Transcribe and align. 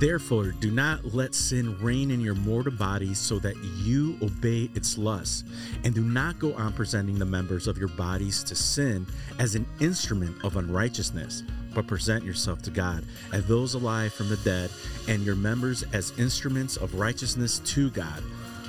Therefore, 0.00 0.52
do 0.52 0.70
not 0.70 1.14
let 1.14 1.34
sin 1.34 1.78
reign 1.78 2.10
in 2.10 2.22
your 2.22 2.34
mortal 2.34 2.72
bodies 2.72 3.18
so 3.18 3.38
that 3.40 3.54
you 3.58 4.16
obey 4.22 4.70
its 4.74 4.96
lusts. 4.96 5.44
And 5.84 5.94
do 5.94 6.00
not 6.00 6.38
go 6.38 6.54
on 6.54 6.72
presenting 6.72 7.18
the 7.18 7.26
members 7.26 7.66
of 7.66 7.76
your 7.76 7.88
bodies 7.88 8.42
to 8.44 8.54
sin 8.54 9.06
as 9.38 9.54
an 9.54 9.66
instrument 9.78 10.42
of 10.42 10.56
unrighteousness, 10.56 11.42
but 11.74 11.86
present 11.86 12.24
yourself 12.24 12.62
to 12.62 12.70
God 12.70 13.04
as 13.34 13.46
those 13.46 13.74
alive 13.74 14.14
from 14.14 14.30
the 14.30 14.38
dead, 14.38 14.70
and 15.06 15.22
your 15.22 15.36
members 15.36 15.84
as 15.92 16.18
instruments 16.18 16.78
of 16.78 16.94
righteousness 16.94 17.58
to 17.58 17.90
God. 17.90 18.22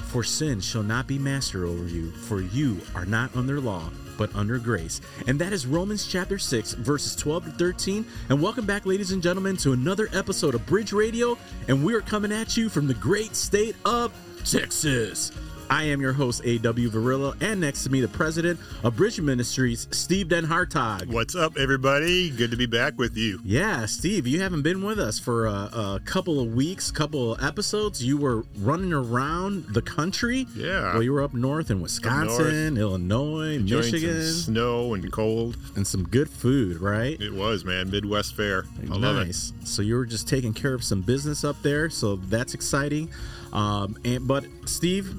For 0.07 0.25
sin 0.25 0.59
shall 0.59 0.83
not 0.83 1.07
be 1.07 1.17
master 1.17 1.65
over 1.65 1.87
you, 1.87 2.11
for 2.11 2.41
you 2.41 2.81
are 2.93 3.05
not 3.05 3.33
under 3.37 3.61
law, 3.61 3.89
but 4.21 4.35
under 4.35 4.59
grace. 4.59 5.01
And 5.25 5.39
that 5.39 5.51
is 5.51 5.65
Romans 5.65 6.05
chapter 6.05 6.37
6, 6.37 6.73
verses 6.73 7.15
12 7.15 7.45
to 7.45 7.51
13. 7.53 8.05
And 8.29 8.39
welcome 8.39 8.67
back, 8.67 8.85
ladies 8.85 9.11
and 9.11 9.23
gentlemen, 9.23 9.57
to 9.57 9.71
another 9.71 10.09
episode 10.13 10.53
of 10.53 10.63
Bridge 10.67 10.93
Radio. 10.93 11.39
And 11.67 11.83
we're 11.83 12.01
coming 12.01 12.31
at 12.31 12.55
you 12.55 12.69
from 12.69 12.85
the 12.85 12.93
great 12.93 13.35
state 13.35 13.75
of 13.83 14.13
Texas. 14.45 15.31
I 15.71 15.83
am 15.83 16.01
your 16.01 16.11
host, 16.11 16.41
A.W. 16.43 16.89
Varilla, 16.89 17.41
and 17.41 17.61
next 17.61 17.85
to 17.85 17.89
me, 17.89 18.01
the 18.01 18.09
president 18.09 18.59
of 18.83 18.97
Bridge 18.97 19.21
Ministries, 19.21 19.87
Steve 19.91 20.27
Den 20.27 20.43
Hartog. 20.43 21.07
What's 21.07 21.33
up, 21.33 21.57
everybody? 21.57 22.29
Good 22.29 22.51
to 22.51 22.57
be 22.57 22.65
back 22.65 22.97
with 22.97 23.15
you. 23.15 23.39
Yeah, 23.45 23.85
Steve, 23.85 24.27
you 24.27 24.41
haven't 24.41 24.63
been 24.63 24.83
with 24.83 24.99
us 24.99 25.17
for 25.17 25.45
a, 25.47 25.69
a 25.71 26.01
couple 26.03 26.41
of 26.41 26.53
weeks, 26.53 26.91
couple 26.91 27.35
of 27.35 27.41
episodes. 27.41 28.03
You 28.03 28.17
were 28.17 28.43
running 28.59 28.91
around 28.91 29.63
the 29.69 29.81
country. 29.81 30.45
Yeah. 30.57 30.91
Well, 30.91 31.03
you 31.03 31.13
were 31.13 31.23
up 31.23 31.33
north 31.33 31.71
in 31.71 31.79
Wisconsin, 31.79 32.75
Illinois, 32.77 33.57
Michigan, 33.59 34.23
snow 34.23 34.93
and 34.93 35.09
cold. 35.09 35.55
and 35.77 35.87
some 35.87 36.03
good 36.03 36.29
food, 36.29 36.81
right? 36.81 37.17
It 37.21 37.33
was, 37.33 37.63
man. 37.63 37.89
Midwest 37.89 38.35
fare. 38.35 38.65
I 38.89 38.95
love 38.95 39.15
it. 39.15 39.27
nice. 39.27 39.53
So 39.63 39.81
you 39.81 39.95
were 39.95 40.05
just 40.05 40.27
taking 40.27 40.53
care 40.53 40.73
of 40.73 40.83
some 40.83 41.01
business 41.01 41.45
up 41.45 41.55
there, 41.61 41.89
so 41.89 42.17
that's 42.17 42.53
exciting. 42.53 43.09
Um, 43.53 43.97
and 44.03 44.27
but 44.27 44.43
Steve, 44.65 45.13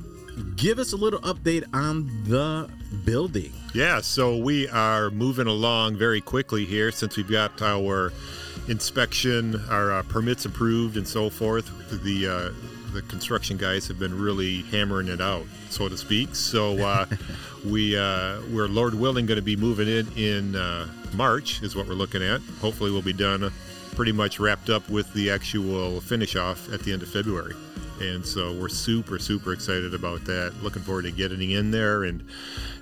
give 0.57 0.79
us 0.79 0.93
a 0.93 0.97
little 0.97 1.21
update 1.21 1.65
on 1.73 2.07
the 2.25 2.69
building. 3.05 3.53
Yeah, 3.75 4.01
so 4.01 4.37
we 4.37 4.69
are 4.69 5.11
moving 5.11 5.47
along 5.47 5.97
very 5.97 6.21
quickly 6.21 6.65
here 6.65 6.91
since 6.91 7.17
we've 7.17 7.31
got 7.31 7.61
our 7.63 8.13
inspection, 8.69 9.61
our 9.69 9.93
uh, 9.93 10.03
permits 10.05 10.45
approved, 10.45 10.97
and 10.97 11.07
so 11.07 11.31
forth. 11.31 11.71
The 12.03 12.29
uh, 12.29 12.93
the 12.93 13.03
construction 13.03 13.57
guys 13.57 13.89
have 13.89 13.99
been 13.99 14.19
really 14.19 14.63
hammering 14.63 15.09
it 15.09 15.21
out, 15.21 15.47
so 15.71 15.89
to 15.89 15.97
speak. 15.97 16.35
So 16.35 16.79
uh, 16.79 17.07
we 17.67 17.97
uh, 17.97 18.41
we're 18.51 18.69
Lord 18.69 18.95
willing 18.95 19.27
going 19.27 19.37
to 19.37 19.43
be 19.43 19.57
moving 19.57 19.89
in 19.89 20.07
in 20.17 20.57
uh, 20.57 20.87
March 21.15 21.63
is 21.63 21.75
what 21.75 21.87
we're 21.87 21.95
looking 21.95 22.23
at. 22.23 22.41
Hopefully, 22.61 22.91
we'll 22.91 23.03
be 23.03 23.13
done, 23.13 23.51
pretty 23.93 24.13
much 24.13 24.39
wrapped 24.39 24.71
up 24.71 24.89
with 24.89 25.13
the 25.15 25.31
actual 25.31 26.01
finish 26.01 26.37
off 26.37 26.73
at 26.73 26.81
the 26.81 26.93
end 26.93 27.03
of 27.03 27.09
February. 27.09 27.55
And 28.03 28.27
so 28.27 28.53
we're 28.53 28.69
super 28.69 29.19
super 29.19 29.53
excited 29.53 29.95
about 29.95 30.25
that. 30.25 30.53
Looking 30.63 30.83
forward 30.83 31.03
to 31.05 31.13
getting 31.13 31.53
in 31.53 31.71
there 31.71 32.05
and 32.05 32.25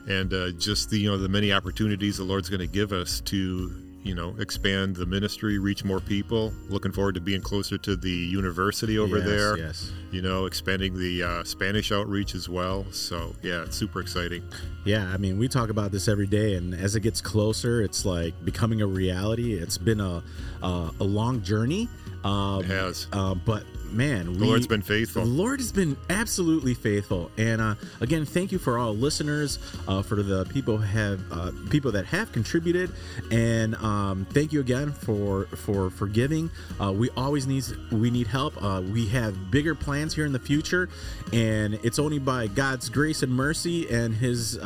and 0.08 0.32
uh, 0.32 0.50
just 0.52 0.90
the 0.90 0.98
you 0.98 1.10
know 1.10 1.18
the 1.18 1.28
many 1.28 1.52
opportunities 1.52 2.16
the 2.16 2.24
Lord's 2.24 2.48
going 2.48 2.60
to 2.60 2.66
give 2.66 2.92
us 2.92 3.20
to 3.22 3.70
you 4.02 4.14
know 4.14 4.34
expand 4.38 4.96
the 4.96 5.04
ministry, 5.04 5.58
reach 5.58 5.84
more 5.84 6.00
people. 6.00 6.54
Looking 6.70 6.90
forward 6.90 7.16
to 7.16 7.20
being 7.20 7.42
closer 7.42 7.76
to 7.78 7.96
the 7.96 8.10
university 8.10 8.98
over 8.98 9.18
Yes, 9.18 9.26
there. 9.26 9.58
yes. 9.58 9.92
You 10.10 10.22
know, 10.22 10.46
expanding 10.46 10.98
the 10.98 11.22
uh, 11.22 11.44
Spanish 11.44 11.92
outreach 11.92 12.34
as 12.34 12.48
well. 12.48 12.86
So 12.90 13.34
yeah, 13.42 13.62
it's 13.64 13.76
super 13.76 14.00
exciting. 14.00 14.42
Yeah, 14.86 15.06
I 15.12 15.18
mean, 15.18 15.38
we 15.38 15.48
talk 15.48 15.68
about 15.68 15.92
this 15.92 16.08
every 16.08 16.26
day, 16.26 16.54
and 16.54 16.72
as 16.74 16.96
it 16.96 17.00
gets 17.00 17.20
closer, 17.20 17.82
it's 17.82 18.06
like 18.06 18.32
becoming 18.44 18.80
a 18.80 18.86
reality. 18.86 19.52
It's 19.52 19.76
been 19.76 20.00
a 20.00 20.22
a, 20.62 20.90
a 20.98 21.04
long 21.04 21.42
journey. 21.42 21.88
Um, 22.24 22.60
It 22.60 22.66
has. 22.66 23.06
uh, 23.12 23.34
but 23.34 23.64
man, 23.90 24.38
The 24.38 24.44
Lord's 24.46 24.66
been 24.66 24.82
faithful. 24.82 25.24
The 25.24 25.28
Lord 25.30 25.58
has 25.58 25.72
been 25.72 25.96
absolutely 26.10 26.74
faithful, 26.74 27.30
and 27.36 27.60
uh, 27.60 27.74
again, 28.00 28.24
thank 28.24 28.52
you 28.52 28.58
for 28.58 28.78
all 28.78 28.94
listeners, 28.94 29.58
uh, 29.88 30.02
for 30.02 30.22
the 30.22 30.44
people 30.46 30.78
have 30.78 31.20
uh, 31.32 31.50
people 31.70 31.90
that 31.92 32.06
have 32.06 32.30
contributed, 32.30 32.90
and 33.30 33.74
um, 33.76 34.26
thank 34.30 34.52
you 34.52 34.60
again 34.60 34.92
for 34.92 35.46
for 35.46 35.90
for 35.90 36.06
giving. 36.06 36.50
Uh, 36.80 36.92
we 36.92 37.10
always 37.16 37.46
need 37.46 37.64
we 37.90 38.10
need 38.10 38.26
help. 38.26 38.54
Uh, 38.62 38.82
we 38.92 39.06
have 39.08 39.50
bigger 39.50 39.74
plans 39.74 40.14
here 40.14 40.26
in 40.26 40.32
the 40.32 40.38
future, 40.38 40.88
and 41.32 41.74
it's 41.82 41.98
only 41.98 42.18
by 42.18 42.46
God's 42.46 42.88
grace 42.88 43.22
and 43.22 43.32
mercy 43.32 43.88
and 43.90 44.14
His. 44.14 44.58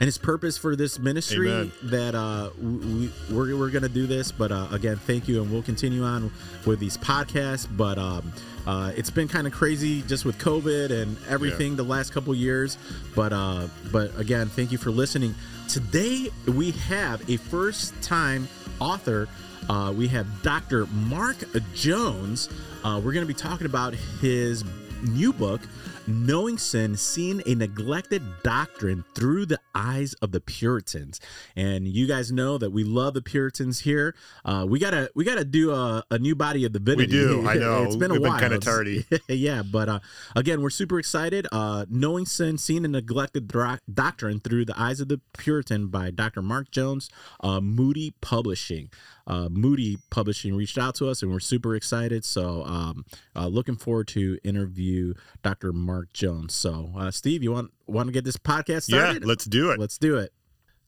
And 0.00 0.06
his 0.06 0.16
purpose 0.16 0.56
for 0.56 0.76
this 0.76 0.98
ministry 0.98 1.50
Amen. 1.50 1.72
that 1.84 2.14
uh, 2.14 2.50
we, 2.58 3.12
we're, 3.30 3.54
we're 3.54 3.70
going 3.70 3.82
to 3.82 3.88
do 3.88 4.06
this. 4.06 4.32
But 4.32 4.50
uh, 4.50 4.68
again, 4.72 4.96
thank 4.96 5.28
you. 5.28 5.42
And 5.42 5.52
we'll 5.52 5.62
continue 5.62 6.02
on 6.04 6.32
with 6.64 6.80
these 6.80 6.96
podcasts. 6.96 7.68
But 7.70 7.98
um, 7.98 8.32
uh, 8.66 8.92
it's 8.96 9.10
been 9.10 9.28
kind 9.28 9.46
of 9.46 9.52
crazy 9.52 10.00
just 10.02 10.24
with 10.24 10.38
COVID 10.38 10.90
and 10.90 11.16
everything 11.28 11.76
the 11.76 11.82
last 11.82 12.12
couple 12.12 12.34
years. 12.34 12.78
But 13.14 13.32
uh, 13.32 13.68
but 13.92 14.18
again, 14.18 14.48
thank 14.48 14.72
you 14.72 14.78
for 14.78 14.90
listening. 14.90 15.34
Today, 15.68 16.30
we 16.46 16.72
have 16.72 17.28
a 17.28 17.36
first 17.36 18.00
time 18.02 18.48
author. 18.80 19.28
Uh, 19.68 19.92
we 19.94 20.08
have 20.08 20.26
Dr. 20.42 20.86
Mark 20.86 21.36
Jones. 21.74 22.48
Uh, 22.82 23.00
we're 23.04 23.12
going 23.12 23.26
to 23.26 23.32
be 23.32 23.34
talking 23.34 23.66
about 23.66 23.94
his 23.94 24.64
new 25.02 25.32
book, 25.32 25.60
Knowing 26.06 26.58
Sin, 26.58 26.96
Seeing 26.96 27.42
a 27.46 27.54
Neglected 27.54 28.22
Doctrine 28.42 29.04
Through 29.14 29.46
the 29.46 29.60
Eyes 29.74 30.14
of 30.14 30.32
the 30.32 30.40
Puritans. 30.40 31.20
And 31.54 31.86
you 31.86 32.06
guys 32.08 32.32
know 32.32 32.58
that 32.58 32.70
we 32.70 32.82
love 32.84 33.14
the 33.14 33.22
Puritans 33.22 33.80
here. 33.80 34.14
Uh, 34.44 34.66
we 34.68 34.78
gotta 34.80 35.10
we 35.14 35.24
gotta 35.24 35.44
do 35.44 35.70
a, 35.72 36.02
a 36.10 36.18
new 36.18 36.34
body 36.34 36.64
of 36.64 36.72
divinity. 36.72 37.06
We 37.06 37.06
do. 37.12 37.46
I 37.48 37.54
know. 37.58 37.84
it's 37.84 37.96
been 37.96 38.10
a 38.10 38.14
We've 38.14 38.22
been 38.22 38.30
while. 38.32 38.40
kinda 38.40 38.58
tardy. 38.58 39.04
yeah, 39.28 39.62
but 39.62 39.88
uh, 39.88 40.00
again, 40.34 40.62
we're 40.62 40.70
super 40.70 40.98
excited. 40.98 41.46
Uh, 41.52 41.86
Knowing 41.88 42.26
Sin, 42.26 42.58
Seeing 42.58 42.84
a 42.84 42.88
Neglected 42.88 43.46
Dro- 43.46 43.78
Doctrine 43.92 44.40
Through 44.40 44.64
the 44.64 44.80
Eyes 44.80 45.00
of 45.00 45.08
the 45.08 45.20
Puritan 45.38 45.88
by 45.88 46.10
Dr. 46.10 46.42
Mark 46.42 46.70
Jones, 46.70 47.08
uh, 47.40 47.60
Moody 47.60 48.14
Publishing. 48.20 48.90
Uh, 49.26 49.48
Moody 49.48 49.98
Publishing 50.10 50.56
reached 50.56 50.76
out 50.78 50.96
to 50.96 51.08
us, 51.08 51.22
and 51.22 51.30
we're 51.30 51.38
super 51.38 51.76
excited. 51.76 52.24
So, 52.24 52.64
um, 52.64 53.04
uh, 53.36 53.46
looking 53.46 53.76
forward 53.76 54.08
to 54.08 54.38
interview 54.42 55.14
Dr. 55.44 55.72
Mark 55.72 55.89
Jones. 56.12 56.54
So, 56.54 56.92
uh, 56.96 57.10
Steve, 57.10 57.42
you 57.42 57.52
want 57.52 57.72
want 57.86 58.08
to 58.08 58.12
get 58.12 58.24
this 58.24 58.36
podcast 58.36 58.88
Yeah, 58.88 59.18
let's 59.22 59.44
do 59.44 59.70
it. 59.70 59.78
Let's 59.78 59.98
do 59.98 60.16
it. 60.16 60.32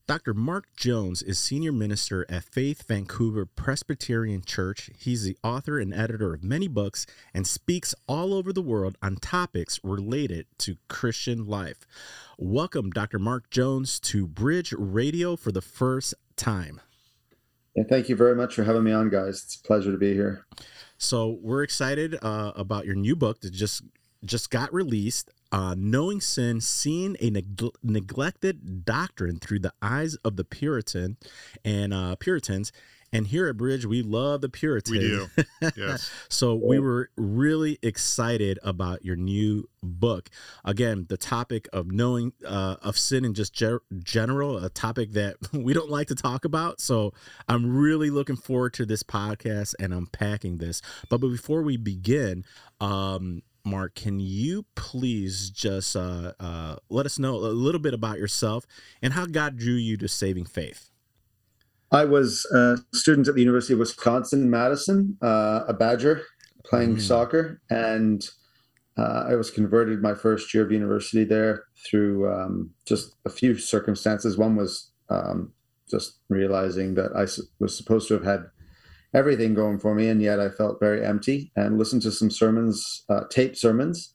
Dr. 0.08 0.34
Mark 0.34 0.66
Jones 0.76 1.22
is 1.22 1.38
senior 1.38 1.70
minister 1.70 2.26
at 2.28 2.42
Faith 2.42 2.86
Vancouver 2.88 3.46
Presbyterian 3.46 4.42
Church. 4.44 4.90
He's 4.98 5.22
the 5.22 5.36
author 5.44 5.78
and 5.78 5.94
editor 5.94 6.34
of 6.34 6.42
many 6.42 6.66
books 6.66 7.06
and 7.32 7.46
speaks 7.46 7.94
all 8.08 8.34
over 8.34 8.52
the 8.52 8.60
world 8.60 8.98
on 9.00 9.16
topics 9.16 9.78
related 9.84 10.46
to 10.58 10.76
Christian 10.88 11.46
life. 11.46 11.86
Welcome, 12.36 12.90
Dr. 12.90 13.20
Mark 13.20 13.48
Jones, 13.48 14.00
to 14.00 14.26
Bridge 14.26 14.74
Radio 14.76 15.36
for 15.36 15.52
the 15.52 15.62
first 15.62 16.14
time. 16.36 16.80
Yeah, 17.76 17.84
thank 17.88 18.08
you 18.08 18.16
very 18.16 18.34
much 18.34 18.56
for 18.56 18.64
having 18.64 18.84
me 18.84 18.92
on, 18.92 19.08
guys. 19.08 19.44
It's 19.44 19.56
a 19.56 19.62
pleasure 19.62 19.92
to 19.92 19.98
be 19.98 20.14
here. 20.14 20.44
So 20.98 21.38
we're 21.40 21.62
excited 21.62 22.18
uh, 22.22 22.52
about 22.54 22.86
your 22.86 22.96
new 22.96 23.16
book 23.16 23.40
that 23.40 23.52
just 23.52 23.82
just 24.24 24.50
got 24.50 24.72
released. 24.72 25.30
Uh, 25.50 25.74
Knowing 25.76 26.20
Sin, 26.22 26.62
Seeing 26.62 27.14
a 27.20 27.28
Neg- 27.28 27.60
Neglected 27.82 28.86
Doctrine 28.86 29.38
Through 29.38 29.58
the 29.58 29.74
Eyes 29.82 30.14
of 30.24 30.36
the 30.36 30.44
Puritan 30.44 31.18
and 31.62 31.92
uh, 31.92 32.16
Puritans. 32.16 32.72
And 33.14 33.26
here 33.26 33.46
at 33.46 33.58
Bridge, 33.58 33.84
we 33.84 34.00
love 34.00 34.40
the 34.40 34.48
Puritans. 34.48 34.90
We 34.90 34.98
do. 34.98 35.28
Yes. 35.76 36.10
so 36.30 36.54
we 36.54 36.78
were 36.78 37.10
really 37.16 37.78
excited 37.82 38.58
about 38.62 39.04
your 39.04 39.16
new 39.16 39.68
book. 39.82 40.30
Again, 40.64 41.04
the 41.10 41.18
topic 41.18 41.68
of 41.74 41.92
knowing 41.92 42.32
uh, 42.46 42.76
of 42.80 42.98
sin 42.98 43.26
and 43.26 43.36
just 43.36 43.62
general, 44.02 44.56
a 44.64 44.70
topic 44.70 45.12
that 45.12 45.36
we 45.52 45.74
don't 45.74 45.90
like 45.90 46.06
to 46.08 46.14
talk 46.14 46.46
about. 46.46 46.80
So 46.80 47.12
I'm 47.46 47.76
really 47.76 48.08
looking 48.08 48.36
forward 48.36 48.72
to 48.74 48.86
this 48.86 49.02
podcast 49.02 49.74
and 49.78 49.92
unpacking 49.92 50.56
this. 50.56 50.80
But, 51.10 51.20
but 51.20 51.28
before 51.28 51.62
we 51.62 51.76
begin, 51.76 52.46
um, 52.80 53.42
Mark, 53.64 53.94
can 53.94 54.18
you 54.18 54.64
please 54.74 55.50
just 55.50 55.94
uh, 55.94 56.32
uh, 56.40 56.76
let 56.90 57.06
us 57.06 57.18
know 57.18 57.36
a 57.36 57.52
little 57.54 57.80
bit 57.80 57.94
about 57.94 58.18
yourself 58.18 58.66
and 59.00 59.12
how 59.12 59.26
God 59.26 59.56
drew 59.56 59.74
you 59.74 59.96
to 59.98 60.08
saving 60.08 60.46
faith? 60.46 60.90
I 61.92 62.04
was 62.04 62.44
a 62.52 62.78
student 62.94 63.28
at 63.28 63.34
the 63.34 63.40
University 63.40 63.74
of 63.74 63.78
Wisconsin 63.78 64.50
Madison, 64.50 65.16
uh, 65.22 65.64
a 65.68 65.74
Badger 65.74 66.22
playing 66.64 66.96
Mm. 66.96 67.00
soccer, 67.00 67.60
and 67.70 68.26
uh, 68.96 69.24
I 69.28 69.36
was 69.36 69.50
converted 69.50 70.00
my 70.02 70.14
first 70.14 70.52
year 70.54 70.64
of 70.64 70.72
university 70.72 71.24
there 71.24 71.64
through 71.86 72.32
um, 72.32 72.70
just 72.86 73.14
a 73.24 73.30
few 73.30 73.56
circumstances. 73.56 74.38
One 74.38 74.56
was 74.56 74.90
um, 75.08 75.52
just 75.90 76.18
realizing 76.28 76.94
that 76.94 77.12
I 77.14 77.26
was 77.60 77.76
supposed 77.76 78.08
to 78.08 78.14
have 78.14 78.24
had 78.24 78.46
everything 79.14 79.54
going 79.54 79.78
for 79.78 79.94
me, 79.94 80.08
and 80.08 80.22
yet 80.22 80.40
I 80.40 80.48
felt 80.48 80.80
very 80.80 81.04
empty. 81.04 81.52
And 81.56 81.78
listened 81.78 82.02
to 82.02 82.12
some 82.12 82.30
sermons, 82.30 83.04
uh, 83.08 83.24
tape 83.30 83.56
sermons 83.56 84.14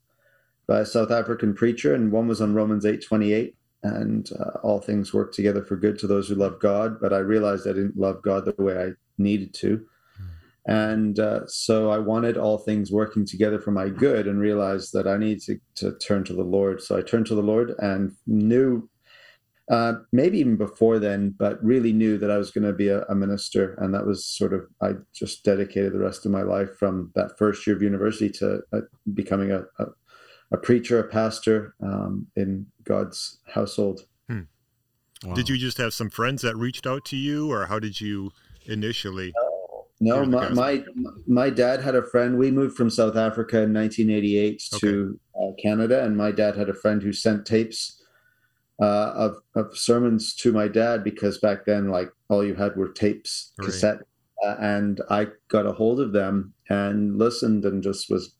by 0.68 0.82
a 0.82 0.86
South 0.86 1.12
African 1.12 1.54
preacher, 1.54 1.94
and 1.94 2.12
one 2.12 2.28
was 2.28 2.42
on 2.42 2.54
Romans 2.54 2.86
eight 2.86 3.04
twenty 3.04 3.34
eight. 3.34 3.56
And 3.84 4.30
uh, 4.40 4.58
all 4.64 4.82
things 4.82 5.14
work 5.14 5.32
together 5.32 5.64
for 5.64 5.78
good 5.78 6.00
to 6.00 6.08
those 6.08 6.28
who 6.28 6.36
love 6.36 6.60
God. 6.60 7.00
But 7.00 7.14
I 7.14 7.20
realized 7.20 7.68
I 7.68 7.74
didn't 7.74 7.96
love 7.96 8.22
God 8.22 8.44
the 8.44 8.62
way 8.62 8.76
I 8.76 8.90
needed 9.18 9.54
to. 9.56 9.86
And 10.66 11.18
uh, 11.18 11.48
so 11.48 11.92
I 11.92 12.00
wanted 12.00 12.36
all 12.36 12.58
things 12.58 12.92
working 12.92 13.26
together 13.26 13.58
for 13.58 13.72
my 13.72 13.88
good 13.88 14.28
and 14.28 14.42
realized 14.42 14.92
that 14.94 15.08
I 15.08 15.16
need 15.16 15.40
to, 15.44 15.58
to 15.76 15.98
turn 16.00 16.26
to 16.26 16.34
the 16.34 16.44
Lord. 16.44 16.82
So 16.82 16.98
I 16.98 17.02
turned 17.02 17.28
to 17.28 17.36
the 17.36 17.42
Lord 17.42 17.74
and 17.78 18.12
knew, 18.26 18.90
uh, 19.70 19.96
maybe 20.14 20.40
even 20.40 20.56
before 20.56 20.98
then, 20.98 21.36
but 21.38 21.62
really 21.64 21.92
knew 21.92 22.18
that 22.18 22.32
I 22.32 22.38
was 22.38 22.52
going 22.52 22.64
to 22.64 22.74
be 22.74 22.88
a, 22.88 23.04
a, 23.04 23.16
minister. 23.16 23.76
And 23.80 23.94
that 23.94 24.06
was 24.06 24.26
sort 24.26 24.54
of, 24.54 24.66
I 24.82 24.94
just 25.14 25.44
dedicated 25.44 25.92
the 25.92 26.00
rest 26.00 26.26
of 26.26 26.32
my 26.32 26.42
life 26.42 26.70
from 26.78 27.12
that 27.16 27.38
first 27.38 27.68
year 27.68 27.76
of 27.76 27.82
university 27.82 28.30
to 28.40 28.62
uh, 28.72 28.82
becoming 29.14 29.52
a, 29.52 29.64
a, 29.80 29.86
a, 30.54 30.58
preacher, 30.58 31.00
a 31.00 31.04
pastor 31.10 31.76
um, 31.84 32.28
in 32.38 32.66
God's 32.86 33.40
household. 33.54 34.06
Hmm. 34.30 34.42
Wow. 35.26 35.34
Did 35.34 35.50
you 35.50 35.58
just 35.58 35.78
have 35.80 35.94
some 35.94 36.10
friends 36.10 36.44
that 36.44 36.56
reached 36.56 36.88
out 36.88 37.04
to 37.06 37.18
you, 37.18 37.52
or 37.52 37.66
how 37.66 37.80
did 37.80 38.00
you 38.00 38.32
initially? 38.68 39.34
Uh, 39.38 39.48
no, 40.00 40.24
my, 40.24 40.50
my, 40.50 40.84
my 41.26 41.50
dad 41.50 41.82
had 41.82 41.96
a 41.96 42.04
friend. 42.04 42.38
We 42.38 42.52
moved 42.52 42.78
from 42.78 42.90
South 42.90 43.18
Africa 43.18 43.64
in 43.64 43.74
1988 43.74 44.64
okay. 44.76 44.80
to 44.80 45.20
uh, 45.36 45.52
Canada, 45.62 46.06
and 46.06 46.16
my 46.16 46.32
dad 46.32 46.56
had 46.56 46.70
a 46.70 46.74
friend 46.74 47.02
who 47.02 47.12
sent 47.12 47.46
tapes 47.46 47.97
uh, 48.82 49.12
of 49.16 49.38
of 49.56 49.78
sermons 49.78 50.36
to 50.36 50.52
my 50.52 50.68
dad 50.68 51.04
because 51.04 51.40
back 51.40 51.66
then, 51.66 51.90
like 51.90 52.10
all 52.30 52.44
you 52.44 52.56
had 52.56 52.76
were 52.76 52.90
tapes, 52.90 53.54
right. 53.58 53.66
cassette, 53.66 54.00
uh, 54.46 54.56
and 54.60 55.02
I 55.10 55.28
got 55.48 55.66
a 55.66 55.72
hold 55.74 56.00
of 56.00 56.14
them 56.14 56.54
and 56.70 57.18
listened 57.18 57.66
and 57.66 57.82
just 57.82 58.10
was 58.10 58.36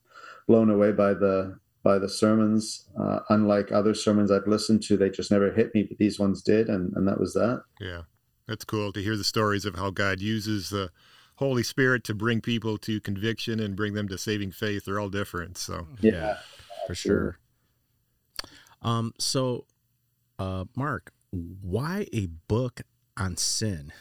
blown 0.48 0.70
away 0.70 0.92
by 0.92 1.14
the 1.14 1.58
by 1.84 1.98
the 1.98 2.10
sermons. 2.10 2.88
Uh, 3.00 3.20
unlike 3.30 3.72
other 3.72 3.94
sermons 3.94 4.32
I've 4.32 4.48
listened 4.48 4.84
to, 4.84 4.98
they 4.98 5.10
just 5.10 5.32
never 5.32 5.52
hit 5.52 5.74
me, 5.74 5.84
but 5.84 5.98
these 5.98 6.20
ones 6.20 6.42
did, 6.42 6.70
and 6.70 6.94
and 6.96 7.08
that 7.08 7.20
was 7.20 7.34
that. 7.34 7.64
Yeah, 7.80 8.04
that's 8.48 8.66
cool 8.66 8.92
to 8.94 9.02
hear 9.02 9.18
the 9.18 9.24
stories 9.24 9.66
of 9.66 9.76
how 9.76 9.90
God 9.90 10.22
uses 10.22 10.70
the 10.70 10.92
Holy 11.36 11.64
Spirit 11.64 12.04
to 12.06 12.14
bring 12.14 12.42
people 12.42 12.78
to 12.80 13.00
conviction 13.00 13.60
and 13.60 13.76
bring 13.76 13.94
them 13.94 14.08
to 14.10 14.18
saving 14.18 14.52
faith. 14.52 14.86
They're 14.86 15.00
all 15.00 15.10
different. 15.10 15.58
So 15.58 15.88
yeah, 16.02 16.12
yeah 16.12 16.38
for 16.88 16.96
sure. 16.96 17.40
Um, 18.82 19.14
so, 19.20 19.66
uh, 20.40 20.66
Mark, 20.76 21.12
why 21.32 22.08
a 22.14 22.28
book 22.48 22.82
on 23.18 23.38
sin? 23.38 23.92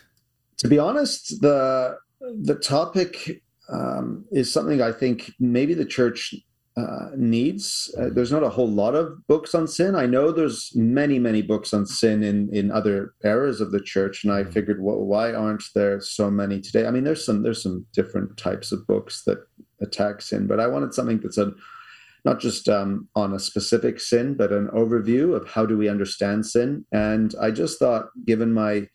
To 0.58 0.68
be 0.68 0.78
honest, 0.78 1.40
the 1.40 1.98
the 2.20 2.54
topic 2.54 3.42
um, 3.68 4.24
is 4.30 4.52
something 4.52 4.80
I 4.80 4.92
think 4.92 5.32
maybe 5.38 5.74
the 5.74 5.84
church 5.84 6.34
uh, 6.76 7.08
needs. 7.16 7.94
Uh, 7.98 8.10
there's 8.10 8.32
not 8.32 8.42
a 8.42 8.50
whole 8.50 8.70
lot 8.70 8.94
of 8.94 9.26
books 9.28 9.54
on 9.54 9.66
sin. 9.66 9.94
I 9.94 10.04
know 10.04 10.30
there's 10.30 10.72
many, 10.74 11.18
many 11.18 11.40
books 11.40 11.72
on 11.72 11.86
sin 11.86 12.22
in 12.22 12.54
in 12.54 12.70
other 12.70 13.14
eras 13.24 13.60
of 13.60 13.72
the 13.72 13.80
church, 13.80 14.24
and 14.24 14.32
I 14.32 14.42
mm-hmm. 14.42 14.52
figured, 14.52 14.82
well, 14.82 14.98
why 14.98 15.32
aren't 15.32 15.64
there 15.74 16.00
so 16.00 16.30
many 16.30 16.60
today? 16.60 16.86
I 16.86 16.90
mean, 16.90 17.04
there's 17.04 17.24
some 17.24 17.42
there's 17.42 17.62
some 17.62 17.86
different 17.92 18.36
types 18.36 18.72
of 18.72 18.86
books 18.86 19.24
that 19.24 19.38
attack 19.80 20.22
sin, 20.22 20.46
but 20.46 20.60
I 20.60 20.66
wanted 20.66 20.94
something 20.94 21.20
that's 21.20 21.38
a 21.38 21.52
not 22.26 22.40
just 22.40 22.68
um, 22.68 23.08
on 23.14 23.32
a 23.32 23.38
specific 23.38 24.00
sin, 24.00 24.34
but 24.34 24.52
an 24.52 24.66
overview 24.74 25.34
of 25.34 25.48
how 25.48 25.64
do 25.64 25.78
we 25.78 25.88
understand 25.88 26.44
sin. 26.44 26.84
And 26.90 27.32
I 27.40 27.52
just 27.52 27.78
thought, 27.78 28.06
given 28.26 28.52
my 28.52 28.88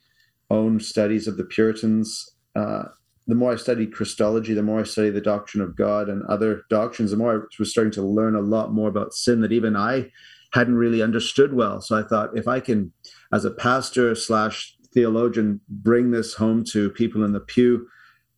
own 0.49 0.81
studies 0.81 1.27
of 1.27 1.37
the 1.37 1.45
Puritans, 1.45 2.29
uh, 2.57 2.83
the 3.27 3.35
more 3.35 3.53
I 3.53 3.55
studied 3.55 3.93
Christology, 3.93 4.53
the 4.53 4.61
more 4.61 4.81
I 4.81 4.83
studied 4.83 5.11
the 5.11 5.21
doctrine 5.21 5.63
of 5.63 5.77
God 5.77 6.09
and 6.09 6.23
other 6.23 6.63
doctrines, 6.69 7.11
the 7.11 7.17
more 7.17 7.33
I 7.33 7.39
was 7.57 7.71
starting 7.71 7.93
to 7.93 8.01
learn 8.01 8.35
a 8.35 8.41
lot 8.41 8.73
more 8.73 8.89
about 8.89 9.13
sin 9.13 9.39
that 9.41 9.53
even 9.53 9.77
I 9.77 10.11
hadn't 10.51 10.75
really 10.75 11.01
understood 11.01 11.53
well. 11.53 11.79
So 11.79 11.97
I 11.97 12.03
thought 12.03 12.37
if 12.37 12.49
I 12.49 12.59
can, 12.59 12.91
as 13.31 13.45
a 13.45 13.51
pastor 13.51 14.13
slash 14.13 14.75
theologian, 14.93 15.61
bring 15.69 16.11
this 16.11 16.33
home 16.33 16.65
to 16.71 16.89
people 16.89 17.23
in 17.23 17.31
the 17.31 17.39
pew, 17.39 17.87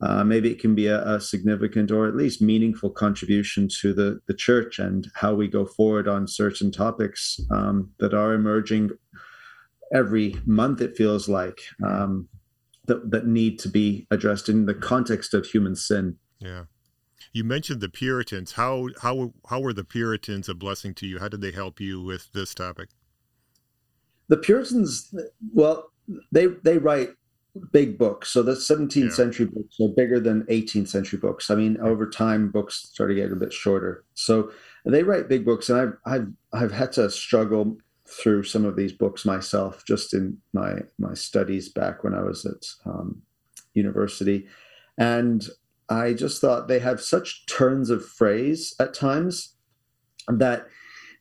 uh, 0.02 0.24
maybe 0.24 0.52
it 0.52 0.60
can 0.60 0.76
be 0.76 0.88
a, 0.88 1.02
a, 1.06 1.20
significant 1.20 1.92
or 1.92 2.08
at 2.08 2.16
least 2.16 2.42
meaningful 2.42 2.90
contribution 2.90 3.70
to 3.82 3.94
the, 3.94 4.20
the 4.28 4.34
church 4.34 4.80
and 4.80 5.08
how 5.16 5.34
we 5.34 5.48
go 5.48 5.66
forward 5.66 6.08
on 6.08 6.28
certain 6.28 6.72
topics 6.72 7.40
um, 7.52 7.92
that 8.00 8.14
are 8.14 8.34
emerging 8.34 8.90
every 9.94 10.36
month, 10.46 10.82
it 10.82 10.98
feels 10.98 11.30
like. 11.30 11.62
Um, 11.86 12.28
that, 12.86 13.12
that 13.12 13.28
need 13.28 13.60
to 13.60 13.70
be 13.70 14.08
addressed 14.12 14.50
in 14.50 14.66
the 14.66 14.74
context 14.74 15.34
of 15.34 15.46
human 15.46 15.76
sin. 15.76 16.18
Yeah. 16.40 16.66
You 17.32 17.44
mentioned 17.44 17.82
the 17.82 17.90
Puritans. 17.90 18.54
How 18.54 18.90
how 19.02 19.34
how 19.50 19.60
were 19.62 19.74
the 19.74 19.84
Puritans 19.86 20.50
a 20.50 20.54
blessing 20.54 20.94
to 20.96 21.08
you? 21.08 21.20
How 21.20 21.30
did 21.30 21.42
they 21.42 21.52
help 21.52 21.80
you 21.80 22.02
with 22.02 22.32
this 22.34 22.54
topic? 22.54 22.90
The 24.28 24.38
Puritans, 24.38 25.14
well, 25.54 25.92
they 26.32 26.48
they 26.48 26.78
write 26.78 27.10
big 27.72 27.98
books. 27.98 28.30
So 28.30 28.42
the 28.42 28.54
17th 28.54 28.96
yeah. 28.96 29.10
century 29.10 29.46
books 29.46 29.76
are 29.82 29.90
bigger 29.90 30.20
than 30.20 30.44
18th 30.44 30.88
century 30.88 31.20
books. 31.20 31.50
I 31.50 31.56
mean, 31.56 31.78
over 31.82 32.10
time, 32.10 32.50
books 32.50 32.76
started 32.76 33.16
getting 33.16 33.34
a 33.34 33.38
bit 33.38 33.54
shorter. 33.54 34.04
So 34.16 34.52
they 34.86 35.04
write 35.04 35.30
big 35.30 35.46
books, 35.46 35.70
and 35.70 35.80
I've 35.80 35.94
I've 36.06 36.28
I've 36.54 36.72
had 36.72 36.92
to 36.94 37.10
struggle 37.10 37.78
through 38.08 38.44
some 38.44 38.66
of 38.66 38.76
these 38.76 38.92
books 38.92 39.26
myself, 39.26 39.84
just 39.86 40.14
in 40.14 40.38
my 40.54 40.80
my 41.00 41.14
studies 41.14 41.70
back 41.70 42.04
when 42.04 42.14
I 42.14 42.22
was 42.22 42.46
at 42.46 42.66
um, 42.86 43.22
university, 43.74 44.48
and 44.98 45.48
I 45.90 46.14
just 46.14 46.42
thought 46.42 46.68
they 46.68 46.80
have 46.80 47.02
such 47.02 47.46
turns 47.46 47.90
of 47.90 48.06
phrase 48.06 48.76
at 48.80 48.94
times 48.94 49.56
that 50.28 50.68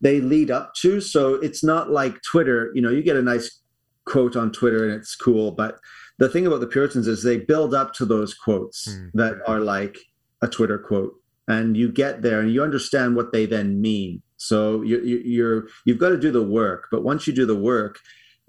they 0.00 0.20
lead 0.20 0.50
up 0.50 0.74
to. 0.76 1.00
So 1.00 1.34
it's 1.34 1.62
not 1.62 1.90
like 1.90 2.22
Twitter. 2.22 2.70
You 2.74 2.82
know, 2.82 2.90
you 2.90 3.02
get 3.02 3.16
a 3.16 3.22
nice 3.22 3.60
quote 4.04 4.36
on 4.36 4.50
Twitter 4.50 4.84
and 4.84 4.94
it's 4.94 5.14
cool, 5.14 5.52
but 5.52 5.78
the 6.22 6.28
thing 6.28 6.46
about 6.46 6.60
the 6.60 6.66
Puritans 6.66 7.06
is 7.08 7.22
they 7.22 7.38
build 7.38 7.74
up 7.74 7.92
to 7.94 8.04
those 8.04 8.32
quotes 8.34 8.88
mm. 8.88 9.10
that 9.14 9.34
are 9.46 9.60
like 9.60 9.98
a 10.40 10.48
Twitter 10.48 10.78
quote, 10.78 11.14
and 11.48 11.76
you 11.76 11.90
get 11.90 12.22
there 12.22 12.40
and 12.40 12.52
you 12.52 12.62
understand 12.62 13.16
what 13.16 13.32
they 13.32 13.46
then 13.46 13.80
mean 13.80 14.22
so 14.42 14.82
you, 14.82 15.00
you, 15.02 15.18
you're 15.24 15.68
you've 15.84 16.00
got 16.00 16.08
to 16.08 16.18
do 16.18 16.32
the 16.32 16.42
work, 16.42 16.88
but 16.90 17.04
once 17.04 17.28
you 17.28 17.32
do 17.32 17.46
the 17.46 17.56
work, 17.56 18.00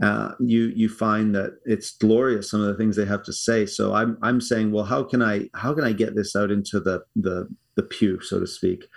uh, 0.02 0.32
you 0.40 0.72
you 0.76 0.90
find 0.90 1.36
that 1.36 1.60
it's 1.66 1.92
glorious 1.92 2.50
some 2.50 2.62
of 2.62 2.66
the 2.66 2.74
things 2.74 2.96
they 2.96 3.06
have 3.06 3.22
to 3.24 3.34
say. 3.34 3.68
So 3.68 3.94
I'm 3.94 4.18
I'm 4.24 4.42
saying, 4.42 4.72
well, 4.72 4.86
how 4.86 5.04
can 5.04 5.22
I 5.22 5.50
how 5.54 5.76
can 5.76 5.84
I 5.84 5.94
get 5.94 6.16
this 6.16 6.36
out 6.36 6.50
into 6.50 6.80
the 6.80 7.04
the 7.16 7.48
the 7.76 7.84
pew, 7.84 8.20
so 8.22 8.40
to 8.40 8.48
speak? 8.48 8.88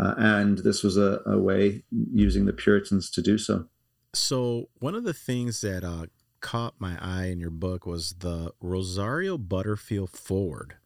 Uh, 0.00 0.14
and 0.16 0.58
this 0.58 0.82
was 0.82 0.96
a, 0.96 1.20
a, 1.26 1.36
way 1.36 1.82
using 2.14 2.46
the 2.46 2.52
Puritans 2.52 3.10
to 3.10 3.20
do 3.20 3.36
so. 3.36 3.66
So 4.14 4.68
one 4.78 4.94
of 4.94 5.02
the 5.02 5.12
things 5.12 5.60
that 5.60 5.82
uh, 5.82 6.06
caught 6.40 6.74
my 6.78 6.96
eye 7.00 7.26
in 7.26 7.40
your 7.40 7.50
book 7.50 7.86
was 7.86 8.14
the 8.20 8.52
Rosario 8.60 9.38
Butterfield 9.38 10.10
foreword. 10.10 10.76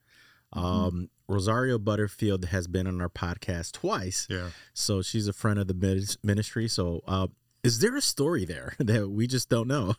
Mm-hmm. 0.55 0.67
Um, 0.67 1.11
Rosario 1.29 1.79
Butterfield 1.79 2.47
has 2.47 2.67
been 2.67 2.87
on 2.87 3.01
our 3.01 3.09
podcast 3.09 3.73
twice. 3.73 4.27
Yeah. 4.31 4.51
So 4.73 5.03
she's 5.03 5.27
a 5.27 5.33
friend 5.33 5.59
of 5.59 5.69
the 5.69 6.17
ministry. 6.23 6.69
So, 6.69 7.03
uh, 7.07 7.29
is 7.63 7.79
there 7.81 7.97
a 7.97 8.03
story 8.03 8.45
there 8.45 8.75
that 8.79 9.09
we 9.09 9.27
just 9.27 9.49
don't 9.49 9.69
know? 9.69 9.95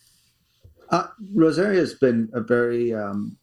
uh, 0.90 1.08
Rosario 1.34 1.78
has 1.78 1.94
been 1.94 2.30
a 2.32 2.40
very 2.40 2.94
um, 2.94 3.36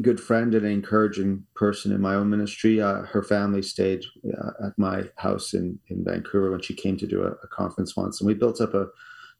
good 0.00 0.20
friend 0.20 0.54
and 0.54 0.64
an 0.64 0.72
encouraging 0.72 1.44
person 1.54 1.92
in 1.92 2.00
my 2.00 2.14
own 2.14 2.30
ministry. 2.30 2.80
Uh, 2.80 3.02
her 3.02 3.22
family 3.22 3.62
stayed 3.62 4.04
uh, 4.26 4.66
at 4.66 4.78
my 4.78 5.02
house 5.16 5.54
in, 5.54 5.78
in 5.88 6.04
Vancouver 6.04 6.52
when 6.52 6.62
she 6.62 6.74
came 6.74 6.96
to 6.96 7.06
do 7.06 7.22
a, 7.22 7.32
a 7.32 7.48
conference 7.48 7.96
once, 7.96 8.20
and 8.20 8.28
we 8.28 8.34
built 8.34 8.60
up 8.60 8.74
a, 8.74 8.86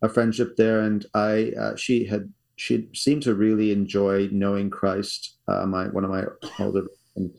a 0.03 0.09
friendship 0.09 0.57
there. 0.57 0.81
And 0.81 1.07
I, 1.15 1.53
uh, 1.59 1.77
she 1.77 2.05
had 2.07 2.33
she 2.57 2.89
seemed 2.95 3.23
to 3.25 3.35
really 3.35 3.73
enjoy 3.73 4.29
knowing 4.31 4.71
Christ. 4.71 5.37
Uh, 5.49 5.67
my 5.67 5.89
one 5.89 6.05
of 6.05 6.11
my 6.11 6.25
older 6.61 6.87
and, 7.17 7.31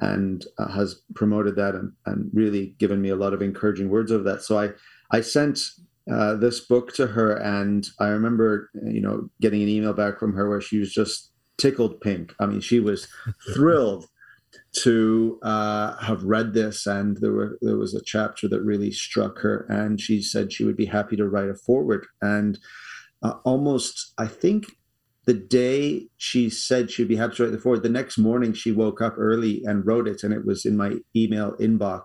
and 0.00 0.44
uh, 0.58 0.68
has 0.68 1.02
promoted 1.14 1.56
that 1.56 1.74
and, 1.74 1.92
and 2.06 2.30
really 2.32 2.74
given 2.78 3.00
me 3.00 3.10
a 3.10 3.16
lot 3.16 3.32
of 3.32 3.42
encouraging 3.42 3.90
words 3.90 4.10
of 4.10 4.24
that. 4.24 4.42
So 4.42 4.58
I 4.58 4.70
I 5.10 5.20
sent 5.20 5.60
uh, 6.10 6.34
this 6.34 6.60
book 6.60 6.92
to 6.94 7.06
her, 7.06 7.34
and 7.36 7.86
I 8.00 8.08
remember 8.08 8.70
you 8.84 9.00
know 9.00 9.28
getting 9.40 9.62
an 9.62 9.68
email 9.68 9.92
back 9.92 10.18
from 10.18 10.34
her 10.34 10.48
where 10.48 10.60
she 10.60 10.78
was 10.78 10.92
just 10.92 11.30
tickled 11.58 12.00
pink. 12.00 12.34
I 12.40 12.46
mean, 12.46 12.60
she 12.60 12.80
was 12.80 13.06
thrilled 13.54 14.06
to 14.74 15.38
uh, 15.42 15.96
have 15.96 16.24
read 16.24 16.54
this, 16.54 16.86
and 16.86 17.18
there 17.20 17.32
were 17.32 17.58
there 17.60 17.76
was 17.76 17.94
a 17.94 18.02
chapter 18.04 18.48
that 18.48 18.62
really 18.62 18.90
struck 18.90 19.38
her, 19.40 19.66
and 19.68 20.00
she 20.00 20.22
said 20.22 20.52
she 20.52 20.64
would 20.64 20.76
be 20.76 20.86
happy 20.86 21.16
to 21.16 21.28
write 21.28 21.48
a 21.48 21.54
foreword 21.54 22.06
and 22.20 22.58
uh, 23.22 23.34
almost, 23.44 24.12
I 24.18 24.26
think, 24.26 24.66
the 25.26 25.34
day 25.34 26.08
she 26.16 26.50
said 26.50 26.90
she'd 26.90 27.08
be 27.08 27.16
happy 27.16 27.36
to 27.36 27.44
write 27.44 27.52
the 27.52 27.58
foreword, 27.58 27.84
the 27.84 27.88
next 27.88 28.18
morning 28.18 28.52
she 28.52 28.72
woke 28.72 29.00
up 29.00 29.14
early 29.16 29.62
and 29.64 29.86
wrote 29.86 30.08
it, 30.08 30.24
and 30.24 30.34
it 30.34 30.44
was 30.44 30.64
in 30.64 30.76
my 30.76 30.96
email 31.14 31.56
inbox 31.58 32.02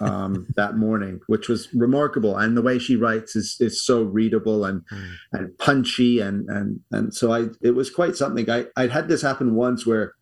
um, 0.00 0.48
that 0.56 0.76
morning, 0.76 1.20
which 1.28 1.48
was 1.48 1.68
remarkable. 1.72 2.36
And 2.36 2.56
the 2.56 2.62
way 2.62 2.80
she 2.80 2.96
writes 2.96 3.36
is 3.36 3.56
is 3.60 3.84
so 3.84 4.02
readable 4.02 4.64
and 4.64 4.82
mm. 4.92 5.12
and 5.32 5.56
punchy, 5.58 6.18
and 6.18 6.48
and 6.48 6.80
and 6.90 7.14
so 7.14 7.32
I 7.32 7.46
it 7.60 7.76
was 7.76 7.90
quite 7.90 8.16
something. 8.16 8.50
I 8.50 8.66
I'd 8.76 8.90
had 8.90 9.06
this 9.06 9.22
happen 9.22 9.54
once 9.54 9.86
where 9.86 10.14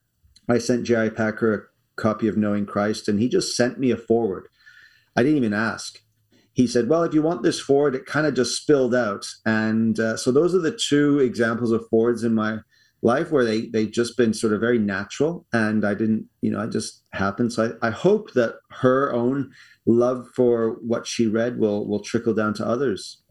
I 0.51 0.59
sent 0.59 0.85
J.I. 0.85 1.11
Packer 1.11 1.55
a 1.55 2.01
copy 2.01 2.27
of 2.27 2.37
Knowing 2.37 2.67
Christ, 2.67 3.09
and 3.09 3.21
he 3.21 3.29
just 3.29 3.57
sent 3.57 3.79
me 3.79 3.91
a 3.91 3.97
foreword. 3.97 4.49
I 5.17 5.23
didn't 5.23 5.39
even 5.39 5.55
ask. 5.55 6.01
He 6.53 6.67
said, 6.67 6.89
Well, 6.89 7.05
if 7.05 7.15
you 7.15 7.23
want 7.23 7.43
this 7.43 7.61
foreword, 7.61 7.95
it 7.95 8.07
kind 8.07 8.27
of 8.27 8.35
just 8.35 8.61
spilled 8.61 8.95
out. 8.95 9.27
And 9.47 9.99
uh, 10.01 10.17
so 10.17 10.33
those 10.33 10.55
are 10.55 10.61
the 10.61 10.77
two 10.77 11.21
examples 11.21 11.71
of 11.71 11.87
forewords 11.89 12.25
in 12.25 12.35
my 12.35 12.59
life 13.03 13.31
where 13.31 13.45
they 13.45 13.67
they've 13.67 13.91
just 13.91 14.17
been 14.17 14.35
sort 14.35 14.53
of 14.53 14.61
very 14.61 14.79
natural 14.79 15.47
and 15.55 15.87
i 15.87 15.95
didn't 15.95 16.27
you 16.43 16.51
know 16.51 16.61
i 16.61 16.67
just 16.67 17.03
happened. 17.13 17.53
So 17.53 17.77
I, 17.83 17.89
I 17.89 17.91
hope 17.91 18.33
that 18.35 18.57
her 18.71 19.13
own 19.13 19.53
love 19.87 20.29
for 20.35 20.77
what 20.83 21.07
she 21.07 21.27
read 21.27 21.59
will 21.59 21.87
will 21.89 22.01
trickle 22.01 22.35
down 22.35 22.55
to 22.55 22.67
others. 22.67 23.23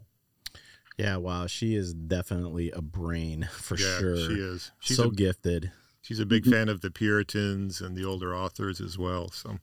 Yeah 0.98 1.18
wow. 1.18 1.48
She 1.48 1.76
is 1.76 1.94
definitely 1.94 2.72
a 2.72 2.82
brain 2.82 3.48
for 3.52 3.78
yeah, 3.78 4.00
sure. 4.00 4.18
she 4.18 4.34
is. 4.34 4.72
She's 4.80 4.98
so 4.98 5.10
a, 5.10 5.12
gifted 5.12 5.72
she's 6.10 6.20
a 6.20 6.26
big 6.26 6.42
mm-hmm. 6.42 6.54
fan 6.54 6.70
of 6.70 6.82
the 6.82 6.90
puritans 6.90 7.82
and 7.82 7.96
the 7.96 8.04
older 8.04 8.36
authors 8.36 8.82
as 8.82 8.98
well 8.98 9.30
so 9.30 9.60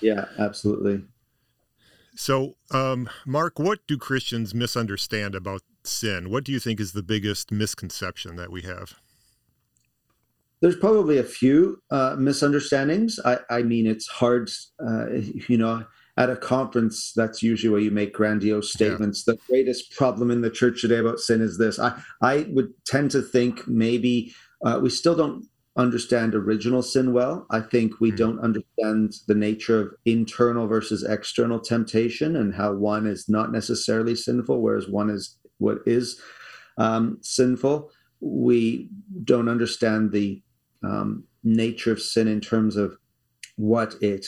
yeah 0.00 0.26
absolutely 0.38 1.02
so 2.14 2.54
um, 2.70 3.10
mark 3.26 3.58
what 3.58 3.80
do 3.88 3.98
christians 3.98 4.54
misunderstand 4.54 5.34
about 5.34 5.62
sin 5.82 6.30
what 6.30 6.44
do 6.44 6.52
you 6.52 6.60
think 6.60 6.78
is 6.78 6.92
the 6.92 7.02
biggest 7.02 7.50
misconception 7.50 8.36
that 8.36 8.52
we 8.52 8.62
have 8.62 8.94
there's 10.60 10.76
probably 10.76 11.18
a 11.18 11.24
few 11.24 11.80
uh, 11.92 12.16
misunderstandings. 12.18 13.20
I, 13.24 13.38
I, 13.48 13.62
mean, 13.62 13.86
it's 13.86 14.08
hard, 14.08 14.50
uh, 14.84 15.06
you 15.48 15.56
know, 15.56 15.84
at 16.16 16.30
a 16.30 16.36
conference, 16.36 17.12
that's 17.14 17.44
usually 17.44 17.70
where 17.70 17.80
you 17.80 17.92
make 17.92 18.12
grandiose 18.12 18.72
statements. 18.72 19.22
Yeah. 19.24 19.34
The 19.34 19.40
greatest 19.48 19.92
problem 19.92 20.32
in 20.32 20.40
the 20.40 20.50
church 20.50 20.80
today 20.80 20.98
about 20.98 21.20
sin 21.20 21.42
is 21.42 21.58
this. 21.58 21.78
I, 21.78 21.96
I 22.20 22.48
would 22.48 22.72
tend 22.84 23.12
to 23.12 23.22
think 23.22 23.68
maybe 23.68 24.34
uh, 24.64 24.80
we 24.82 24.90
still 24.90 25.14
don't 25.14 25.44
understand 25.78 26.34
original 26.34 26.82
sin 26.82 27.12
well. 27.12 27.46
I 27.50 27.60
think 27.60 28.00
we 28.00 28.08
mm-hmm. 28.08 28.16
don't 28.16 28.40
understand 28.40 29.14
the 29.26 29.34
nature 29.34 29.80
of 29.80 29.94
internal 30.04 30.66
versus 30.66 31.04
external 31.04 31.60
temptation 31.60 32.36
and 32.36 32.54
how 32.54 32.74
one 32.74 33.06
is 33.06 33.28
not 33.28 33.52
necessarily 33.52 34.14
sinful, 34.14 34.60
whereas 34.60 34.88
one 34.88 35.08
is 35.08 35.38
what 35.58 35.78
is 35.86 36.20
um, 36.76 37.18
sinful. 37.22 37.90
We 38.20 38.88
don't 39.24 39.48
understand 39.48 40.12
the 40.12 40.42
um, 40.84 41.24
nature 41.44 41.92
of 41.92 42.02
sin 42.02 42.26
in 42.28 42.40
terms 42.40 42.76
of 42.76 42.96
what 43.56 43.94
it 44.02 44.26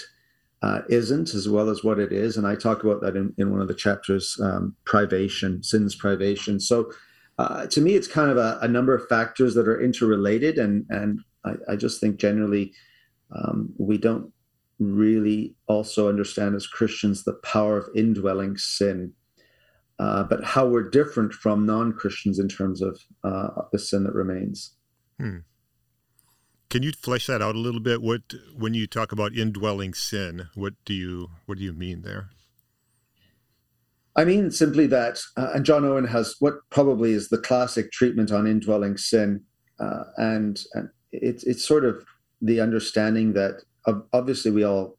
uh, 0.63 0.83
not 0.91 1.35
as 1.35 1.49
well 1.49 1.71
as 1.71 1.83
what 1.83 1.99
it 1.99 2.13
is. 2.13 2.37
And 2.37 2.47
I 2.47 2.55
talk 2.55 2.85
about 2.85 3.01
that 3.01 3.17
in, 3.17 3.35
in 3.39 3.51
one 3.51 3.63
of 3.63 3.69
the 3.69 3.75
chapters, 3.75 4.39
um, 4.43 4.77
privation, 4.85 5.63
sin's 5.63 5.95
privation. 5.95 6.61
So 6.61 6.91
uh, 7.39 7.67
to 7.69 7.81
me, 7.81 7.95
it's 7.95 8.07
kind 8.07 8.31
of 8.31 8.37
a, 8.37 8.59
a, 8.61 8.69
number 8.69 8.95
of 8.95 9.09
factors 9.09 9.55
that 9.55 9.67
are 9.67 9.81
interrelated. 9.81 10.59
And, 10.59 10.85
and 10.91 11.21
I, 11.45 11.53
I 11.71 11.77
just 11.77 12.01
think 12.01 12.19
generally 12.19 12.73
um, 13.35 13.73
we 13.79 13.99
don't 13.99 14.33
really 14.79 15.55
also 15.67 16.09
understand 16.09 16.55
as 16.55 16.67
Christians 16.67 17.25
the 17.25 17.35
power 17.35 17.77
of 17.77 17.89
indwelling 17.95 18.57
sin. 18.57 19.13
Uh, 19.99 20.25
but 20.25 20.43
how 20.43 20.67
we're 20.67 20.89
different 20.89 21.35
from 21.35 21.67
non 21.67 21.93
Christians 21.93 22.39
in 22.39 22.49
terms 22.49 22.81
of 22.81 22.99
uh, 23.23 23.49
the 23.71 23.79
sin 23.79 24.05
that 24.05 24.15
remains. 24.15 24.75
Hmm. 25.19 25.39
Can 26.71 26.83
you 26.83 26.93
flesh 26.93 27.27
that 27.27 27.43
out 27.43 27.55
a 27.55 27.59
little 27.59 27.81
bit? 27.81 28.01
What 28.01 28.23
when 28.57 28.73
you 28.73 28.87
talk 28.87 29.13
about 29.13 29.37
indwelling 29.37 29.93
sin, 29.93 30.49
what 30.55 30.75
do 30.87 30.95
you 30.95 31.29
what 31.45 31.59
do 31.59 31.65
you 31.65 31.75
mean 31.75 32.03
there? 32.03 32.31
I 34.17 34.25
mean 34.25 34.51
simply 34.51 34.87
that, 34.87 35.21
uh, 35.37 35.51
and 35.55 35.67
John 35.67 35.85
Owen 35.85 36.07
has 36.07 36.37
what 36.39 36.55
probably 36.71 37.13
is 37.13 37.29
the 37.29 37.39
classic 37.39 37.93
treatment 37.93 38.33
on 38.33 38.47
indwelling 38.47 38.97
sin, 38.97 39.43
uh, 39.79 40.05
and, 40.17 40.61
and 40.75 40.89
it's 41.13 41.45
it's 41.45 41.65
sort 41.65 41.85
of 41.85 42.05
the 42.41 42.61
understanding 42.61 43.33
that 43.35 43.63
obviously 44.13 44.51
we 44.51 44.65
all 44.65 44.97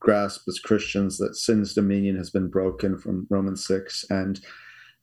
grasp 0.00 0.42
as 0.48 0.58
Christians 0.58 1.18
that 1.18 1.36
sin's 1.36 1.74
dominion 1.74 2.16
has 2.16 2.30
been 2.30 2.48
broken 2.48 2.98
from 2.98 3.26
Romans 3.30 3.66
six, 3.66 4.04
and 4.10 4.40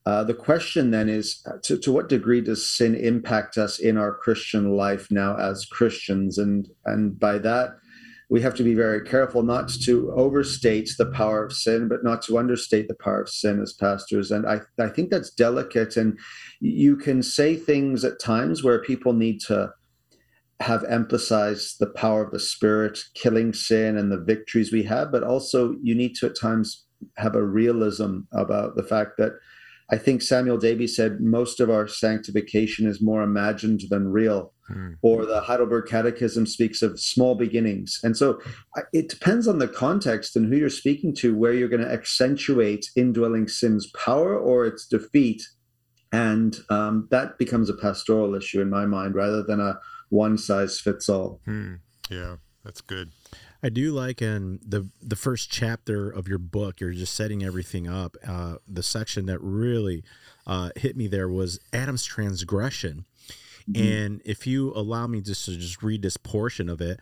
uh, 0.05 0.23
the 0.23 0.33
question 0.33 0.91
then 0.91 1.07
is 1.07 1.41
uh, 1.47 1.57
to, 1.63 1.77
to 1.77 1.91
what 1.91 2.09
degree 2.09 2.41
does 2.41 2.69
sin 2.69 2.93
impact 2.93 3.57
us 3.57 3.79
in 3.79 3.97
our 3.97 4.13
Christian 4.13 4.71
life 4.71 5.07
now 5.09 5.38
as 5.38 5.65
Christians? 5.65 6.38
And, 6.38 6.67
and 6.85 7.17
by 7.17 7.38
that, 7.38 7.77
we 8.29 8.41
have 8.41 8.53
to 8.55 8.63
be 8.63 8.73
very 8.73 9.01
careful 9.01 9.43
not 9.43 9.69
to 9.83 10.12
overstate 10.12 10.89
the 10.97 11.05
power 11.05 11.45
of 11.45 11.53
sin, 11.53 11.88
but 11.88 12.03
not 12.03 12.21
to 12.23 12.38
understate 12.38 12.89
the 12.89 12.95
power 12.95 13.21
of 13.21 13.29
sin 13.29 13.62
as 13.62 13.71
pastors. 13.71 14.29
And 14.29 14.45
I, 14.45 14.59
I 14.77 14.89
think 14.89 15.09
that's 15.09 15.29
delicate. 15.29 15.95
And 15.95 16.19
you 16.59 16.97
can 16.97 17.23
say 17.23 17.55
things 17.55 18.03
at 18.03 18.19
times 18.19 18.62
where 18.62 18.81
people 18.81 19.13
need 19.13 19.39
to 19.47 19.71
have 20.63 20.84
emphasized 20.86 21.75
the 21.79 21.88
power 21.88 22.24
of 22.24 22.32
the 22.32 22.39
Spirit, 22.39 23.00
killing 23.13 23.53
sin, 23.53 23.98
and 23.98 24.12
the 24.12 24.17
victories 24.17 24.72
we 24.72 24.84
have, 24.84 25.12
but 25.12 25.24
also 25.24 25.75
you 25.82 25.93
need 25.93 26.15
to 26.15 26.25
at 26.27 26.39
times 26.39 26.86
have 27.17 27.36
a 27.36 27.43
realism 27.43 28.20
about 28.32 28.75
the 28.75 28.84
fact 28.84 29.17
that 29.17 29.34
I 29.91 29.98
think 29.98 30.22
Samuel 30.22 30.58
Davies 30.58 30.96
said 30.96 31.20
most 31.20 31.60
of 31.60 31.70
our 31.70 31.88
sanctification 31.88 32.88
is 32.88 33.01
more 33.01 33.22
imagined 33.22 33.82
than 33.89 34.12
real. 34.12 34.53
Mm. 34.72 34.96
Or 35.01 35.25
the 35.25 35.41
Heidelberg 35.41 35.88
Catechism 35.88 36.48
speaks 36.48 36.82
of 36.82 37.00
small 37.00 37.36
beginnings. 37.36 38.00
And 38.01 38.15
so 38.15 38.39
it 38.93 39.10
depends 39.10 39.48
on 39.48 39.60
the 39.60 39.67
context 39.67 40.38
and 40.38 40.48
who 40.48 40.58
you're 40.58 40.70
speaking 40.70 41.13
to, 41.15 41.36
where 41.36 41.53
you're 41.53 41.67
going 41.67 41.84
to 41.84 41.91
accentuate 41.91 42.89
indwelling 42.96 43.50
sin's 43.50 43.91
power 43.91 44.38
or 44.38 44.65
its 44.65 44.88
defeat. 44.88 45.43
And 46.13 46.58
um, 46.70 47.08
that 47.12 47.38
becomes 47.38 47.70
a 47.70 47.75
pastoral 47.75 48.36
issue 48.36 48.62
in 48.62 48.70
my 48.70 48.86
mind 48.86 49.15
rather 49.15 49.43
than 49.43 49.60
a 49.60 49.79
one 50.13 50.38
size 50.38 50.79
fits 50.79 51.10
all. 51.10 51.41
Mm. 51.48 51.79
Yeah, 52.10 52.36
that's 52.63 52.82
good. 52.82 53.12
I 53.63 53.70
do 53.70 53.91
like 53.91 54.22
in 54.22 54.60
the 54.65 54.88
the 55.01 55.15
first 55.15 55.50
chapter 55.50 56.10
of 56.10 56.27
your 56.27 56.38
book, 56.38 56.79
you're 56.79 56.91
just 56.91 57.15
setting 57.15 57.43
everything 57.43 57.88
up. 57.88 58.15
Uh, 58.25 58.55
the 58.67 58.84
section 58.84 59.25
that 59.25 59.39
really 59.41 60.03
uh, 60.46 60.70
hit 60.75 60.96
me 60.96 61.08
there 61.08 61.27
was 61.27 61.60
Adam's 61.74 62.05
transgression. 62.05 63.05
Mm-hmm. 63.70 63.88
And 63.88 64.22
if 64.24 64.46
you 64.46 64.72
allow 64.75 65.08
me 65.08 65.22
just 65.22 65.46
to 65.46 65.58
just 65.58 65.82
read 65.82 66.01
this 66.01 66.17
portion 66.17 66.70
of 66.70 66.82
it, 66.82 67.00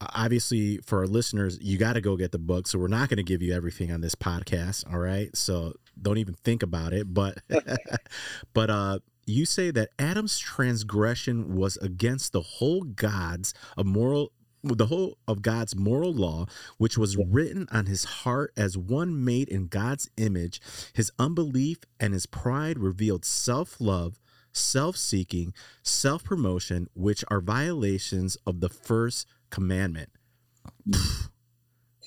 obviously 0.00 0.78
for 0.78 1.00
our 1.00 1.06
listeners, 1.06 1.58
you 1.60 1.76
got 1.76 1.94
to 1.94 2.00
go 2.00 2.16
get 2.16 2.32
the 2.32 2.38
book. 2.38 2.68
So 2.68 2.78
we're 2.78 2.88
not 2.88 3.08
going 3.08 3.16
to 3.18 3.24
give 3.24 3.42
you 3.42 3.52
everything 3.52 3.90
on 3.90 4.00
this 4.00 4.14
podcast. 4.14 4.90
All 4.90 5.00
right. 5.00 5.36
So 5.36 5.74
don't 6.00 6.18
even 6.18 6.34
think 6.34 6.62
about 6.62 6.92
it. 6.92 7.12
But, 7.12 7.38
but, 8.54 8.70
uh, 8.70 8.98
you 9.26 9.46
say 9.46 9.70
that 9.70 9.90
Adam's 9.98 10.38
transgression 10.38 11.54
was 11.56 11.76
against 11.78 12.32
the 12.32 12.42
whole 12.42 12.82
gods 12.82 13.54
of 13.76 13.86
moral 13.86 14.32
the 14.64 14.86
whole 14.86 15.18
of 15.28 15.42
God's 15.42 15.76
moral 15.76 16.14
law, 16.14 16.46
which 16.78 16.96
was 16.96 17.18
written 17.18 17.68
on 17.70 17.86
his 17.86 18.04
heart 18.04 18.50
as 18.56 18.78
one 18.78 19.22
made 19.22 19.48
in 19.48 19.66
God's 19.66 20.08
image, 20.16 20.60
his 20.94 21.12
unbelief 21.18 21.78
and 22.00 22.14
his 22.14 22.24
pride 22.26 22.78
revealed 22.78 23.24
self 23.26 23.80
love, 23.80 24.18
self 24.52 24.96
seeking, 24.96 25.52
self 25.82 26.24
promotion, 26.24 26.88
which 26.94 27.24
are 27.28 27.40
violations 27.40 28.36
of 28.46 28.60
the 28.60 28.70
first 28.70 29.26
commandment. 29.50 30.10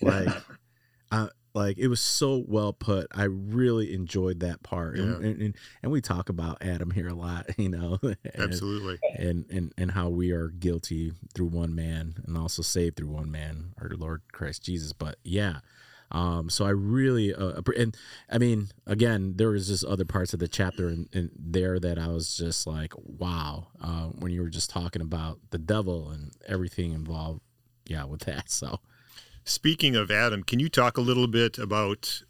like, 0.01 0.29
uh, 1.11 1.27
like 1.57 1.77
it 1.77 1.87
was 1.87 1.99
so 1.99 2.43
well 2.47 2.71
put. 2.71 3.07
I 3.11 3.23
really 3.23 3.93
enjoyed 3.93 4.39
that 4.41 4.63
part, 4.63 4.97
yeah. 4.97 5.03
and, 5.03 5.41
and, 5.41 5.55
and 5.81 5.91
we 5.91 6.01
talk 6.01 6.29
about 6.29 6.57
Adam 6.61 6.91
here 6.91 7.07
a 7.07 7.13
lot, 7.13 7.47
you 7.57 7.69
know. 7.69 7.99
and, 8.03 8.17
Absolutely, 8.35 8.99
and, 9.17 9.45
and 9.49 9.73
and 9.77 9.91
how 9.91 10.09
we 10.09 10.31
are 10.31 10.49
guilty 10.49 11.13
through 11.33 11.47
one 11.47 11.75
man, 11.75 12.15
and 12.25 12.37
also 12.37 12.61
saved 12.61 12.97
through 12.97 13.09
one 13.09 13.31
man, 13.31 13.73
our 13.81 13.89
Lord 13.89 14.21
Christ 14.31 14.63
Jesus. 14.63 14.93
But 14.93 15.17
yeah, 15.23 15.59
um, 16.11 16.49
so 16.49 16.65
I 16.65 16.69
really, 16.69 17.33
uh, 17.33 17.61
and 17.77 17.95
I 18.29 18.37
mean, 18.37 18.69
again, 18.85 19.33
there 19.35 19.49
was 19.49 19.67
just 19.67 19.83
other 19.83 20.05
parts 20.05 20.33
of 20.33 20.39
the 20.39 20.47
chapter 20.47 20.87
in, 20.89 21.09
in 21.11 21.31
there 21.37 21.79
that 21.79 21.99
I 21.99 22.07
was 22.07 22.37
just 22.37 22.65
like, 22.65 22.93
wow, 22.95 23.67
uh, 23.81 24.05
when 24.05 24.31
you 24.31 24.41
were 24.41 24.49
just 24.49 24.69
talking 24.69 25.01
about 25.01 25.39
the 25.49 25.57
devil 25.57 26.09
and 26.09 26.31
everything 26.47 26.93
involved, 26.93 27.41
yeah, 27.85 28.05
with 28.05 28.21
that. 28.21 28.45
So 28.51 28.79
Speaking 29.47 29.95
of 29.95 30.11
Adam, 30.11 30.43
can 30.43 30.59
you 30.59 30.67
talk 30.67 30.97
a 30.97 31.01
little 31.01 31.25
bit 31.25 31.57
about 31.57 32.21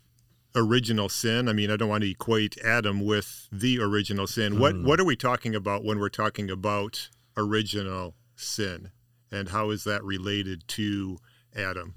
original 0.55 1.09
sin? 1.09 1.50
I 1.50 1.53
mean, 1.53 1.71
I 1.71 1.75
don't 1.75 1.89
want 1.89 2.03
to 2.03 2.12
equate 2.12 2.59
Adam 2.63 3.03
with 3.03 3.50
the 3.51 3.79
original 3.79 4.27
sin. 4.27 4.53
Mm. 4.53 4.59
What 4.59 4.74
hmm. 4.74 4.86
what 4.86 5.00
are 5.00 5.03
we 5.03 5.15
talking 5.15 5.55
about 5.55 5.83
when 5.83 5.97
we're 5.97 6.09
talking 6.09 6.51
about 6.51 7.09
original 7.36 8.13
sin? 8.36 8.91
And 9.31 9.50
how 9.50 9.71
is 9.71 9.83
that 9.86 10.03
related 10.03 10.67
to 10.67 11.17
Adam? 11.55 11.95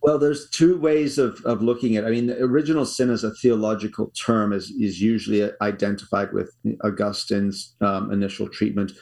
Well, 0.00 0.20
there's 0.20 0.48
two 0.48 0.78
ways 0.78 1.18
of, 1.18 1.44
of 1.44 1.60
looking 1.60 1.96
at 1.96 2.04
it. 2.04 2.06
I 2.06 2.10
mean, 2.10 2.30
original 2.30 2.86
sin 2.86 3.10
as 3.10 3.24
a 3.24 3.34
theological 3.34 4.12
term 4.24 4.52
is, 4.52 4.70
is 4.70 5.02
usually 5.02 5.50
identified 5.60 6.32
with 6.32 6.54
Augustine's 6.84 7.74
um, 7.80 8.12
initial 8.12 8.48
treatment. 8.48 8.92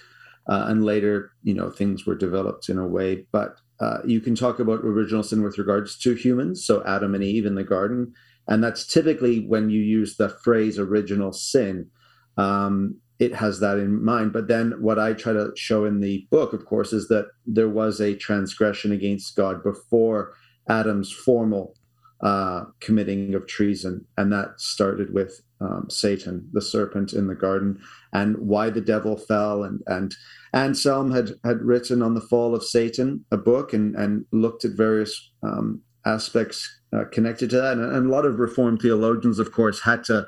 Uh, 0.49 0.65
and 0.69 0.85
later, 0.85 1.33
you 1.43 1.53
know, 1.53 1.69
things 1.69 2.07
were 2.07 2.15
developed 2.15 2.71
in 2.71 2.79
a 2.79 2.87
way. 2.87 3.27
But 3.31 3.57
uh, 3.81 3.99
you 4.05 4.21
can 4.21 4.35
talk 4.35 4.59
about 4.59 4.81
original 4.85 5.23
sin 5.23 5.43
with 5.43 5.59
regards 5.59 5.99
to 5.99 6.15
humans, 6.15 6.65
so 6.65 6.83
Adam 6.87 7.15
and 7.15 7.23
Eve 7.23 7.47
in 7.47 7.55
the 7.55 7.65
garden, 7.65 8.13
and 8.49 8.63
that's 8.63 8.87
typically 8.87 9.47
when 9.47 9.71
you 9.71 9.81
use 9.81 10.17
the 10.17 10.29
phrase 10.29 10.79
original 10.79 11.33
sin. 11.33 11.91
Um, 12.37 12.97
it 13.19 13.35
has 13.35 13.61
that 13.61 13.79
in 13.79 14.05
mind. 14.05 14.33
But 14.33 14.49
then 14.49 14.75
what 14.81 14.99
I 14.99 15.15
try 15.15 15.33
to 15.33 15.53
show 15.57 15.85
in 15.85 16.01
the 16.01 16.27
book, 16.31 16.53
of 16.53 16.67
course, 16.67 16.93
is 16.93 17.09
that 17.09 17.29
there 17.47 17.69
was 17.69 18.01
a 18.01 18.15
transgression 18.15 18.93
against 18.93 19.35
God 19.37 19.63
before 19.63 20.35
Adam's 20.69 21.13
formal 21.13 21.75
uh, 22.21 22.65
committing 22.81 23.35
of 23.35 23.47
treason, 23.47 24.07
and 24.17 24.33
that 24.33 24.61
started 24.61 25.13
with 25.13 25.41
um, 25.61 25.87
Satan, 25.89 26.49
the 26.53 26.63
serpent 26.63 27.13
in 27.13 27.27
the 27.27 27.35
garden, 27.35 27.81
and 28.13 28.37
why 28.39 28.71
the 28.71 28.81
devil 28.81 29.17
fell. 29.17 29.65
And 29.65 29.83
and 29.87 30.15
Anselm 30.53 31.13
had 31.13 31.33
had 31.45 31.63
written 31.63 32.03
on 32.03 32.15
the 32.15 32.21
fall 32.21 32.55
of 32.55 32.65
Satan 32.65 33.25
a 33.31 33.37
book 33.37 33.73
and 33.73 33.95
and 33.97 34.25
looked 34.33 34.65
at 34.65 34.73
various 34.73 35.31
um, 35.43 35.83
aspects 36.05 36.81
uh, 36.93 37.05
connected 37.13 37.51
to 37.51 37.61
that. 37.61 37.73
And, 37.73 37.95
and, 37.95 38.07
a 38.07 38.11
lot 38.11 38.25
of 38.25 38.39
Reformed 38.39 38.81
theologians, 38.81 39.39
of 39.39 39.53
course, 39.53 39.81
had 39.83 40.05
to 40.05 40.27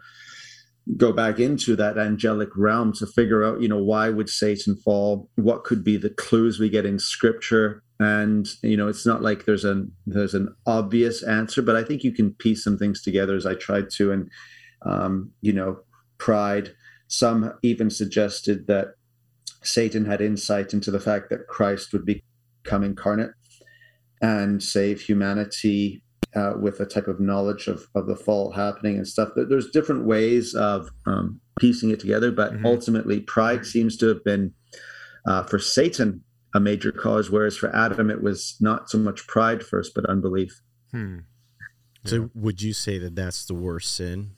go 0.96 1.12
back 1.12 1.38
into 1.38 1.76
that 1.76 1.98
angelic 1.98 2.48
realm 2.56 2.92
to 2.94 3.06
figure 3.06 3.44
out, 3.44 3.60
you 3.60 3.68
know, 3.68 3.82
why 3.82 4.08
would 4.08 4.28
Satan 4.28 4.76
fall? 4.76 5.28
What 5.36 5.64
could 5.64 5.84
be 5.84 5.96
the 5.96 6.10
clues 6.10 6.58
we 6.58 6.68
get 6.68 6.86
in 6.86 6.98
Scripture? 6.98 7.82
And 8.00 8.48
you 8.62 8.76
know, 8.76 8.88
it's 8.88 9.06
not 9.06 9.22
like 9.22 9.44
there's 9.44 9.64
an 9.64 9.92
there's 10.06 10.34
an 10.34 10.54
obvious 10.66 11.22
answer, 11.22 11.62
but 11.62 11.76
I 11.76 11.82
think 11.82 12.04
you 12.04 12.12
can 12.12 12.32
piece 12.34 12.62
some 12.62 12.78
things 12.78 13.02
together 13.02 13.34
as 13.34 13.44
I 13.44 13.54
tried 13.54 13.90
to. 13.90 14.12
And 14.12 14.30
um, 14.82 15.32
you 15.40 15.52
know, 15.52 15.80
pride. 16.18 16.74
Some 17.08 17.54
even 17.62 17.90
suggested 17.90 18.66
that 18.66 18.94
Satan 19.62 20.04
had 20.04 20.20
insight 20.20 20.72
into 20.72 20.90
the 20.90 21.00
fact 21.00 21.30
that 21.30 21.46
Christ 21.48 21.92
would 21.92 22.04
become 22.04 22.84
incarnate 22.84 23.30
and 24.20 24.62
save 24.62 25.00
humanity 25.00 26.02
uh, 26.34 26.52
with 26.60 26.80
a 26.80 26.86
type 26.86 27.08
of 27.08 27.20
knowledge 27.20 27.66
of, 27.68 27.86
of 27.94 28.06
the 28.06 28.16
fall 28.16 28.52
happening 28.52 28.96
and 28.96 29.08
stuff. 29.08 29.30
There's 29.34 29.70
different 29.70 30.04
ways 30.04 30.54
of 30.54 30.90
um, 31.06 31.40
piecing 31.58 31.90
it 31.90 32.00
together, 32.00 32.30
but 32.30 32.52
mm-hmm. 32.52 32.66
ultimately, 32.66 33.20
pride 33.20 33.64
seems 33.64 33.96
to 33.98 34.06
have 34.08 34.22
been 34.24 34.52
uh, 35.26 35.44
for 35.44 35.58
Satan 35.58 36.22
a 36.54 36.60
major 36.60 36.92
cause, 36.92 37.30
whereas 37.30 37.56
for 37.56 37.74
Adam, 37.74 38.10
it 38.10 38.22
was 38.22 38.56
not 38.60 38.88
so 38.90 38.98
much 38.98 39.26
pride 39.26 39.62
first, 39.62 39.92
but 39.94 40.06
unbelief. 40.06 40.60
Hmm. 40.90 41.18
So, 42.04 42.30
would 42.34 42.62
you 42.62 42.72
say 42.72 42.98
that 42.98 43.14
that's 43.14 43.44
the 43.44 43.54
worst 43.54 43.94
sin? 43.94 44.32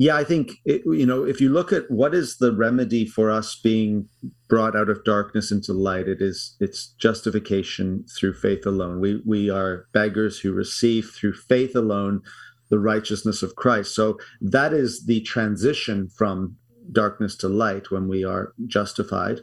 Yeah, 0.00 0.16
I 0.16 0.24
think 0.24 0.52
it, 0.64 0.80
you 0.86 1.04
know 1.04 1.24
if 1.24 1.42
you 1.42 1.50
look 1.50 1.74
at 1.74 1.90
what 1.90 2.14
is 2.14 2.38
the 2.38 2.54
remedy 2.54 3.04
for 3.04 3.30
us 3.30 3.54
being 3.54 4.08
brought 4.48 4.74
out 4.74 4.88
of 4.88 5.04
darkness 5.04 5.52
into 5.52 5.74
light, 5.74 6.08
it 6.08 6.22
is 6.22 6.56
it's 6.58 6.94
justification 6.98 8.06
through 8.18 8.32
faith 8.32 8.64
alone. 8.64 9.00
We 9.00 9.20
we 9.26 9.50
are 9.50 9.84
beggars 9.92 10.40
who 10.40 10.54
receive 10.54 11.10
through 11.14 11.34
faith 11.34 11.76
alone 11.76 12.22
the 12.70 12.78
righteousness 12.78 13.42
of 13.42 13.56
Christ. 13.56 13.94
So 13.94 14.18
that 14.40 14.72
is 14.72 15.04
the 15.04 15.20
transition 15.20 16.08
from 16.08 16.56
darkness 16.92 17.36
to 17.36 17.48
light 17.50 17.90
when 17.90 18.08
we 18.08 18.24
are 18.24 18.54
justified. 18.68 19.42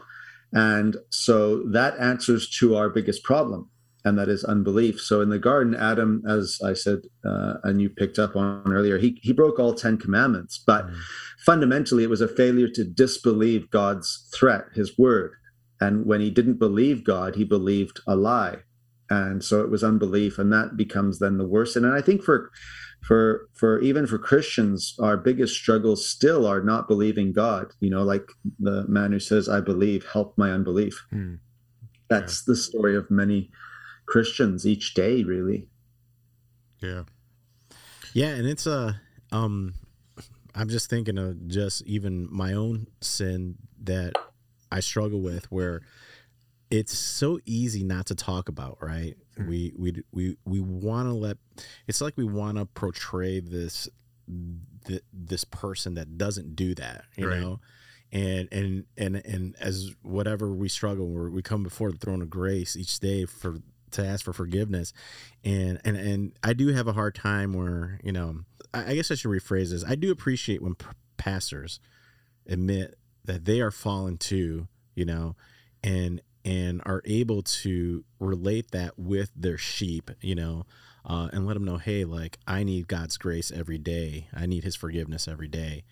And 0.54 0.98
so 1.12 1.62
that 1.72 2.00
answers 2.00 2.50
to 2.58 2.76
our 2.76 2.90
biggest 2.90 3.24
problem 3.24 3.70
and 4.08 4.18
that 4.18 4.30
is 4.30 4.46
unbelief. 4.46 5.02
So 5.02 5.20
in 5.20 5.30
the 5.30 5.38
garden, 5.38 5.76
Adam, 5.76 6.24
as 6.28 6.60
I 6.64 6.74
said, 6.74 7.00
uh, 7.26 7.56
and 7.66 7.82
you 7.82 7.90
picked 7.90 8.18
up 8.18 8.38
on 8.38 8.64
earlier, 8.66 8.98
he 8.98 9.20
he 9.22 9.34
broke 9.34 9.60
all 9.60 9.74
ten 9.74 9.98
commandments, 9.98 10.64
but 10.66 10.88
mm. 10.88 10.96
fundamentally, 11.46 12.04
it 12.04 12.10
was 12.10 12.22
a 12.22 12.28
failure 12.28 12.70
to 12.70 12.86
disbelieve 12.86 13.70
God's 13.70 14.30
threat, 14.34 14.66
His 14.74 14.98
word. 14.98 15.34
And 15.82 16.06
when 16.06 16.22
he 16.22 16.32
didn't 16.32 16.58
believe 16.58 17.04
God, 17.04 17.36
he 17.36 17.44
believed 17.44 18.00
a 18.08 18.16
lie, 18.16 18.58
and 19.10 19.44
so 19.44 19.62
it 19.62 19.70
was 19.70 19.84
unbelief, 19.84 20.40
and 20.40 20.52
that 20.54 20.78
becomes 20.78 21.20
then 21.20 21.38
the 21.38 21.48
worst. 21.48 21.76
And 21.76 21.86
I 21.86 22.02
think 22.02 22.24
for 22.24 22.50
for 23.06 23.48
for 23.54 23.80
even 23.82 24.08
for 24.08 24.18
Christians, 24.18 24.96
our 25.00 25.18
biggest 25.18 25.54
struggles 25.54 26.10
still 26.10 26.48
are 26.48 26.64
not 26.64 26.88
believing 26.88 27.34
God. 27.34 27.74
You 27.82 27.90
know, 27.90 28.04
like 28.04 28.28
the 28.58 28.86
man 28.88 29.12
who 29.12 29.20
says, 29.20 29.50
"I 29.50 29.60
believe, 29.60 30.06
help 30.14 30.38
my 30.38 30.50
unbelief." 30.52 31.06
Mm. 31.14 31.40
That's 32.10 32.36
yeah. 32.42 32.54
the 32.54 32.56
story 32.56 32.96
of 32.96 33.12
many 33.12 33.52
Christians 34.08 34.66
each 34.66 34.94
day, 34.96 35.24
really. 35.24 35.68
Yeah. 36.82 37.04
Yeah, 38.14 38.30
and 38.30 38.48
it's 38.48 38.66
a 38.66 39.00
um 39.32 39.76
I'm 40.56 40.70
just 40.70 40.90
thinking 40.90 41.20
of 41.20 41.48
just 41.48 41.84
even 41.84 42.28
my 42.32 42.54
own 42.54 42.88
sin 43.02 43.58
that 43.84 44.14
I 44.72 44.80
struggle 44.80 45.22
with 45.22 45.52
where 45.52 45.82
it's 46.72 46.98
so 46.98 47.40
easy 47.46 47.84
not 47.84 48.08
to 48.08 48.16
talk 48.16 48.50
about, 48.50 48.78
right? 48.82 49.16
Mm-hmm. 49.38 49.50
We 49.50 49.74
we 49.78 50.04
we 50.12 50.38
we 50.46 50.60
want 50.60 51.08
to 51.08 51.14
let 51.14 51.38
it's 51.88 52.02
like 52.02 52.18
we 52.18 52.26
want 52.26 52.58
to 52.58 52.66
portray 52.66 53.40
this 53.40 53.88
th- 54.86 55.04
this 55.14 55.44
person 55.44 55.94
that 55.96 56.18
doesn't 56.18 56.56
do 56.56 56.76
that, 56.76 57.06
you 57.16 57.30
right. 57.30 57.40
know? 57.40 57.60
And 58.12 58.48
and 58.52 58.86
and 58.98 59.18
and 59.18 59.56
as 59.60 59.94
whatever 60.02 60.54
we 60.54 60.70
struggle, 60.70 61.08
we 61.08 61.42
come 61.42 61.62
before 61.62 61.92
the 61.92 61.98
throne 61.98 62.22
of 62.22 62.30
grace 62.30 62.76
each 62.76 63.00
day 63.00 63.26
for 63.26 63.58
to 63.92 64.06
ask 64.06 64.26
for 64.26 64.34
forgiveness. 64.34 64.94
And 65.44 65.80
and 65.86 65.98
and 65.98 66.34
i 66.44 66.54
do 66.54 66.70
have 66.70 66.88
a 66.88 66.94
hard 66.94 67.16
time 67.16 67.54
where 67.54 68.00
you 68.04 68.12
know 68.12 68.40
i, 68.74 68.92
I 68.92 68.96
guess 68.96 69.12
i 69.12 69.16
should 69.16 69.32
rephrase 69.32 69.72
this. 69.72 69.84
I 69.86 69.96
do 69.96 70.12
appreciate 70.12 70.62
when 70.62 70.76
p- 70.76 70.88
pastors 71.18 71.80
admit 72.48 72.98
that 73.26 73.46
they 73.46 73.60
are 73.60 73.72
fallen 73.72 74.18
too 74.18 74.68
you 74.96 75.06
know 75.06 75.36
and 75.84 76.22
and 76.46 76.82
are 76.86 77.02
able 77.06 77.42
to 77.42 78.06
relate 78.20 78.72
that 78.72 78.98
with 78.98 79.32
their 79.36 79.58
sheep 79.58 80.12
you 80.22 80.36
know 80.36 80.66
uh, 81.06 81.30
and 81.32 81.46
let 81.46 81.54
them 81.54 81.66
know 81.66 81.78
hey 81.78 82.04
like 82.06 82.38
i 82.48 82.64
need 82.64 82.88
god's 82.88 83.18
grace 83.18 83.52
every 83.52 83.78
day. 83.78 84.28
I 84.34 84.46
need 84.46 84.64
his 84.64 84.76
forgiveness 84.76 85.28
every 85.28 85.48
day. 85.48 85.84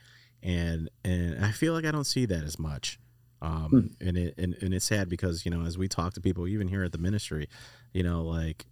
And 0.43 0.89
and 1.03 1.43
i 1.43 1.51
feel 1.51 1.73
like 1.73 1.85
i 1.85 1.91
don't 1.91 2.03
see 2.05 2.25
that 2.25 2.43
as 2.43 2.59
much 2.59 2.99
um, 3.41 3.69
hmm. 3.69 4.07
and 4.07 4.17
it 4.17 4.33
and, 4.37 4.55
and 4.61 4.73
it's 4.73 4.85
sad 4.85 5.09
because 5.09 5.45
you 5.45 5.51
know 5.51 5.65
as 5.65 5.77
we 5.77 5.87
talk 5.87 6.13
to 6.13 6.21
people 6.21 6.47
even 6.47 6.67
here 6.67 6.83
at 6.83 6.91
the 6.91 6.97
ministry 6.97 7.47
you 7.93 8.03
know 8.03 8.23
like 8.23 8.65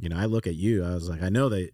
you 0.00 0.08
know 0.08 0.16
i 0.16 0.24
look 0.24 0.46
at 0.46 0.54
you 0.54 0.84
i 0.84 0.94
was 0.94 1.08
like 1.08 1.22
i 1.22 1.28
know 1.28 1.48
that 1.48 1.70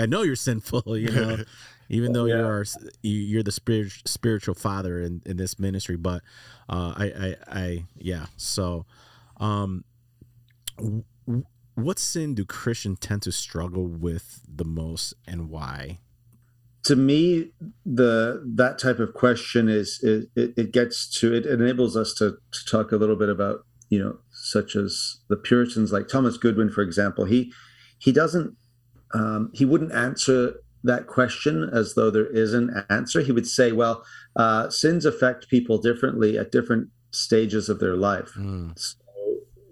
i 0.00 0.06
know 0.06 0.22
you're 0.22 0.36
sinful 0.36 0.82
you 0.96 1.10
know 1.10 1.38
even 1.88 2.12
though 2.12 2.24
yeah. 2.24 2.36
you 2.36 2.44
are 2.44 2.64
you're 3.02 3.42
the 3.42 3.52
spirit, 3.52 3.92
spiritual 4.04 4.54
father 4.54 5.00
in, 5.00 5.22
in 5.26 5.36
this 5.36 5.58
ministry 5.58 5.96
but 5.96 6.22
uh, 6.68 6.94
I, 6.96 7.04
I 7.04 7.36
i 7.48 7.84
yeah 7.96 8.26
so 8.36 8.86
um 9.38 9.84
what 11.74 11.98
sin 11.98 12.34
do 12.34 12.44
christians 12.44 12.98
tend 13.00 13.22
to 13.22 13.32
struggle 13.32 13.86
with 13.86 14.40
the 14.48 14.64
most 14.64 15.14
and 15.26 15.50
why 15.50 15.98
to 16.84 16.96
me 16.96 17.50
the 17.84 18.42
that 18.56 18.78
type 18.78 18.98
of 18.98 19.14
question 19.14 19.68
is, 19.68 20.00
it, 20.02 20.28
it 20.56 20.72
gets 20.72 21.08
to 21.20 21.34
it 21.34 21.46
enables 21.46 21.96
us 21.96 22.14
to, 22.14 22.36
to 22.52 22.64
talk 22.66 22.92
a 22.92 22.96
little 22.96 23.16
bit 23.16 23.28
about 23.28 23.64
you 23.90 23.98
know 23.98 24.18
such 24.30 24.76
as 24.76 25.20
the 25.28 25.36
puritans 25.36 25.92
like 25.92 26.08
thomas 26.08 26.36
goodwin 26.36 26.70
for 26.70 26.82
example. 26.82 27.24
He 27.24 27.52
he 27.98 28.12
doesn't 28.12 28.56
um, 29.14 29.50
he 29.54 29.64
wouldn't 29.64 29.92
answer 29.92 30.54
that 30.82 31.06
question 31.06 31.70
as 31.72 31.94
though 31.94 32.10
there 32.10 32.26
is 32.26 32.52
an 32.52 32.84
answer. 32.90 33.20
He 33.20 33.32
would 33.32 33.46
say 33.46 33.72
well 33.72 34.04
uh, 34.36 34.68
sins 34.68 35.04
affect 35.04 35.48
people 35.48 35.78
differently 35.78 36.38
at 36.38 36.52
different 36.52 36.90
stages 37.12 37.68
of 37.68 37.78
their 37.78 37.96
life. 37.96 38.32
Mm. 38.36 38.78
so 38.78 38.96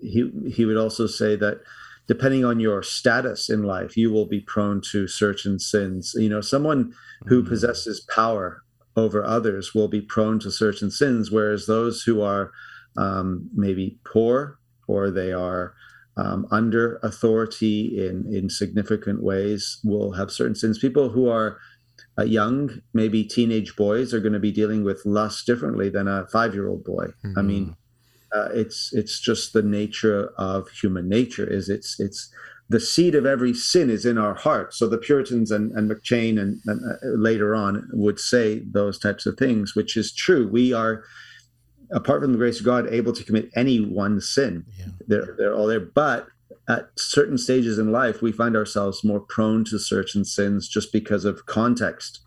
he 0.01 0.31
he 0.49 0.65
would 0.65 0.77
also 0.77 1.07
say 1.07 1.37
that 1.37 1.61
depending 2.07 2.45
on 2.45 2.61
your 2.61 2.83
status 2.83 3.49
in 3.49 3.63
life, 3.63 3.97
you 3.97 4.11
will 4.11 4.27
be 4.27 4.41
prone 4.41 4.81
to 4.93 5.07
certain 5.07 5.59
sins. 5.59 6.15
You 6.17 6.29
know, 6.29 6.41
someone 6.41 6.93
who 7.27 7.43
mm. 7.43 7.49
possesses 7.49 8.01
power 8.15 8.63
over 8.97 9.25
others 9.25 9.75
will 9.75 9.89
be 9.89 10.01
prone 10.01 10.39
to 10.41 10.51
certain 10.51 10.91
sins, 10.91 11.31
whereas 11.31 11.67
those 11.67 12.03
who 12.03 12.21
are 12.21 12.53
um, 12.97 13.49
maybe 13.55 13.99
poor 14.05 14.59
or 14.87 15.11
they 15.11 15.33
are 15.33 15.75
um, 16.17 16.47
under 16.51 16.97
authority 17.03 18.07
in 18.07 18.27
in 18.35 18.51
significant 18.51 19.23
ways 19.23 19.79
will 19.83 20.13
have 20.13 20.31
certain 20.31 20.55
sins. 20.55 20.79
People 20.79 21.09
who 21.09 21.29
are 21.29 21.59
uh, 22.19 22.25
young, 22.25 22.83
maybe 22.93 23.25
teenage 23.25 23.75
boys, 23.77 24.13
are 24.13 24.21
going 24.21 24.35
to 24.35 24.39
be 24.39 24.53
dealing 24.53 24.85
with 24.85 25.07
lust 25.07 25.47
differently 25.47 25.89
than 25.89 26.07
a 26.07 26.27
five 26.31 26.55
year 26.55 26.69
old 26.69 26.85
boy. 26.85 27.07
Mm-hmm. 27.25 27.39
I 27.39 27.43
mean, 27.43 27.77
uh, 28.33 28.49
it's 28.53 28.93
it's 28.93 29.21
just 29.21 29.53
the 29.53 29.63
nature 29.63 30.33
of 30.39 30.69
human 30.71 31.09
nature. 31.09 31.47
Is 31.47 31.69
it's 31.69 32.01
it's 32.01 32.33
the 32.69 32.81
seed 32.81 33.15
of 33.15 33.27
every 33.27 33.53
sin 33.53 33.91
is 33.91 34.07
in 34.07 34.17
our 34.17 34.35
heart. 34.35 34.73
So 34.73 34.89
the 34.89 34.99
Puritans 34.99 35.51
and, 35.51 35.73
and 35.73 35.91
McCheyne 35.91 36.41
and, 36.41 36.61
and 36.67 36.81
uh, 36.91 36.97
later 37.03 37.55
on 37.55 37.89
would 37.93 38.19
say 38.19 38.61
those 38.61 38.99
types 38.99 39.27
of 39.27 39.37
things, 39.37 39.75
which 39.75 39.97
is 39.97 40.15
true. 40.15 40.49
We 40.49 40.73
are, 40.73 41.05
apart 41.91 42.23
from 42.23 42.33
the 42.33 42.39
grace 42.39 42.61
of 42.61 42.65
God, 42.65 42.87
able 42.89 43.13
to 43.13 43.25
commit 43.25 43.51
any 43.55 43.81
one 43.81 44.21
sin. 44.21 44.65
Yeah. 44.79 44.87
They're 45.07 45.35
they're 45.37 45.55
all 45.55 45.67
there, 45.67 45.81
but 45.81 46.29
at 46.69 46.89
certain 46.97 47.37
stages 47.37 47.79
in 47.79 47.93
life, 47.93 48.23
we 48.23 48.33
find 48.33 48.57
ourselves 48.57 49.05
more 49.05 49.21
prone 49.21 49.65
to 49.67 49.79
certain 49.79 50.25
sins 50.25 50.69
just 50.69 50.93
because 50.93 51.25
of 51.25 51.45
context. 51.47 52.21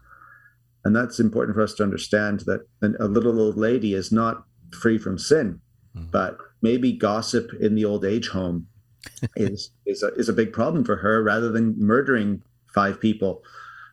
And 0.84 0.96
that's 0.96 1.20
important 1.20 1.56
for 1.56 1.64
us 1.64 1.74
to 1.76 1.84
understand 1.84 2.42
that 2.42 2.68
a 3.00 3.08
little 3.08 3.40
old 3.40 3.58
lady 3.58 3.96
is 3.96 4.12
not 4.12 4.44
free 4.72 5.00
from 5.00 5.18
sin 5.18 5.62
mm-hmm. 5.96 6.08
but 6.12 6.38
maybe 6.62 6.92
gossip 6.92 7.52
in 7.60 7.76
the 7.76 7.86
old 7.86 8.06
age 8.06 8.30
home 8.30 8.68
is 9.36 9.72
is 9.86 10.04
a, 10.04 10.08
is 10.16 10.30
a 10.30 10.34
big 10.34 10.52
problem 10.52 10.84
for 10.84 10.96
her 10.98 11.22
rather 11.24 11.50
than 11.52 11.76
murdering 11.78 12.42
five 12.74 13.00
people, 13.00 13.44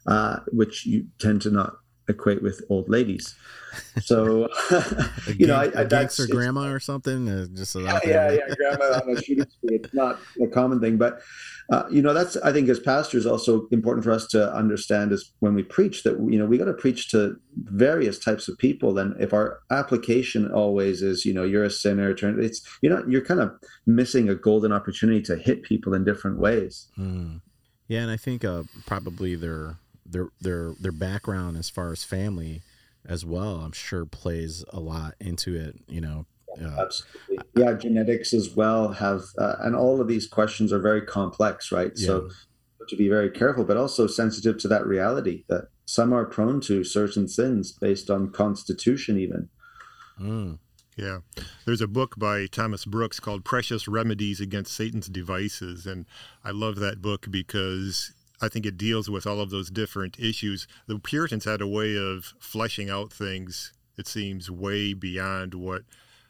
uh, 0.07 0.41
which 0.53 0.87
you 0.87 1.07
tend 1.19 1.43
to 1.43 1.51
not 1.51 1.77
equate 2.09 2.43
with 2.43 2.63
old 2.69 2.89
ladies. 2.89 3.35
So, 4.03 4.49
you 5.39 5.47
know, 5.47 5.57
I, 5.57 5.81
I, 5.81 5.85
that's 5.85 6.21
or 6.21 6.27
grandma 6.27 6.71
or 6.71 6.79
something. 6.79 7.27
Uh, 7.27 7.47
just 7.55 7.75
yeah, 7.77 7.99
yeah, 8.05 8.31
yeah, 8.33 8.55
grandma 8.55 9.01
on 9.01 9.17
a 9.17 9.23
shooting 9.23 9.47
spree. 9.49 9.77
It's 9.77 9.95
not 9.95 10.19
a 10.43 10.47
common 10.47 10.79
thing, 10.79 10.99
but 10.99 11.23
uh, 11.71 11.85
you 11.91 12.03
know, 12.03 12.13
that's 12.13 12.37
I 12.39 12.53
think 12.53 12.69
as 12.69 12.79
pastors 12.79 13.25
also 13.25 13.67
important 13.71 14.05
for 14.05 14.11
us 14.11 14.27
to 14.29 14.53
understand 14.55 15.11
is 15.11 15.33
when 15.41 15.55
we 15.55 15.63
preach 15.63 16.03
that 16.03 16.19
you 16.31 16.39
know 16.39 16.45
we 16.45 16.59
got 16.59 16.67
to 16.67 16.75
preach 16.75 17.11
to 17.13 17.37
various 17.57 18.19
types 18.19 18.47
of 18.47 18.59
people. 18.59 18.93
Then 18.93 19.15
if 19.19 19.33
our 19.33 19.61
application 19.71 20.51
always 20.53 21.01
is 21.01 21.25
you 21.25 21.33
know 21.33 21.45
you're 21.45 21.65
a 21.65 21.71
sinner, 21.71 22.13
turn 22.13 22.43
it's 22.45 22.61
you're 22.83 22.95
not 22.95 23.09
you're 23.09 23.25
kind 23.25 23.41
of 23.41 23.53
missing 23.87 24.29
a 24.29 24.35
golden 24.35 24.73
opportunity 24.73 25.23
to 25.23 25.37
hit 25.37 25.63
people 25.63 25.95
in 25.95 26.05
different 26.05 26.39
ways. 26.39 26.89
Mm. 26.99 27.41
Yeah, 27.89 28.01
and 28.01 28.11
I 28.11 28.17
think 28.17 28.45
uh, 28.45 28.63
probably 28.87 29.35
their 29.35 29.77
their 30.05 30.29
their 30.41 30.75
their 30.81 30.93
background 30.93 31.57
as 31.57 31.71
far 31.71 31.93
as 31.93 32.05
family 32.05 32.63
as 33.05 33.25
well, 33.25 33.57
I'm 33.57 33.73
sure 33.73 34.05
plays 34.05 34.65
a 34.73 34.81
lot 34.81 35.15
into 35.21 35.57
it. 35.57 35.77
You 35.89 36.01
know, 36.01 36.27
uh, 36.61 36.83
absolutely. 36.83 37.39
Yeah, 37.57 37.75
genetics 37.75 38.33
as 38.33 38.55
well 38.55 38.93
have, 38.93 39.23
uh, 39.39 39.57
and 39.61 39.75
all 39.75 40.01
of 40.01 40.09
these 40.09 40.27
questions 40.27 40.73
are 40.73 40.81
very 40.81 41.03
complex, 41.03 41.73
right? 41.73 41.93
Yeah. 41.95 42.07
So 42.07 42.29
to 42.89 42.97
be 42.97 43.09
very 43.09 43.31
careful, 43.31 43.65
but 43.65 43.77
also 43.77 44.07
sensitive 44.07 44.59
to 44.59 44.69
that 44.69 44.87
reality 44.87 45.45
that 45.49 45.69
some 45.85 46.13
are 46.13 46.25
prone 46.25 46.61
to 46.63 46.85
certain 46.85 47.29
sins 47.29 47.73
based 47.73 48.11
on 48.11 48.31
constitution, 48.31 49.19
even. 49.19 49.49
Mm. 50.21 50.59
Yeah. 50.97 51.19
There's 51.65 51.81
a 51.81 51.87
book 51.87 52.17
by 52.19 52.47
Thomas 52.47 52.85
Brooks 52.85 53.19
called 53.19 53.45
Precious 53.45 53.89
Remedies 53.89 54.41
Against 54.41 54.75
Satan's 54.75 55.09
Devices. 55.09 55.87
And 55.87 56.07
I 56.45 56.51
love 56.51 56.77
that 56.77 57.01
book 57.01 57.27
because 57.31 58.13
I 58.43 58.49
think 58.49 58.67
it 58.67 58.77
deals 58.77 59.09
with 59.09 59.27
all 59.27 59.41
of 59.41 59.51
those 59.51 59.71
different 59.71 60.19
issues. 60.19 60.67
The 60.89 60.99
Puritans 60.99 61.45
had 61.45 61.63
a 61.63 61.67
way 61.67 61.97
of 61.97 62.35
fleshing 62.41 62.91
out 62.91 63.13
things, 63.13 63.73
it 63.97 64.09
seems, 64.09 64.51
way 64.51 64.95
beyond 64.95 65.55
what 65.55 65.83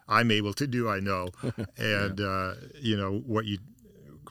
I'm 0.07 0.31
able 0.31 0.53
to 0.55 0.67
do, 0.67 0.89
I 0.89 1.01
know. 1.01 1.29
and, 1.79 2.21
yeah. 2.21 2.27
uh, 2.27 2.55
you 2.79 2.97
know, 2.97 3.23
what 3.27 3.47
you 3.47 3.59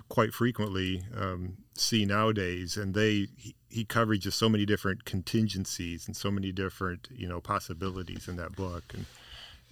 quite 0.09 0.33
frequently 0.33 1.03
um, 1.17 1.57
see 1.73 2.05
nowadays. 2.05 2.77
And 2.77 2.93
they, 2.93 3.27
he, 3.35 3.55
he 3.69 3.83
covered 3.83 4.21
just 4.21 4.37
so 4.37 4.47
many 4.47 4.65
different 4.65 5.05
contingencies 5.05 6.05
and 6.05 6.15
so 6.15 6.29
many 6.29 6.51
different, 6.51 7.07
you 7.11 7.27
know, 7.27 7.41
possibilities 7.41 8.27
in 8.27 8.35
that 8.35 8.55
book. 8.55 8.93
And, 8.93 9.05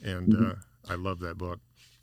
and 0.02 0.34
mm-hmm. 0.34 0.50
uh, 0.52 0.92
I 0.92 0.96
love 0.96 1.20
that 1.20 1.38
book. 1.38 1.60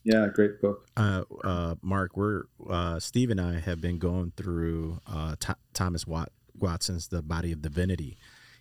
Yeah, 0.07 0.29
great 0.33 0.63
book. 0.63 0.87
Uh, 0.97 1.25
uh, 1.43 1.75
Mark, 1.83 2.17
we're 2.17 2.45
uh, 2.71 3.01
Steve 3.01 3.29
and 3.29 3.41
I 3.41 3.59
have 3.59 3.81
been 3.81 3.99
going 3.99 4.33
through 4.37 5.01
uh, 5.05 5.35
Th- 5.41 5.59
Thomas 5.75 6.05
Watson's 6.07 7.09
The 7.09 7.23
Body 7.23 7.51
of 7.51 7.61
Divinity, 7.61 8.17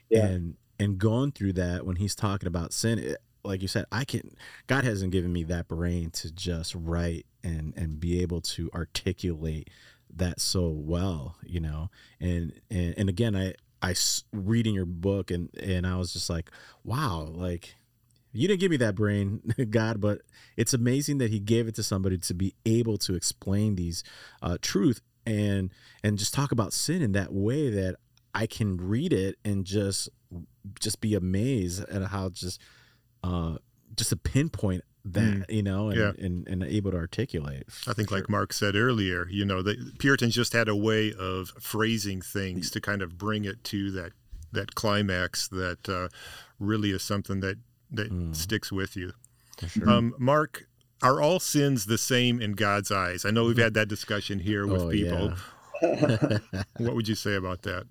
yeah. 0.09 0.25
and 0.25 0.55
and 0.79 0.97
going 0.97 1.31
through 1.33 1.53
that 1.53 1.85
when 1.85 1.97
he's 1.97 2.15
talking 2.15 2.47
about 2.47 2.73
sin, 2.73 2.97
it, 2.97 3.17
like 3.43 3.61
you 3.61 3.67
said, 3.67 3.85
I 3.91 4.05
can. 4.05 4.35
God 4.65 4.85
hasn't 4.85 5.11
given 5.11 5.31
me 5.31 5.43
that 5.43 5.67
brain 5.67 6.09
to 6.11 6.31
just 6.31 6.73
write 6.73 7.27
and 7.43 7.75
and 7.77 7.99
be 7.99 8.23
able 8.23 8.41
to 8.41 8.71
articulate 8.73 9.69
that 10.15 10.39
so 10.39 10.69
well, 10.69 11.35
you 11.43 11.59
know. 11.59 11.91
And 12.19 12.59
and 12.71 12.95
and 12.97 13.07
again, 13.07 13.35
I 13.35 13.53
I 13.83 13.93
reading 14.33 14.73
your 14.73 14.85
book 14.85 15.29
and 15.29 15.55
and 15.61 15.85
I 15.85 15.97
was 15.97 16.11
just 16.11 16.27
like, 16.27 16.49
wow, 16.83 17.27
like 17.31 17.75
you 18.35 18.47
didn't 18.47 18.59
give 18.59 18.71
me 18.71 18.77
that 18.77 18.95
brain, 18.95 19.41
God, 19.69 20.01
but 20.01 20.21
it's 20.57 20.73
amazing 20.73 21.17
that 21.19 21.31
He 21.31 21.39
gave 21.39 21.67
it 21.67 21.75
to 21.75 21.83
somebody 21.83 22.17
to 22.17 22.33
be 22.33 22.53
able 22.65 22.97
to 22.99 23.15
explain 23.15 23.75
these 23.75 24.03
uh, 24.41 24.57
truth 24.61 25.01
and 25.25 25.71
and 26.03 26.17
just 26.17 26.33
talk 26.33 26.51
about 26.51 26.73
sin 26.73 27.01
in 27.01 27.13
that 27.13 27.33
way 27.33 27.69
that 27.69 27.95
I 28.33 28.47
can 28.47 28.77
read 28.77 29.13
it 29.13 29.37
and 29.43 29.65
just 29.65 30.09
just 30.79 31.01
be 31.01 31.15
amazed 31.15 31.83
at 31.89 32.03
how 32.03 32.29
just 32.29 32.61
uh, 33.23 33.57
just 33.95 34.11
a 34.11 34.17
pinpoint 34.17 34.83
that 35.05 35.21
mm. 35.21 35.45
you 35.49 35.63
know 35.63 35.89
and, 35.89 35.99
yeah. 35.99 36.25
and, 36.25 36.47
and 36.47 36.63
able 36.63 36.89
to 36.89 36.97
articulate 36.97 37.63
i 37.85 37.93
think 37.93 38.09
sure. 38.09 38.17
like 38.17 38.27
mark 38.27 38.51
said 38.51 38.75
earlier 38.75 39.27
you 39.29 39.45
know 39.45 39.61
the 39.61 39.75
puritans 39.99 40.33
just 40.33 40.51
had 40.51 40.67
a 40.67 40.75
way 40.75 41.13
of 41.13 41.49
phrasing 41.59 42.21
things 42.21 42.71
to 42.71 42.81
kind 42.81 43.03
of 43.03 43.15
bring 43.15 43.45
it 43.45 43.63
to 43.63 43.91
that 43.91 44.13
that 44.51 44.73
climax 44.73 45.47
that 45.49 45.87
uh, 45.87 46.07
really 46.59 46.89
is 46.89 47.03
something 47.03 47.39
that 47.41 47.57
that 47.91 48.11
mm. 48.11 48.35
sticks 48.35 48.71
with 48.71 48.95
you. 48.95 49.13
Sure. 49.67 49.89
Um, 49.89 50.13
Mark, 50.17 50.67
are 51.01 51.21
all 51.21 51.39
sins 51.39 51.85
the 51.85 51.97
same 51.97 52.41
in 52.41 52.53
God's 52.53 52.91
eyes? 52.91 53.25
I 53.25 53.31
know 53.31 53.45
we've 53.45 53.57
had 53.57 53.73
that 53.75 53.87
discussion 53.87 54.39
here 54.39 54.65
with 54.67 54.81
oh, 54.81 54.89
people. 54.89 55.33
Yeah. 55.81 56.37
what 56.77 56.95
would 56.95 57.07
you 57.07 57.15
say 57.15 57.35
about 57.35 57.63
that? 57.63 57.85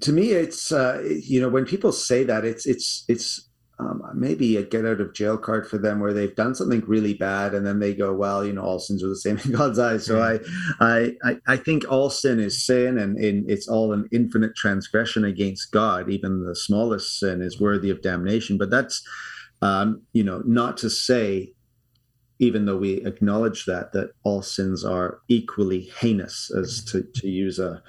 To 0.00 0.12
me, 0.12 0.30
it's 0.30 0.72
uh, 0.72 1.02
you 1.04 1.40
know 1.40 1.48
when 1.48 1.64
people 1.64 1.92
say 1.92 2.24
that, 2.24 2.44
it's 2.44 2.66
it's 2.66 3.04
it's 3.06 3.48
um, 3.82 4.02
maybe 4.14 4.56
a 4.56 4.62
get 4.62 4.86
out 4.86 5.00
of 5.00 5.14
jail 5.14 5.36
card 5.36 5.66
for 5.66 5.78
them 5.78 6.00
where 6.00 6.12
they've 6.12 6.36
done 6.36 6.54
something 6.54 6.82
really 6.86 7.14
bad 7.14 7.54
and 7.54 7.66
then 7.66 7.78
they 7.80 7.94
go 7.94 8.12
well 8.12 8.44
you 8.44 8.52
know 8.52 8.62
all 8.62 8.78
sins 8.78 9.02
are 9.02 9.08
the 9.08 9.16
same 9.16 9.38
in 9.44 9.52
god's 9.52 9.78
eyes. 9.78 10.06
So 10.06 10.22
I, 10.22 10.38
I 10.80 11.36
i 11.46 11.56
think 11.56 11.84
all 11.90 12.10
sin 12.10 12.40
is 12.40 12.64
sin 12.64 12.98
and, 12.98 13.16
and 13.18 13.50
it's 13.50 13.68
all 13.68 13.92
an 13.92 14.08
infinite 14.12 14.54
transgression 14.56 15.24
against 15.24 15.72
god. 15.72 16.10
Even 16.10 16.44
the 16.44 16.56
smallest 16.56 17.18
sin 17.18 17.42
is 17.42 17.60
worthy 17.60 17.90
of 17.90 18.02
damnation. 18.02 18.58
But 18.58 18.70
that's 18.70 19.02
um, 19.60 20.02
you 20.12 20.24
know 20.24 20.42
not 20.44 20.76
to 20.78 20.90
say 20.90 21.52
even 22.38 22.66
though 22.66 22.76
we 22.76 23.04
acknowledge 23.06 23.66
that 23.66 23.92
that 23.92 24.10
all 24.24 24.42
sins 24.42 24.84
are 24.84 25.20
equally 25.28 25.82
heinous 26.00 26.50
as 26.56 26.84
to, 26.84 27.06
to 27.14 27.28
use 27.28 27.58
a 27.58 27.82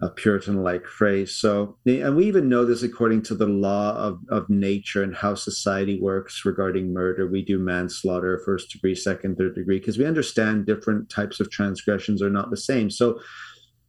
a 0.00 0.08
Puritan 0.08 0.62
like 0.62 0.86
phrase. 0.86 1.36
So, 1.36 1.76
and 1.86 2.16
we 2.16 2.26
even 2.26 2.48
know 2.48 2.64
this 2.64 2.82
according 2.82 3.22
to 3.22 3.34
the 3.34 3.46
law 3.46 3.94
of, 3.94 4.20
of 4.28 4.48
nature 4.50 5.02
and 5.02 5.14
how 5.14 5.34
society 5.34 6.00
works 6.00 6.44
regarding 6.44 6.92
murder. 6.92 7.26
We 7.26 7.44
do 7.44 7.58
manslaughter, 7.58 8.42
first 8.44 8.70
degree, 8.70 8.94
second, 8.94 9.36
third 9.36 9.54
degree, 9.54 9.78
because 9.78 9.98
we 9.98 10.06
understand 10.06 10.66
different 10.66 11.08
types 11.08 11.40
of 11.40 11.50
transgressions 11.50 12.22
are 12.22 12.30
not 12.30 12.50
the 12.50 12.56
same. 12.56 12.90
So, 12.90 13.20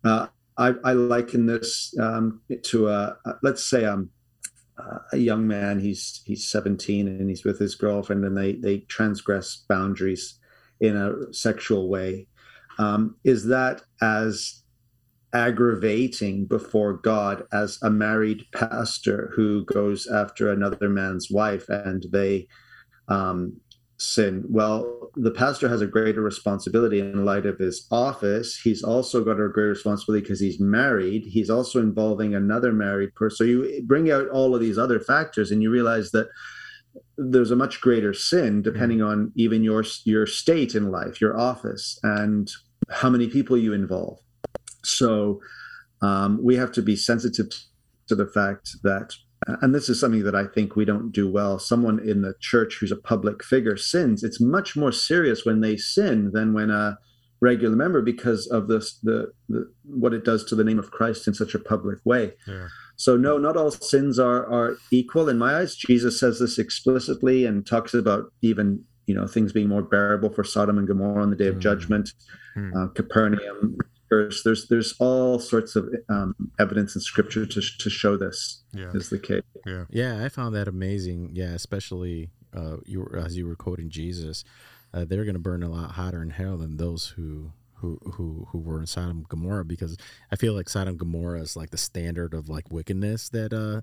uh, 0.03 0.27
I, 0.57 0.73
I, 0.85 0.93
liken 0.93 1.47
this 1.47 1.93
um, 1.99 2.39
to 2.63 2.87
a, 2.87 3.17
let's 3.43 3.65
say 3.65 3.83
um, 3.83 4.09
a 5.11 5.17
young 5.17 5.47
man. 5.47 5.79
He's 5.79 6.21
he's 6.25 6.47
17 6.49 7.07
and 7.07 7.29
he's 7.29 7.43
with 7.43 7.59
his 7.59 7.75
girlfriend, 7.75 8.25
and 8.25 8.37
they 8.37 8.53
they 8.53 8.79
transgress 8.79 9.65
boundaries 9.67 10.39
in 10.79 10.95
a 10.95 11.33
sexual 11.33 11.89
way. 11.89 12.27
Um, 12.77 13.15
is 13.23 13.45
that 13.47 13.81
as 14.01 14.63
aggravating 15.35 16.45
before 16.45 16.93
God 16.93 17.43
as 17.51 17.77
a 17.81 17.89
married 17.89 18.45
pastor 18.53 19.33
who 19.35 19.65
goes 19.65 20.07
after 20.07 20.49
another 20.49 20.87
man's 20.87 21.29
wife 21.29 21.67
and 21.67 22.05
they 22.09 22.47
um, 23.09 23.57
sin. 23.97 24.45
Well, 24.47 25.09
the 25.15 25.31
pastor 25.31 25.67
has 25.67 25.81
a 25.81 25.87
greater 25.87 26.21
responsibility 26.21 27.01
in 27.01 27.25
light 27.25 27.45
of 27.45 27.59
his 27.59 27.85
office. 27.91 28.57
He's 28.61 28.81
also 28.81 29.25
got 29.25 29.41
a 29.41 29.49
greater 29.49 29.69
responsibility 29.69 30.21
because 30.21 30.39
he's 30.39 30.59
married. 30.59 31.25
He's 31.25 31.49
also 31.49 31.81
involving 31.81 32.33
another 32.33 32.71
married 32.71 33.13
person. 33.15 33.35
So 33.35 33.43
you 33.43 33.83
bring 33.85 34.09
out 34.09 34.29
all 34.29 34.55
of 34.55 34.61
these 34.61 34.77
other 34.77 35.01
factors 35.01 35.51
and 35.51 35.61
you 35.61 35.69
realize 35.69 36.11
that 36.11 36.29
there's 37.17 37.51
a 37.51 37.57
much 37.57 37.81
greater 37.81 38.13
sin 38.13 38.61
depending 38.61 39.01
on 39.01 39.33
even 39.35 39.65
your 39.65 39.83
your 40.05 40.25
state 40.25 40.75
in 40.75 40.91
life, 40.91 41.19
your 41.19 41.37
office, 41.37 41.99
and 42.03 42.49
how 42.89 43.09
many 43.09 43.27
people 43.27 43.57
you 43.57 43.73
involve. 43.73 44.19
So 44.85 45.41
um, 46.01 46.39
we 46.41 46.55
have 46.55 46.71
to 46.73 46.81
be 46.81 46.95
sensitive 46.95 47.47
to 48.07 48.15
the 48.15 48.27
fact 48.27 48.77
that, 48.83 49.13
and 49.61 49.73
this 49.73 49.89
is 49.89 49.99
something 49.99 50.23
that 50.23 50.35
I 50.35 50.45
think 50.45 50.75
we 50.75 50.85
don't 50.85 51.11
do 51.11 51.29
well. 51.29 51.59
Someone 51.59 51.99
in 51.99 52.21
the 52.21 52.35
church 52.39 52.77
who's 52.79 52.91
a 52.91 52.97
public 52.97 53.43
figure 53.43 53.77
sins. 53.77 54.23
It's 54.23 54.41
much 54.41 54.75
more 54.75 54.91
serious 54.91 55.45
when 55.45 55.61
they 55.61 55.77
sin 55.77 56.31
than 56.33 56.53
when 56.53 56.69
a 56.69 56.97
regular 57.41 57.75
member 57.75 58.01
because 58.01 58.47
of 58.47 58.67
this 58.67 58.97
the, 59.03 59.31
the 59.49 59.71
what 59.83 60.13
it 60.13 60.23
does 60.23 60.43
to 60.45 60.55
the 60.55 60.63
name 60.63 60.79
of 60.79 60.91
Christ 60.91 61.27
in 61.27 61.33
such 61.33 61.53
a 61.53 61.59
public 61.59 61.99
way. 62.05 62.33
Yeah. 62.47 62.67
So 62.95 63.17
no, 63.17 63.37
not 63.37 63.57
all 63.57 63.71
sins 63.71 64.19
are 64.19 64.45
are 64.51 64.77
equal 64.91 65.29
in 65.29 65.37
my 65.37 65.57
eyes. 65.57 65.75
Jesus 65.75 66.19
says 66.19 66.39
this 66.39 66.57
explicitly 66.57 67.45
and 67.45 67.65
talks 67.65 67.93
about 67.93 68.31
even 68.41 68.83
you 69.05 69.13
know 69.13 69.27
things 69.27 69.51
being 69.51 69.69
more 69.69 69.83
bearable 69.83 70.31
for 70.31 70.43
Sodom 70.43 70.77
and 70.77 70.87
Gomorrah 70.87 71.21
on 71.21 71.29
the 71.29 71.35
day 71.35 71.47
of 71.47 71.55
mm. 71.55 71.59
judgment. 71.59 72.13
Mm. 72.57 72.71
Uh, 72.75 72.87
Capernaum 72.93 73.77
there's 74.09 74.43
there's 74.43 74.67
there's 74.67 74.95
all 74.99 75.39
sorts 75.39 75.75
of 75.75 75.89
um, 76.09 76.35
evidence 76.59 76.95
in 76.95 77.01
scripture 77.01 77.45
to, 77.45 77.61
to 77.79 77.89
show 77.89 78.17
this 78.17 78.63
yeah. 78.73 78.91
is 78.93 79.09
the 79.09 79.19
case 79.19 79.41
yeah 79.65 79.85
yeah 79.89 80.23
i 80.23 80.29
found 80.29 80.55
that 80.55 80.67
amazing 80.67 81.29
yeah 81.33 81.53
especially 81.53 82.29
uh, 82.53 82.77
you 82.85 83.01
were, 83.01 83.17
as 83.17 83.37
you 83.37 83.47
were 83.47 83.55
quoting 83.55 83.89
jesus 83.89 84.43
uh, 84.93 85.03
they're 85.03 85.25
going 85.25 85.35
to 85.35 85.39
burn 85.39 85.63
a 85.63 85.69
lot 85.69 85.91
hotter 85.91 86.21
in 86.21 86.29
hell 86.29 86.57
than 86.57 86.77
those 86.77 87.07
who 87.09 87.51
who 87.75 87.99
who 88.13 88.47
who 88.51 88.59
were 88.59 88.79
in 88.79 88.87
Sodom 88.87 89.17
and 89.17 89.29
Gomorrah 89.29 89.65
because 89.65 89.97
I 90.31 90.35
feel 90.35 90.53
like 90.53 90.69
Sodom 90.69 90.89
and 90.89 90.99
Gomorrah 90.99 91.41
is 91.41 91.55
like 91.55 91.71
the 91.71 91.77
standard 91.77 92.33
of 92.33 92.49
like 92.49 92.71
wickedness 92.71 93.29
that 93.29 93.53
uh 93.53 93.81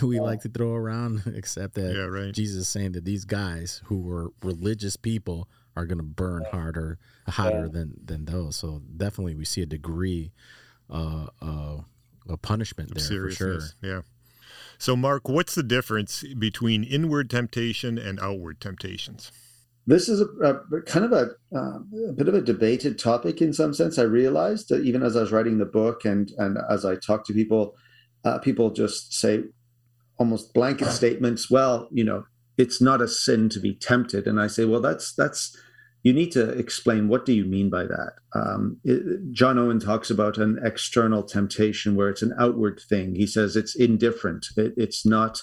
we 0.06 0.16
yeah. 0.16 0.22
like 0.22 0.40
to 0.42 0.48
throw 0.48 0.74
around 0.74 1.22
except 1.34 1.74
that 1.74 1.94
yeah, 1.94 2.02
right. 2.02 2.32
Jesus 2.32 2.62
is 2.62 2.68
saying 2.68 2.92
that 2.92 3.04
these 3.04 3.24
guys 3.24 3.82
who 3.86 4.00
were 4.00 4.32
religious 4.42 4.96
people 4.96 5.48
are 5.76 5.86
going 5.86 5.98
to 5.98 6.04
burn 6.04 6.44
harder, 6.50 6.98
hotter 7.28 7.66
yeah. 7.66 7.72
than 7.72 7.94
than 8.04 8.24
those. 8.26 8.56
So 8.56 8.82
definitely, 8.96 9.34
we 9.34 9.44
see 9.44 9.62
a 9.62 9.66
degree 9.66 10.32
uh, 10.90 11.26
uh, 11.40 11.78
of 12.28 12.42
punishment 12.42 12.94
there 12.94 13.28
for 13.28 13.30
sure. 13.30 13.60
Yeah. 13.80 14.02
So, 14.78 14.96
Mark, 14.96 15.28
what's 15.28 15.54
the 15.54 15.62
difference 15.62 16.24
between 16.38 16.82
inward 16.84 17.30
temptation 17.30 17.98
and 17.98 18.18
outward 18.20 18.60
temptations? 18.60 19.30
This 19.86 20.08
is 20.08 20.20
a, 20.20 20.26
a 20.46 20.82
kind 20.82 21.04
of 21.04 21.12
a, 21.12 21.30
uh, 21.56 21.78
a, 22.08 22.12
bit 22.12 22.28
of 22.28 22.34
a 22.34 22.40
debated 22.40 22.98
topic 22.98 23.42
in 23.42 23.52
some 23.52 23.74
sense. 23.74 23.98
I 23.98 24.02
realized 24.02 24.68
that 24.68 24.84
even 24.84 25.02
as 25.02 25.16
I 25.16 25.20
was 25.20 25.32
writing 25.32 25.58
the 25.58 25.64
book 25.64 26.04
and 26.04 26.30
and 26.38 26.58
as 26.70 26.84
I 26.84 26.96
talk 26.96 27.24
to 27.26 27.32
people, 27.32 27.76
uh, 28.24 28.38
people 28.38 28.70
just 28.70 29.12
say 29.14 29.44
almost 30.18 30.54
blanket 30.54 30.90
statements. 30.92 31.50
Well, 31.50 31.88
you 31.90 32.04
know, 32.04 32.24
it's 32.58 32.80
not 32.80 33.00
a 33.00 33.08
sin 33.08 33.48
to 33.50 33.60
be 33.60 33.74
tempted, 33.74 34.26
and 34.26 34.40
I 34.40 34.46
say, 34.46 34.64
well, 34.64 34.80
that's 34.80 35.14
that's 35.14 35.56
you 36.02 36.12
need 36.12 36.32
to 36.32 36.50
explain 36.50 37.08
what 37.08 37.24
do 37.24 37.32
you 37.32 37.44
mean 37.44 37.70
by 37.70 37.84
that? 37.84 38.14
Um, 38.34 38.78
it, 38.84 39.32
john 39.32 39.58
owen 39.58 39.78
talks 39.78 40.10
about 40.10 40.38
an 40.38 40.58
external 40.64 41.22
temptation 41.22 41.94
where 41.94 42.08
it's 42.08 42.22
an 42.22 42.34
outward 42.38 42.80
thing. 42.88 43.14
He 43.14 43.26
says 43.26 43.56
it's 43.56 43.74
indifferent. 43.74 44.46
It, 44.56 44.74
it's 44.76 45.06
not 45.06 45.42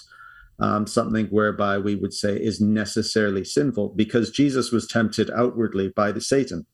um, 0.58 0.86
something 0.86 1.26
whereby 1.26 1.78
we 1.78 1.94
would 1.94 2.12
say 2.12 2.36
is 2.36 2.60
necessarily 2.60 3.44
sinful 3.44 3.94
because 3.96 4.30
jesus 4.30 4.70
was 4.70 4.86
tempted 4.86 5.30
outwardly 5.30 5.88
by 5.88 6.12
the 6.12 6.20
satan. 6.20 6.66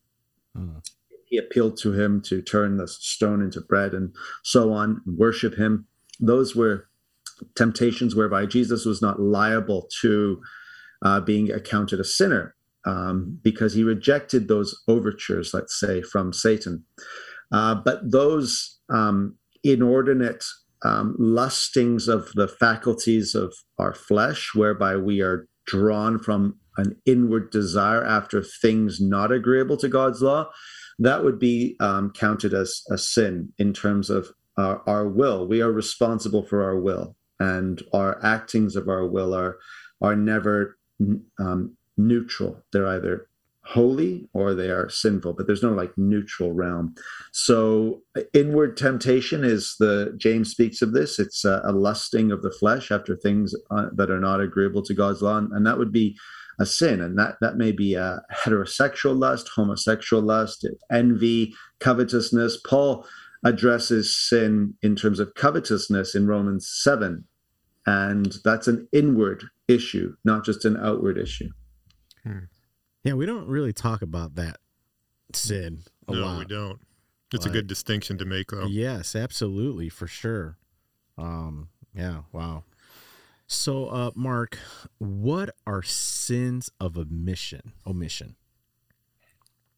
Hmm. 0.56 0.78
he 1.26 1.36
appealed 1.36 1.76
to 1.78 1.92
him 1.92 2.20
to 2.22 2.42
turn 2.42 2.78
the 2.78 2.88
stone 2.88 3.42
into 3.42 3.60
bread 3.60 3.92
and 3.94 4.14
so 4.42 4.72
on 4.72 5.02
worship 5.06 5.54
him. 5.54 5.86
Those 6.18 6.56
were 6.56 6.88
temptations 7.54 8.14
whereby 8.14 8.46
jesus 8.46 8.84
was 8.84 9.02
not 9.02 9.20
liable 9.20 9.88
to 10.00 10.40
uh, 11.04 11.20
being 11.20 11.50
accounted 11.50 12.00
a 12.00 12.04
sinner 12.04 12.56
um, 12.86 13.38
because 13.42 13.74
he 13.74 13.82
rejected 13.82 14.48
those 14.48 14.80
overtures, 14.88 15.52
let's 15.52 15.78
say, 15.78 16.00
from 16.00 16.32
Satan. 16.32 16.84
Uh, 17.52 17.74
but 17.74 18.10
those 18.10 18.78
um, 18.88 19.36
inordinate 19.64 20.44
um, 20.84 21.16
lustings 21.18 22.06
of 22.06 22.30
the 22.34 22.48
faculties 22.48 23.34
of 23.34 23.54
our 23.78 23.92
flesh, 23.92 24.52
whereby 24.54 24.96
we 24.96 25.20
are 25.20 25.48
drawn 25.66 26.18
from 26.18 26.58
an 26.76 26.94
inward 27.06 27.50
desire 27.50 28.04
after 28.04 28.42
things 28.42 29.00
not 29.00 29.32
agreeable 29.32 29.76
to 29.78 29.88
God's 29.88 30.22
law, 30.22 30.48
that 30.98 31.24
would 31.24 31.38
be 31.38 31.76
um, 31.80 32.10
counted 32.10 32.54
as 32.54 32.82
a 32.90 32.98
sin 32.98 33.52
in 33.58 33.72
terms 33.72 34.10
of 34.10 34.28
our, 34.56 34.82
our 34.86 35.08
will. 35.08 35.46
We 35.46 35.60
are 35.60 35.72
responsible 35.72 36.44
for 36.44 36.62
our 36.62 36.78
will, 36.78 37.16
and 37.40 37.82
our 37.92 38.24
actings 38.24 38.76
of 38.76 38.88
our 38.88 39.06
will 39.06 39.34
are 39.34 39.58
are 40.00 40.16
never 40.16 40.76
um, 41.38 41.76
neutral. 41.96 42.62
They're 42.72 42.88
either 42.88 43.28
holy 43.66 44.28
or 44.32 44.54
they 44.54 44.70
are 44.70 44.88
sinful, 44.88 45.32
but 45.32 45.46
there's 45.46 45.62
no 45.62 45.72
like 45.72 45.90
neutral 45.96 46.52
realm. 46.52 46.94
So 47.32 48.02
inward 48.32 48.76
temptation 48.76 49.42
is 49.42 49.74
the 49.80 50.14
James 50.16 50.50
speaks 50.50 50.82
of 50.82 50.92
this. 50.92 51.18
It's 51.18 51.44
a, 51.44 51.60
a 51.64 51.72
lusting 51.72 52.30
of 52.30 52.42
the 52.42 52.52
flesh 52.52 52.92
after 52.92 53.16
things 53.16 53.54
uh, 53.70 53.86
that 53.94 54.10
are 54.10 54.20
not 54.20 54.40
agreeable 54.40 54.82
to 54.82 54.94
God's 54.94 55.20
law, 55.22 55.38
and, 55.38 55.50
and 55.52 55.66
that 55.66 55.78
would 55.78 55.92
be 55.92 56.16
a 56.58 56.64
sin, 56.64 57.00
and 57.00 57.18
that 57.18 57.36
that 57.40 57.56
may 57.56 57.72
be 57.72 57.94
a 57.94 58.22
heterosexual 58.32 59.18
lust, 59.18 59.50
homosexual 59.54 60.22
lust, 60.22 60.66
envy, 60.90 61.52
covetousness. 61.80 62.58
Paul 62.66 63.06
addresses 63.44 64.16
sin 64.16 64.74
in 64.82 64.96
terms 64.96 65.20
of 65.20 65.34
covetousness 65.34 66.14
in 66.14 66.26
Romans 66.26 66.68
seven, 66.82 67.24
and 67.86 68.36
that's 68.44 68.66
an 68.66 68.88
inward 68.92 69.44
issue, 69.68 70.14
not 70.24 70.44
just 70.44 70.64
an 70.64 70.76
outward 70.76 71.18
issue. 71.18 71.50
Hmm. 72.22 72.44
Yeah, 73.04 73.14
we 73.14 73.26
don't 73.26 73.46
really 73.46 73.72
talk 73.72 74.02
about 74.02 74.34
that, 74.34 74.56
sin 75.32 75.84
A 76.08 76.12
no, 76.12 76.20
lot. 76.20 76.38
we 76.38 76.44
don't. 76.44 76.80
It's 77.32 77.44
like, 77.44 77.50
a 77.50 77.58
good 77.58 77.66
distinction 77.66 78.18
to 78.18 78.24
make, 78.24 78.50
though. 78.50 78.66
Yes, 78.66 79.14
absolutely, 79.16 79.88
for 79.88 80.06
sure. 80.06 80.58
Um, 81.18 81.68
yeah, 81.94 82.22
wow. 82.32 82.64
So, 83.46 83.86
uh, 83.86 84.10
Mark, 84.14 84.58
what 84.98 85.50
are 85.66 85.82
sins 85.82 86.70
of 86.80 86.96
omission? 86.98 87.72
Omission. 87.86 88.36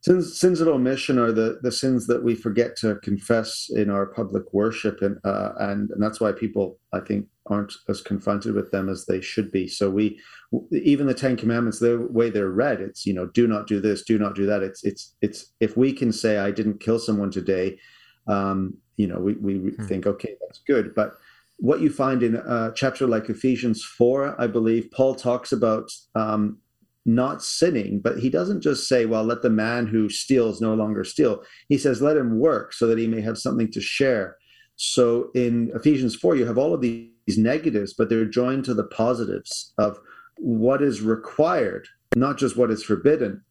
Sins, 0.00 0.38
sins 0.38 0.60
of 0.60 0.68
omission 0.68 1.18
are 1.18 1.32
the, 1.32 1.58
the 1.62 1.72
sins 1.72 2.06
that 2.06 2.22
we 2.22 2.36
forget 2.36 2.76
to 2.76 2.96
confess 2.96 3.68
in 3.68 3.90
our 3.90 4.06
public 4.06 4.44
worship, 4.52 5.02
and 5.02 5.18
uh, 5.24 5.52
and 5.58 5.90
and 5.90 6.00
that's 6.00 6.20
why 6.20 6.30
people, 6.30 6.78
I 6.92 7.00
think, 7.00 7.26
aren't 7.46 7.72
as 7.88 8.00
confronted 8.00 8.54
with 8.54 8.70
them 8.70 8.88
as 8.88 9.06
they 9.06 9.20
should 9.20 9.50
be. 9.50 9.66
So 9.66 9.90
we, 9.90 10.20
even 10.70 11.08
the 11.08 11.14
Ten 11.14 11.36
Commandments, 11.36 11.80
the 11.80 12.06
way 12.10 12.30
they're 12.30 12.50
read, 12.50 12.80
it's 12.80 13.06
you 13.06 13.12
know, 13.12 13.26
do 13.26 13.48
not 13.48 13.66
do 13.66 13.80
this, 13.80 14.02
do 14.02 14.18
not 14.20 14.36
do 14.36 14.46
that. 14.46 14.62
It's 14.62 14.84
it's 14.84 15.16
it's 15.20 15.52
if 15.58 15.76
we 15.76 15.92
can 15.92 16.12
say 16.12 16.38
I 16.38 16.52
didn't 16.52 16.78
kill 16.78 17.00
someone 17.00 17.32
today, 17.32 17.76
um, 18.28 18.76
you 18.96 19.08
know, 19.08 19.18
we 19.18 19.34
we 19.34 19.54
hmm. 19.54 19.86
think 19.86 20.06
okay, 20.06 20.36
that's 20.40 20.60
good, 20.60 20.94
but 20.94 21.14
what 21.58 21.80
you 21.80 21.90
find 21.90 22.22
in 22.22 22.36
a 22.36 22.72
chapter 22.74 23.06
like 23.06 23.28
Ephesians 23.28 23.84
4, 23.84 24.40
I 24.40 24.46
believe, 24.46 24.90
Paul 24.92 25.16
talks 25.16 25.50
about 25.50 25.90
um, 26.14 26.58
not 27.08 27.42
sinning, 27.42 28.00
but 28.00 28.18
he 28.18 28.28
doesn't 28.28 28.60
just 28.60 28.86
say, 28.86 29.06
well, 29.06 29.24
let 29.24 29.40
the 29.40 29.48
man 29.48 29.86
who 29.86 30.10
steals 30.10 30.60
no 30.60 30.74
longer 30.74 31.04
steal. 31.04 31.42
He 31.70 31.78
says, 31.78 32.02
let 32.02 32.18
him 32.18 32.38
work 32.38 32.74
so 32.74 32.86
that 32.86 32.98
he 32.98 33.06
may 33.06 33.22
have 33.22 33.38
something 33.38 33.72
to 33.72 33.80
share. 33.80 34.36
So 34.76 35.30
in 35.34 35.72
Ephesians 35.74 36.14
4, 36.14 36.36
you 36.36 36.44
have 36.44 36.58
all 36.58 36.74
of 36.74 36.82
these 36.82 37.08
negatives, 37.38 37.94
but 37.96 38.10
they're 38.10 38.26
joined 38.26 38.66
to 38.66 38.74
the 38.74 38.84
positives 38.84 39.72
of 39.78 39.98
what 40.36 40.82
is 40.82 41.00
required, 41.00 41.88
not 42.14 42.36
just 42.36 42.58
what 42.58 42.70
is 42.70 42.84
forbidden. 42.84 43.42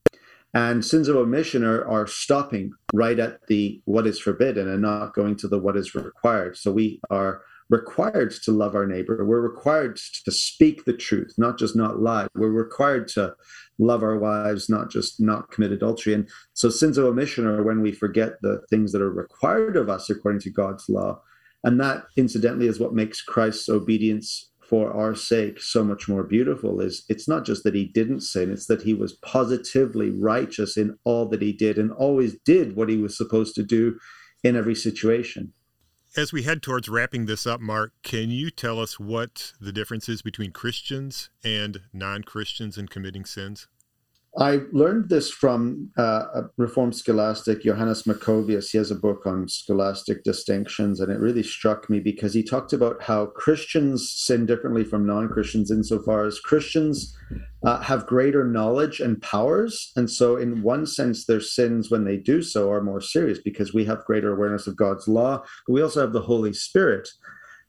And 0.54 0.86
sins 0.86 1.08
of 1.08 1.16
omission 1.16 1.64
are, 1.64 1.84
are 1.86 2.06
stopping 2.06 2.74
right 2.94 3.18
at 3.18 3.40
the 3.48 3.82
what 3.86 4.06
is 4.06 4.20
forbidden 4.20 4.70
and 4.70 4.84
not 4.84 5.16
going 5.16 5.36
to 5.38 5.48
the 5.48 5.58
what 5.58 5.76
is 5.76 5.96
required. 5.96 6.58
So 6.58 6.72
we 6.72 7.02
are 7.10 7.42
required 7.70 8.32
to 8.44 8.52
love 8.52 8.76
our 8.76 8.86
neighbor. 8.86 9.26
We're 9.26 9.42
required 9.42 10.00
to 10.26 10.32
speak 10.32 10.86
the 10.86 10.94
truth, 10.94 11.34
not 11.38 11.58
just 11.58 11.76
not 11.76 12.00
lie. 12.00 12.28
We're 12.36 12.50
required 12.50 13.08
to 13.10 13.36
love 13.80 14.04
our 14.04 14.18
wives, 14.18 14.70
not 14.70 14.90
just 14.90 15.20
not 15.20 15.52
commit 15.52 15.72
adultery. 15.72 16.14
And 16.14 16.30
so 16.54 16.70
sins 16.70 16.98
of 16.98 17.06
omission 17.06 17.46
are 17.46 17.64
when 17.64 17.82
we 17.82 17.92
forget 17.92 18.34
the 18.42 18.62
things 18.70 18.92
that 18.92 19.02
are 19.02 19.12
required 19.12 19.76
of 19.76 19.90
us 19.90 20.10
according 20.10 20.42
to 20.42 20.50
God's 20.50 20.88
law. 20.88 21.22
And 21.64 21.80
that, 21.82 22.04
incidentally, 22.16 22.68
is 22.68 22.80
what 22.80 22.94
makes 22.94 23.22
Christ's 23.22 23.68
obedience 23.68 24.52
for 24.68 24.92
our 24.92 25.16
sake 25.16 25.62
so 25.62 25.84
much 25.84 26.10
more 26.10 26.24
beautiful 26.24 26.82
is 26.82 27.06
it's 27.08 27.28
not 27.28 27.46
just 27.46 27.64
that 27.64 27.74
he 27.74 27.86
didn't 27.86 28.20
sin 28.20 28.52
it's 28.52 28.66
that 28.66 28.82
he 28.82 28.94
was 28.94 29.14
positively 29.14 30.10
righteous 30.12 30.76
in 30.76 30.94
all 31.06 31.26
that 31.26 31.42
he 31.42 31.54
did 31.54 31.78
and 31.78 31.92
always 31.94 32.38
did 32.46 32.76
what 32.76 32.90
he 32.90 32.98
was 32.98 33.16
supposed 33.16 33.56
to 33.56 33.64
do 33.64 33.98
in 34.44 34.58
every 34.58 34.76
situation 34.76 35.54
as 36.18 36.34
we 36.34 36.42
head 36.42 36.64
towards 36.64 36.90
wrapping 36.90 37.28
this 37.28 37.46
up, 37.46 37.62
Mark, 37.62 37.94
can 38.02 38.32
you 38.32 38.50
tell 38.50 38.80
us 38.80 39.00
what 39.00 39.54
the 39.62 39.72
difference 39.72 40.10
is 40.10 40.24
between 40.24 40.52
Christians 40.52 41.30
and 41.44 41.82
non 41.94 42.24
Christians 42.24 42.76
in 42.76 42.88
committing 42.88 43.24
sins? 43.24 43.68
I 44.40 44.60
learned 44.72 45.10
this 45.10 45.32
from 45.32 45.90
uh, 45.98 46.26
a 46.36 46.44
Reformed 46.58 46.96
scholastic, 46.96 47.64
Johannes 47.64 48.04
Maccovius. 48.04 48.70
He 48.70 48.78
has 48.78 48.92
a 48.92 48.96
book 48.96 49.26
on 49.26 49.48
scholastic 49.48 50.24
distinctions, 50.24 51.00
and 51.00 51.12
it 51.12 51.20
really 51.20 51.42
struck 51.42 51.90
me 51.90 52.00
because 52.00 52.36
he 52.36 52.44
talked 52.44 52.72
about 52.72 53.02
how 53.02 53.26
Christians 53.26 54.14
sin 54.16 54.46
differently 54.46 54.84
from 54.84 55.08
non 55.08 55.28
Christians 55.28 55.72
insofar 55.72 56.26
as 56.26 56.40
Christians 56.40 57.18
uh, 57.64 57.82
have 57.82 58.06
greater 58.06 58.46
knowledge 58.46 59.00
and 59.00 59.20
powers. 59.24 59.92
And 59.96 60.10
so, 60.10 60.36
in 60.36 60.62
one 60.62 60.86
sense, 60.86 61.26
their 61.26 61.42
sins, 61.42 61.90
when 61.90 62.06
they 62.06 62.18
do 62.18 62.44
so, 62.44 62.72
are 62.72 62.82
more 62.82 63.02
serious 63.02 63.40
because 63.40 63.74
we 63.74 63.86
have 63.86 64.06
greater 64.06 64.32
awareness 64.36 64.68
of 64.68 64.76
God's 64.76 65.08
law, 65.08 65.40
but 65.66 65.74
we 65.74 65.82
also 65.82 66.02
have 66.02 66.14
the 66.14 66.22
Holy 66.22 66.54
Spirit 66.54 67.10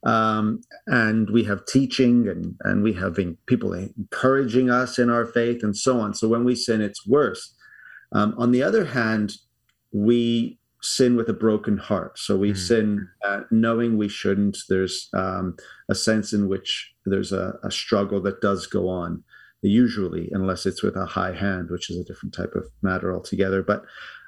um, 0.04 0.60
and 0.86 1.28
we 1.30 1.44
have 1.44 1.66
teaching 1.66 2.28
and, 2.28 2.54
and 2.64 2.82
we 2.82 2.92
have 2.94 3.18
people 3.46 3.72
encouraging 3.72 4.70
us 4.70 4.98
in 4.98 5.10
our 5.10 5.26
faith 5.26 5.62
and 5.62 5.76
so 5.76 6.00
on. 6.00 6.14
So 6.14 6.28
when 6.28 6.44
we 6.44 6.54
sin, 6.54 6.80
it's 6.80 7.06
worse. 7.06 7.54
Um, 8.12 8.34
on 8.38 8.52
the 8.52 8.62
other 8.62 8.84
hand, 8.84 9.34
we 9.92 10.58
sin 10.80 11.16
with 11.16 11.28
a 11.28 11.34
broken 11.34 11.76
heart. 11.76 12.18
So 12.18 12.36
we 12.36 12.50
mm-hmm. 12.50 12.58
sin 12.58 13.08
uh, 13.24 13.40
knowing 13.50 13.96
we 13.96 14.08
shouldn't. 14.08 14.56
There's 14.68 15.08
um, 15.14 15.56
a 15.88 15.94
sense 15.94 16.32
in 16.32 16.48
which 16.48 16.92
there's 17.04 17.32
a, 17.32 17.54
a, 17.64 17.70
struggle 17.70 18.20
that 18.22 18.40
does 18.40 18.66
go 18.66 18.88
on, 18.88 19.24
usually, 19.62 20.28
unless 20.32 20.66
it's 20.66 20.82
with 20.82 20.94
a 20.94 21.06
high 21.06 21.32
hand, 21.32 21.70
which 21.70 21.90
is 21.90 21.98
a 21.98 22.04
different 22.04 22.34
type 22.34 22.52
of 22.54 22.64
matter 22.82 23.12
altogether. 23.12 23.62
But 23.62 23.82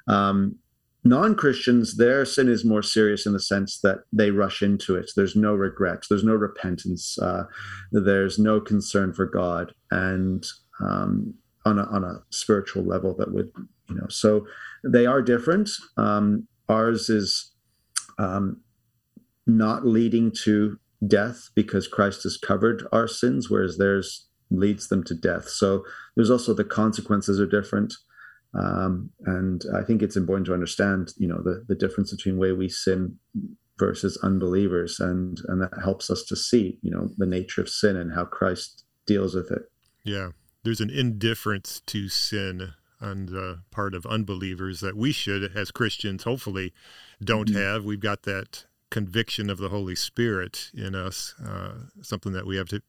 um, 0.07 0.57
non 1.03 1.35
Christians, 1.35 1.97
their 1.97 2.25
sin 2.25 2.47
is 2.47 2.65
more 2.65 2.83
serious 2.83 3.25
in 3.25 3.33
the 3.33 3.39
sense 3.39 3.79
that 3.81 3.99
they 4.13 4.31
rush 4.31 4.61
into 4.61 4.95
it. 4.95 5.11
There's 5.15 5.35
no 5.35 5.53
regret, 5.53 6.03
there's 6.09 6.23
no 6.23 6.35
repentance, 6.35 7.17
uh, 7.19 7.43
there's 7.91 8.37
no 8.37 8.59
concern 8.59 9.13
for 9.13 9.25
God, 9.25 9.73
and 9.89 10.45
um, 10.79 11.33
on 11.65 11.79
a 11.79 11.83
on 11.85 12.03
a 12.03 12.21
spiritual 12.29 12.83
level, 12.83 13.15
that 13.17 13.33
would 13.33 13.51
you 13.89 13.95
know. 13.95 14.07
So 14.09 14.45
they 14.83 15.05
are 15.05 15.21
different. 15.21 15.69
Um, 15.97 16.47
ours 16.69 17.09
is 17.09 17.51
um, 18.17 18.61
not 19.47 19.85
leading 19.85 20.31
to 20.43 20.77
death 21.07 21.49
because 21.55 21.87
Christ 21.87 22.23
has 22.23 22.37
covered 22.37 22.87
our 22.91 23.07
sins, 23.07 23.49
whereas 23.49 23.77
theirs 23.77 24.27
leads 24.51 24.89
them 24.89 25.03
to 25.05 25.15
death. 25.15 25.47
So 25.47 25.83
there's 26.15 26.29
also 26.29 26.53
the 26.53 26.63
consequences 26.63 27.39
are 27.39 27.47
different. 27.47 27.93
Um, 28.53 29.11
and 29.25 29.63
I 29.73 29.81
think 29.81 30.01
it's 30.01 30.17
important 30.17 30.45
to 30.47 30.53
understand, 30.53 31.13
you 31.17 31.27
know, 31.27 31.41
the, 31.41 31.63
the 31.67 31.75
difference 31.75 32.13
between 32.13 32.37
way 32.37 32.51
we 32.51 32.67
sin 32.69 33.17
versus 33.79 34.19
unbelievers, 34.21 34.99
and 34.99 35.39
and 35.47 35.61
that 35.61 35.71
helps 35.81 36.09
us 36.09 36.23
to 36.23 36.35
see, 36.35 36.77
you 36.81 36.91
know, 36.91 37.09
the 37.17 37.25
nature 37.25 37.61
of 37.61 37.69
sin 37.69 37.95
and 37.95 38.13
how 38.13 38.25
Christ 38.25 38.83
deals 39.07 39.33
with 39.33 39.51
it. 39.51 39.63
Yeah, 40.03 40.31
there's 40.63 40.81
an 40.81 40.89
indifference 40.89 41.81
to 41.87 42.09
sin 42.09 42.73
on 42.99 43.27
the 43.27 43.61
part 43.71 43.95
of 43.95 44.05
unbelievers 44.05 44.79
that 44.81 44.95
we 44.95 45.11
should, 45.11 45.55
as 45.55 45.71
Christians, 45.71 46.23
hopefully 46.23 46.73
don't 47.23 47.49
mm-hmm. 47.49 47.59
have. 47.59 47.83
We've 47.83 47.99
got 47.99 48.23
that 48.23 48.65
conviction 48.91 49.49
of 49.49 49.57
the 49.57 49.69
Holy 49.69 49.95
Spirit 49.95 50.69
in 50.73 50.93
us, 50.93 51.33
uh, 51.43 51.73
something 52.01 52.33
that 52.33 52.45
we 52.45 52.57
have 52.57 52.67
to 52.69 52.81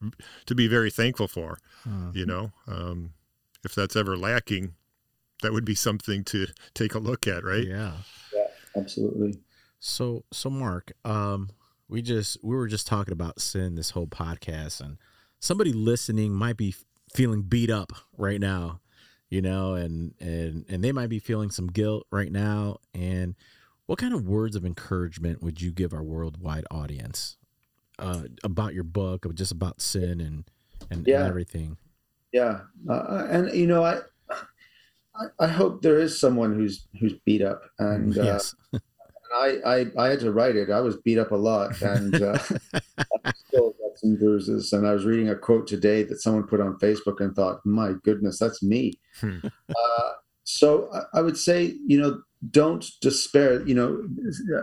to 0.46 0.54
be 0.54 0.66
very 0.66 0.90
thankful 0.90 1.28
for. 1.28 1.58
Mm-hmm. 1.88 2.18
You 2.18 2.26
know, 2.26 2.52
um, 2.66 3.14
if 3.64 3.74
that's 3.74 3.96
ever 3.96 4.16
lacking, 4.16 4.74
that 5.42 5.52
would 5.52 5.64
be 5.64 5.74
something 5.74 6.24
to 6.24 6.46
take 6.74 6.94
a 6.94 6.98
look 6.98 7.26
at, 7.26 7.44
right? 7.44 7.66
Yeah, 7.66 7.92
yeah, 8.34 8.46
absolutely. 8.76 9.38
So, 9.78 10.24
so 10.32 10.48
Mark, 10.50 10.92
um, 11.04 11.50
we 11.88 12.02
just 12.02 12.38
we 12.42 12.56
were 12.56 12.68
just 12.68 12.86
talking 12.86 13.12
about 13.12 13.40
sin 13.40 13.74
this 13.74 13.90
whole 13.90 14.06
podcast, 14.06 14.80
and 14.80 14.96
somebody 15.38 15.72
listening 15.72 16.32
might 16.32 16.56
be 16.56 16.74
feeling 17.12 17.42
beat 17.42 17.70
up 17.70 17.92
right 18.16 18.40
now 18.40 18.80
you 19.32 19.40
know, 19.40 19.72
and 19.72 20.12
and 20.20 20.66
and 20.68 20.84
they 20.84 20.92
might 20.92 21.06
be 21.06 21.18
feeling 21.18 21.50
some 21.50 21.66
guilt 21.66 22.06
right 22.10 22.30
now. 22.30 22.76
And 22.92 23.34
what 23.86 23.98
kind 23.98 24.12
of 24.12 24.28
words 24.28 24.56
of 24.56 24.66
encouragement 24.66 25.42
would 25.42 25.62
you 25.62 25.72
give 25.72 25.94
our 25.94 26.02
worldwide 26.02 26.66
audience 26.70 27.38
uh, 27.98 28.24
about 28.44 28.74
your 28.74 28.84
book, 28.84 29.24
or 29.24 29.32
just 29.32 29.50
about 29.50 29.80
sin 29.80 30.20
and 30.20 30.44
and, 30.90 31.06
yeah. 31.06 31.20
and 31.20 31.28
everything? 31.28 31.78
Yeah, 32.30 32.60
uh, 32.90 33.26
and 33.30 33.50
you 33.54 33.66
know, 33.66 33.82
I, 33.82 34.00
I, 35.14 35.44
I 35.44 35.48
hope 35.48 35.82
there 35.82 35.98
is 35.98 36.18
someone 36.18 36.54
who's 36.54 36.86
who's 36.98 37.14
beat 37.24 37.42
up, 37.42 37.62
and 37.78 38.16
uh, 38.16 38.22
yes. 38.22 38.54
I, 39.34 39.56
I 39.64 39.86
I 39.98 40.08
had 40.08 40.20
to 40.20 40.32
write 40.32 40.56
it. 40.56 40.70
I 40.70 40.80
was 40.80 40.96
beat 40.98 41.18
up 41.18 41.32
a 41.32 41.36
lot, 41.36 41.80
and 41.80 42.14
uh, 42.14 42.38
still 43.34 43.74
got 43.80 43.96
some 43.96 44.16
bruises. 44.16 44.72
And 44.72 44.86
I 44.86 44.92
was 44.92 45.04
reading 45.04 45.30
a 45.30 45.36
quote 45.36 45.66
today 45.66 46.02
that 46.04 46.20
someone 46.20 46.46
put 46.46 46.60
on 46.60 46.78
Facebook 46.78 47.20
and 47.20 47.34
thought, 47.34 47.64
my 47.64 47.92
goodness, 48.04 48.38
that's 48.38 48.62
me. 48.62 48.94
Hmm. 49.20 49.38
Uh, 49.68 50.12
so 50.44 50.90
I, 50.92 51.18
I 51.18 51.22
would 51.22 51.36
say, 51.36 51.76
you 51.86 52.00
know, 52.00 52.20
don't 52.50 52.84
despair. 53.00 53.66
You 53.66 53.74
know, 53.74 54.02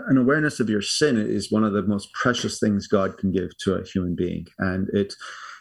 an 0.08 0.18
awareness 0.18 0.60
of 0.60 0.70
your 0.70 0.82
sin 0.82 1.18
is 1.18 1.52
one 1.52 1.64
of 1.64 1.74
the 1.74 1.82
most 1.84 2.14
precious 2.14 2.60
things 2.60 2.86
God 2.86 3.18
can 3.18 3.32
give 3.32 3.58
to 3.60 3.76
a 3.76 3.84
human 3.84 4.14
being, 4.14 4.46
and 4.60 4.90
it 4.90 5.16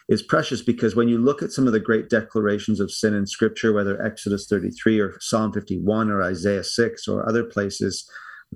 is 0.09 0.23
precious 0.23 0.61
because 0.61 0.95
when 0.95 1.07
you 1.07 1.19
look 1.19 1.41
at 1.41 1.51
some 1.51 1.67
of 1.67 1.73
the 1.73 1.79
great 1.79 2.09
declarations 2.09 2.79
of 2.79 2.91
sin 2.91 3.13
in 3.13 3.27
Scripture, 3.27 3.71
whether 3.71 4.01
Exodus 4.03 4.47
33 4.47 4.99
or 4.99 5.15
Psalm 5.21 5.53
51 5.53 6.09
or 6.09 6.23
Isaiah 6.23 6.63
6 6.63 7.07
or 7.07 7.29
other 7.29 7.43
places, 7.43 8.09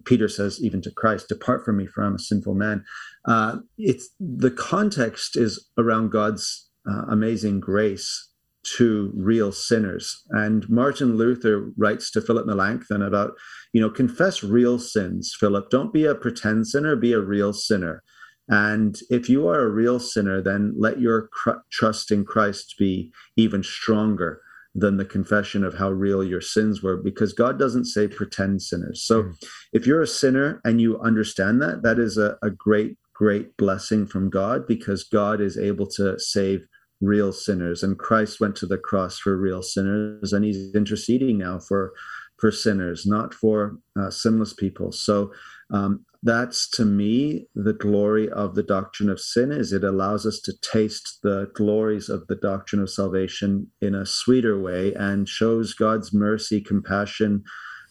Peter 0.03 0.27
says 0.27 0.59
even 0.63 0.81
to 0.81 0.91
Christ, 0.91 1.29
"Depart 1.29 1.63
from 1.63 1.77
me, 1.77 1.85
for 1.85 2.03
I'm 2.03 2.15
a 2.15 2.19
sinful 2.19 2.55
man." 2.55 2.83
Uh, 3.25 3.57
it's 3.77 4.09
the 4.19 4.49
context 4.49 5.37
is 5.37 5.69
around 5.77 6.09
God's 6.09 6.67
uh, 6.89 7.03
amazing 7.09 7.59
grace 7.59 8.29
to 8.63 9.11
real 9.13 9.51
sinners. 9.51 10.23
And 10.29 10.67
Martin 10.69 11.17
Luther 11.17 11.71
writes 11.77 12.09
to 12.11 12.21
Philip 12.21 12.47
Melanchthon 12.47 13.01
about, 13.01 13.33
you 13.73 13.81
know, 13.81 13.89
confess 13.89 14.41
real 14.41 14.79
sins, 14.79 15.35
Philip. 15.37 15.69
Don't 15.69 15.93
be 15.93 16.05
a 16.05 16.15
pretend 16.15 16.67
sinner, 16.67 16.95
be 16.95 17.13
a 17.13 17.19
real 17.19 17.53
sinner. 17.53 18.03
And 18.49 18.97
if 19.09 19.29
you 19.29 19.47
are 19.47 19.61
a 19.61 19.69
real 19.69 19.99
sinner, 19.99 20.41
then 20.41 20.73
let 20.77 20.99
your 20.99 21.29
cr- 21.31 21.61
trust 21.71 22.11
in 22.11 22.25
Christ 22.25 22.75
be 22.77 23.11
even 23.37 23.63
stronger 23.63 24.41
than 24.75 24.97
the 24.97 25.05
confession 25.05 25.63
of 25.63 25.75
how 25.75 25.91
real 25.91 26.23
your 26.23 26.41
sins 26.41 26.81
were 26.81 26.97
because 26.97 27.31
God 27.31 27.59
doesn't 27.59 27.85
say 27.85 28.07
pretend 28.07 28.61
sinners. 28.61 29.03
So 29.03 29.23
mm. 29.23 29.43
if 29.71 29.85
you're 29.85 30.01
a 30.01 30.07
sinner 30.07 30.61
and 30.65 30.81
you 30.81 30.99
understand 30.99 31.61
that, 31.61 31.83
that 31.83 31.99
is 31.99 32.17
a, 32.17 32.37
a 32.41 32.49
great 32.49 32.97
great 33.13 33.55
blessing 33.57 34.07
from 34.07 34.29
God 34.29 34.67
because 34.67 35.03
God 35.03 35.39
is 35.39 35.57
able 35.57 35.85
to 35.91 36.19
save 36.19 36.65
real 36.99 37.31
sinners 37.31 37.83
and 37.83 37.99
Christ 37.99 38.39
went 38.39 38.55
to 38.57 38.65
the 38.65 38.77
cross 38.77 39.19
for 39.19 39.37
real 39.37 39.61
sinners 39.61 40.33
and 40.33 40.43
he's 40.43 40.73
interceding 40.73 41.37
now 41.37 41.59
for 41.59 41.93
for 42.39 42.51
sinners 42.51 43.05
not 43.05 43.33
for 43.33 43.77
uh, 43.99 44.09
sinless 44.09 44.53
people 44.53 44.91
so 44.91 45.31
um, 45.71 46.05
that's 46.25 46.69
to 46.69 46.85
me 46.85 47.47
the 47.53 47.73
glory 47.73 48.29
of 48.29 48.55
the 48.55 48.63
doctrine 48.63 49.09
of 49.09 49.19
sin 49.19 49.51
is 49.51 49.73
it 49.73 49.83
allows 49.83 50.25
us 50.25 50.39
to 50.39 50.53
taste 50.61 51.19
the 51.21 51.51
glories 51.53 52.09
of 52.09 52.25
the 52.27 52.35
doctrine 52.35 52.81
of 52.81 52.89
salvation 52.89 53.67
in 53.81 53.93
a 53.93 54.05
sweeter 54.05 54.59
way 54.59 54.93
and 54.93 55.27
shows 55.27 55.73
god's 55.73 56.13
mercy 56.13 56.61
compassion 56.61 57.43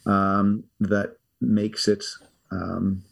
um, 0.07 0.65
that 0.81 1.17
makes 1.41 1.89
it 1.89 2.05
um, 2.51 3.03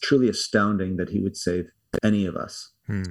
truly 0.00 0.28
astounding 0.28 0.96
that 0.96 1.10
he 1.10 1.20
would 1.20 1.36
save 1.36 1.68
any 2.02 2.26
of 2.26 2.36
us. 2.36 2.70
Hmm. 2.86 3.02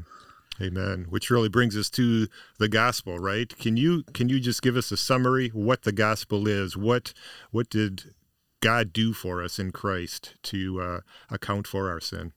Amen. 0.61 1.07
Which 1.09 1.31
really 1.31 1.49
brings 1.49 1.75
us 1.75 1.89
to 1.91 2.27
the 2.59 2.69
gospel, 2.69 3.17
right? 3.17 3.57
Can 3.57 3.75
you 3.75 4.03
can 4.13 4.29
you 4.29 4.39
just 4.39 4.61
give 4.61 4.77
us 4.77 4.91
a 4.91 4.97
summary 4.97 5.49
what 5.49 5.81
the 5.81 5.91
gospel 5.91 6.47
is? 6.47 6.77
What 6.77 7.13
what 7.49 7.69
did 7.69 8.13
God 8.63 8.93
do 8.93 9.13
for 9.13 9.43
us 9.43 9.59
in 9.59 9.71
Christ 9.71 10.35
to 10.43 10.81
uh, 10.81 10.99
account 11.29 11.67
for 11.67 11.89
our 11.89 11.99
sin? 11.99 12.33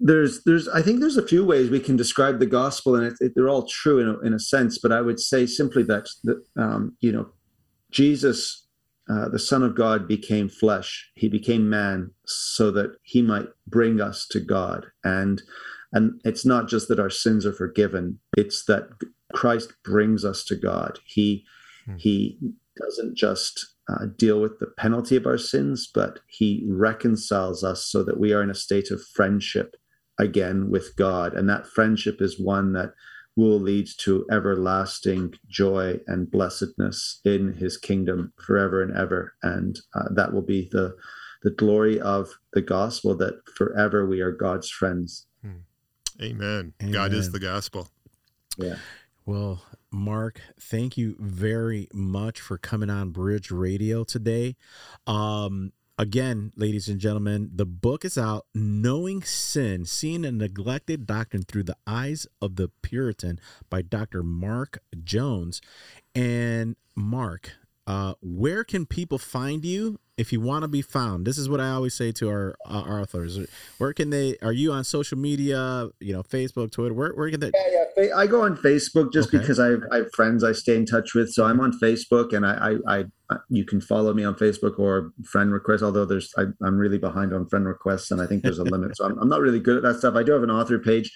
There's 0.00 0.42
there's 0.44 0.66
I 0.68 0.82
think 0.82 1.00
there's 1.00 1.16
a 1.16 1.26
few 1.26 1.44
ways 1.44 1.70
we 1.70 1.80
can 1.80 1.96
describe 1.96 2.38
the 2.38 2.46
gospel, 2.46 2.96
and 2.96 3.06
it, 3.06 3.14
it, 3.20 3.32
they're 3.34 3.48
all 3.48 3.66
true 3.66 3.98
in 3.98 4.08
a, 4.08 4.18
in 4.20 4.34
a 4.34 4.38
sense. 4.38 4.78
But 4.78 4.92
I 4.92 5.00
would 5.00 5.20
say 5.20 5.46
simply 5.46 5.82
that 5.84 6.08
that 6.24 6.42
um, 6.56 6.96
you 7.00 7.12
know 7.12 7.28
Jesus 7.90 8.64
uh, 9.08 9.28
the 9.28 9.38
Son 9.38 9.62
of 9.62 9.74
God 9.74 10.08
became 10.08 10.48
flesh. 10.48 11.10
He 11.14 11.28
became 11.28 11.68
man 11.68 12.10
so 12.26 12.70
that 12.70 12.96
he 13.02 13.20
might 13.20 13.48
bring 13.66 14.00
us 14.00 14.26
to 14.30 14.40
God. 14.40 14.86
And 15.04 15.42
and 15.92 16.20
it's 16.24 16.44
not 16.44 16.68
just 16.68 16.88
that 16.88 16.98
our 16.98 17.10
sins 17.10 17.44
are 17.46 17.52
forgiven; 17.52 18.18
it's 18.36 18.64
that 18.64 18.88
Christ 19.34 19.74
brings 19.84 20.24
us 20.24 20.42
to 20.44 20.56
God. 20.56 20.98
He 21.04 21.44
hmm. 21.86 21.96
he 21.98 22.38
doesn't 22.80 23.16
just 23.16 23.73
uh, 23.88 24.06
deal 24.16 24.40
with 24.40 24.58
the 24.60 24.72
penalty 24.78 25.16
of 25.16 25.26
our 25.26 25.38
sins, 25.38 25.90
but 25.92 26.20
he 26.26 26.64
reconciles 26.68 27.62
us 27.62 27.84
so 27.84 28.02
that 28.02 28.18
we 28.18 28.32
are 28.32 28.42
in 28.42 28.50
a 28.50 28.54
state 28.54 28.90
of 28.90 29.02
friendship 29.14 29.76
again 30.18 30.70
with 30.70 30.96
God. 30.96 31.34
And 31.34 31.48
that 31.48 31.66
friendship 31.66 32.20
is 32.20 32.40
one 32.40 32.72
that 32.72 32.92
will 33.36 33.60
lead 33.60 33.88
to 33.98 34.24
everlasting 34.30 35.34
joy 35.48 35.98
and 36.06 36.30
blessedness 36.30 37.20
in 37.24 37.54
his 37.54 37.76
kingdom 37.76 38.32
forever 38.38 38.82
and 38.82 38.96
ever. 38.96 39.34
And 39.42 39.78
uh, 39.94 40.08
that 40.14 40.32
will 40.32 40.42
be 40.42 40.68
the, 40.70 40.96
the 41.42 41.50
glory 41.50 42.00
of 42.00 42.28
the 42.52 42.62
gospel 42.62 43.16
that 43.16 43.34
forever 43.56 44.06
we 44.06 44.20
are 44.20 44.30
God's 44.32 44.70
friends. 44.70 45.26
Hmm. 45.42 46.22
Amen. 46.22 46.72
Amen. 46.80 46.92
God 46.92 47.12
is 47.12 47.32
the 47.32 47.40
gospel. 47.40 47.88
Yeah. 48.56 48.76
Well, 49.26 49.62
Mark, 49.94 50.40
thank 50.60 50.98
you 50.98 51.16
very 51.20 51.88
much 51.92 52.40
for 52.40 52.58
coming 52.58 52.90
on 52.90 53.10
Bridge 53.10 53.50
Radio 53.50 54.04
today. 54.04 54.56
Um, 55.06 55.72
Again, 55.96 56.50
ladies 56.56 56.88
and 56.88 56.98
gentlemen, 56.98 57.50
the 57.54 57.64
book 57.64 58.04
is 58.04 58.18
out 58.18 58.46
Knowing 58.52 59.22
Sin, 59.22 59.84
Seeing 59.84 60.24
a 60.24 60.32
Neglected 60.32 61.06
Doctrine 61.06 61.44
Through 61.44 61.62
the 61.62 61.76
Eyes 61.86 62.26
of 62.42 62.56
the 62.56 62.72
Puritan 62.82 63.38
by 63.70 63.82
Dr. 63.82 64.24
Mark 64.24 64.82
Jones. 65.04 65.60
And 66.12 66.74
Mark, 66.96 67.52
uh, 67.86 68.14
where 68.20 68.64
can 68.64 68.86
people 68.86 69.18
find 69.18 69.64
you 69.64 70.00
if 70.16 70.32
you 70.32 70.40
want 70.40 70.62
to 70.62 70.68
be 70.68 70.82
found? 70.82 71.26
This 71.26 71.38
is 71.38 71.48
what 71.48 71.60
I 71.60 71.70
always 71.70 71.94
say 71.94 72.12
to 72.12 72.28
our, 72.28 72.54
uh, 72.66 72.82
our 72.82 73.00
authors. 73.00 73.38
Where 73.78 73.92
can 73.92 74.10
they? 74.10 74.36
Are 74.42 74.52
you 74.52 74.72
on 74.72 74.84
social 74.84 75.18
media? 75.18 75.88
You 76.00 76.12
know, 76.14 76.22
Facebook, 76.22 76.70
Twitter. 76.70 76.94
Where 76.94 77.12
where 77.12 77.30
can 77.30 77.40
they? 77.40 77.50
Yeah, 77.54 77.84
yeah. 77.96 78.16
I 78.16 78.26
go 78.26 78.42
on 78.42 78.56
Facebook 78.56 79.12
just 79.12 79.28
okay. 79.28 79.38
because 79.38 79.58
I 79.58 79.68
have, 79.68 79.82
I 79.90 79.96
have 79.98 80.12
friends 80.14 80.44
I 80.44 80.52
stay 80.52 80.76
in 80.76 80.86
touch 80.86 81.14
with. 81.14 81.30
So 81.30 81.44
I'm 81.44 81.60
on 81.60 81.72
Facebook, 81.80 82.32
and 82.32 82.46
I, 82.46 82.76
I, 82.86 83.04
I 83.30 83.36
you 83.48 83.64
can 83.64 83.80
follow 83.80 84.12
me 84.14 84.24
on 84.24 84.34
Facebook 84.34 84.78
or 84.78 85.12
friend 85.24 85.52
requests 85.52 85.82
Although 85.82 86.04
there's 86.04 86.32
I, 86.38 86.44
am 86.66 86.78
really 86.78 86.98
behind 86.98 87.32
on 87.32 87.48
friend 87.48 87.66
requests, 87.66 88.10
and 88.10 88.20
I 88.20 88.26
think 88.26 88.42
there's 88.42 88.58
a 88.58 88.64
limit. 88.64 88.96
So 88.96 89.06
I'm, 89.06 89.18
I'm 89.18 89.28
not 89.28 89.40
really 89.40 89.60
good 89.60 89.76
at 89.76 89.82
that 89.82 89.98
stuff. 89.98 90.14
I 90.14 90.22
do 90.22 90.32
have 90.32 90.42
an 90.42 90.50
author 90.50 90.78
page 90.78 91.12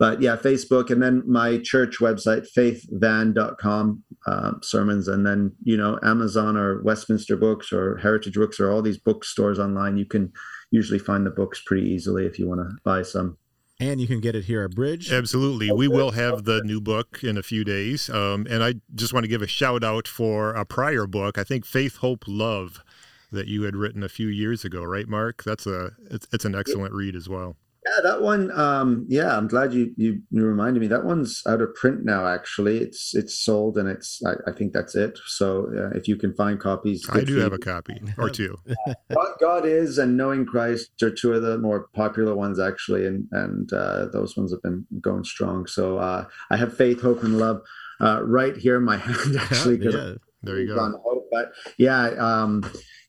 but 0.00 0.22
yeah, 0.22 0.34
Facebook 0.34 0.88
and 0.88 1.02
then 1.02 1.22
my 1.26 1.58
church 1.58 1.98
website, 1.98 2.48
faithvan.com 2.56 4.02
uh, 4.26 4.52
sermons. 4.62 5.08
And 5.08 5.26
then, 5.26 5.52
you 5.62 5.76
know, 5.76 5.98
Amazon 6.02 6.56
or 6.56 6.82
Westminster 6.82 7.36
Books 7.36 7.70
or 7.70 7.98
Heritage 7.98 8.32
Books 8.32 8.58
or 8.58 8.70
all 8.70 8.80
these 8.80 8.96
bookstores 8.96 9.58
online. 9.58 9.98
You 9.98 10.06
can 10.06 10.32
usually 10.70 10.98
find 10.98 11.26
the 11.26 11.30
books 11.30 11.62
pretty 11.66 11.86
easily 11.86 12.24
if 12.24 12.38
you 12.38 12.48
want 12.48 12.60
to 12.62 12.74
buy 12.82 13.02
some. 13.02 13.36
And 13.78 14.00
you 14.00 14.06
can 14.06 14.20
get 14.20 14.34
it 14.34 14.44
here 14.44 14.62
at 14.62 14.70
Bridge. 14.70 15.12
Absolutely. 15.12 15.70
We 15.70 15.86
will 15.86 16.12
have 16.12 16.44
the 16.44 16.62
new 16.64 16.80
book 16.80 17.20
in 17.22 17.36
a 17.36 17.42
few 17.42 17.62
days. 17.62 18.08
Um, 18.08 18.46
and 18.48 18.64
I 18.64 18.76
just 18.94 19.12
want 19.12 19.24
to 19.24 19.28
give 19.28 19.42
a 19.42 19.46
shout 19.46 19.84
out 19.84 20.08
for 20.08 20.54
a 20.54 20.64
prior 20.64 21.06
book, 21.06 21.36
I 21.36 21.44
think 21.44 21.66
Faith, 21.66 21.98
Hope, 21.98 22.24
Love, 22.26 22.82
that 23.30 23.48
you 23.48 23.64
had 23.64 23.76
written 23.76 24.02
a 24.02 24.08
few 24.08 24.28
years 24.28 24.64
ago, 24.64 24.82
right, 24.82 25.06
Mark? 25.06 25.44
That's 25.44 25.66
a 25.66 25.90
it's, 26.10 26.26
it's 26.32 26.46
an 26.46 26.54
excellent 26.54 26.94
read 26.94 27.14
as 27.14 27.28
well. 27.28 27.56
Yeah, 27.86 28.00
that 28.02 28.20
one. 28.20 28.50
Um, 28.58 29.06
yeah, 29.08 29.34
I'm 29.34 29.48
glad 29.48 29.72
you, 29.72 29.92
you 29.96 30.20
you 30.30 30.44
reminded 30.44 30.80
me. 30.80 30.86
That 30.86 31.04
one's 31.04 31.42
out 31.46 31.62
of 31.62 31.74
print 31.74 32.04
now. 32.04 32.26
Actually, 32.26 32.76
it's 32.78 33.14
it's 33.14 33.38
sold 33.38 33.78
and 33.78 33.88
it's. 33.88 34.20
I, 34.26 34.50
I 34.50 34.52
think 34.52 34.74
that's 34.74 34.94
it. 34.94 35.18
So 35.26 35.70
uh, 35.74 35.96
if 35.96 36.06
you 36.06 36.16
can 36.16 36.34
find 36.34 36.60
copies, 36.60 37.08
I 37.10 37.22
do 37.22 37.38
have 37.38 37.54
a 37.54 37.58
copy 37.58 38.02
or 38.18 38.28
two. 38.28 38.58
God, 39.14 39.28
God 39.40 39.66
is 39.66 39.96
and 39.96 40.14
Knowing 40.14 40.44
Christ 40.44 40.90
are 41.02 41.10
two 41.10 41.32
of 41.32 41.40
the 41.40 41.56
more 41.56 41.88
popular 41.94 42.34
ones 42.34 42.60
actually, 42.60 43.06
and 43.06 43.26
and 43.32 43.72
uh, 43.72 44.08
those 44.12 44.36
ones 44.36 44.52
have 44.52 44.62
been 44.62 44.86
going 45.00 45.24
strong. 45.24 45.66
So 45.66 45.96
uh, 45.96 46.26
I 46.50 46.56
have 46.58 46.76
faith, 46.76 47.00
hope, 47.00 47.22
and 47.22 47.38
love 47.38 47.62
uh, 47.98 48.22
right 48.22 48.56
here 48.56 48.76
in 48.76 48.84
my 48.84 48.96
hand 48.98 49.36
actually. 49.38 49.78
yeah, 49.80 50.14
there 50.42 50.58
you 50.60 50.74
go. 50.74 51.00
Hope, 51.02 51.28
but 51.30 51.52
yeah. 51.78 52.08
Um, 52.18 52.62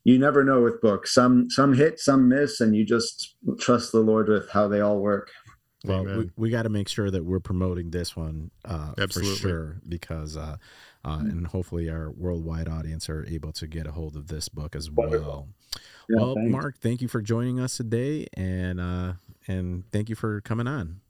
you 0.03 0.17
never 0.17 0.43
know 0.43 0.61
with 0.61 0.81
books. 0.81 1.13
Some 1.13 1.49
some 1.49 1.73
hit, 1.73 1.99
some 1.99 2.27
miss, 2.27 2.59
and 2.61 2.75
you 2.75 2.85
just 2.85 3.35
trust 3.59 3.91
the 3.91 3.99
Lord 3.99 4.29
with 4.29 4.49
how 4.49 4.67
they 4.67 4.81
all 4.81 4.99
work. 4.99 5.29
Well, 5.83 6.01
Amen. 6.01 6.17
we, 6.17 6.29
we 6.35 6.49
got 6.51 6.63
to 6.63 6.69
make 6.69 6.87
sure 6.87 7.09
that 7.09 7.25
we're 7.25 7.39
promoting 7.39 7.89
this 7.89 8.15
one 8.15 8.51
uh, 8.65 8.93
for 9.11 9.23
sure 9.23 9.81
because, 9.87 10.37
uh, 10.37 10.57
uh, 11.03 11.17
and 11.21 11.47
hopefully 11.47 11.89
our 11.89 12.11
worldwide 12.11 12.67
audience 12.67 13.09
are 13.09 13.25
able 13.27 13.51
to 13.53 13.65
get 13.65 13.87
a 13.87 13.91
hold 13.91 14.15
of 14.15 14.27
this 14.27 14.47
book 14.47 14.75
as 14.75 14.91
well. 14.91 15.47
Yeah, 16.07 16.17
well, 16.17 16.35
thanks. 16.35 16.51
Mark, 16.51 16.77
thank 16.77 17.01
you 17.01 17.07
for 17.07 17.19
joining 17.19 17.59
us 17.59 17.77
today, 17.77 18.27
and 18.35 18.79
uh, 18.79 19.13
and 19.47 19.83
thank 19.91 20.09
you 20.09 20.15
for 20.15 20.41
coming 20.41 20.67
on. 20.67 21.01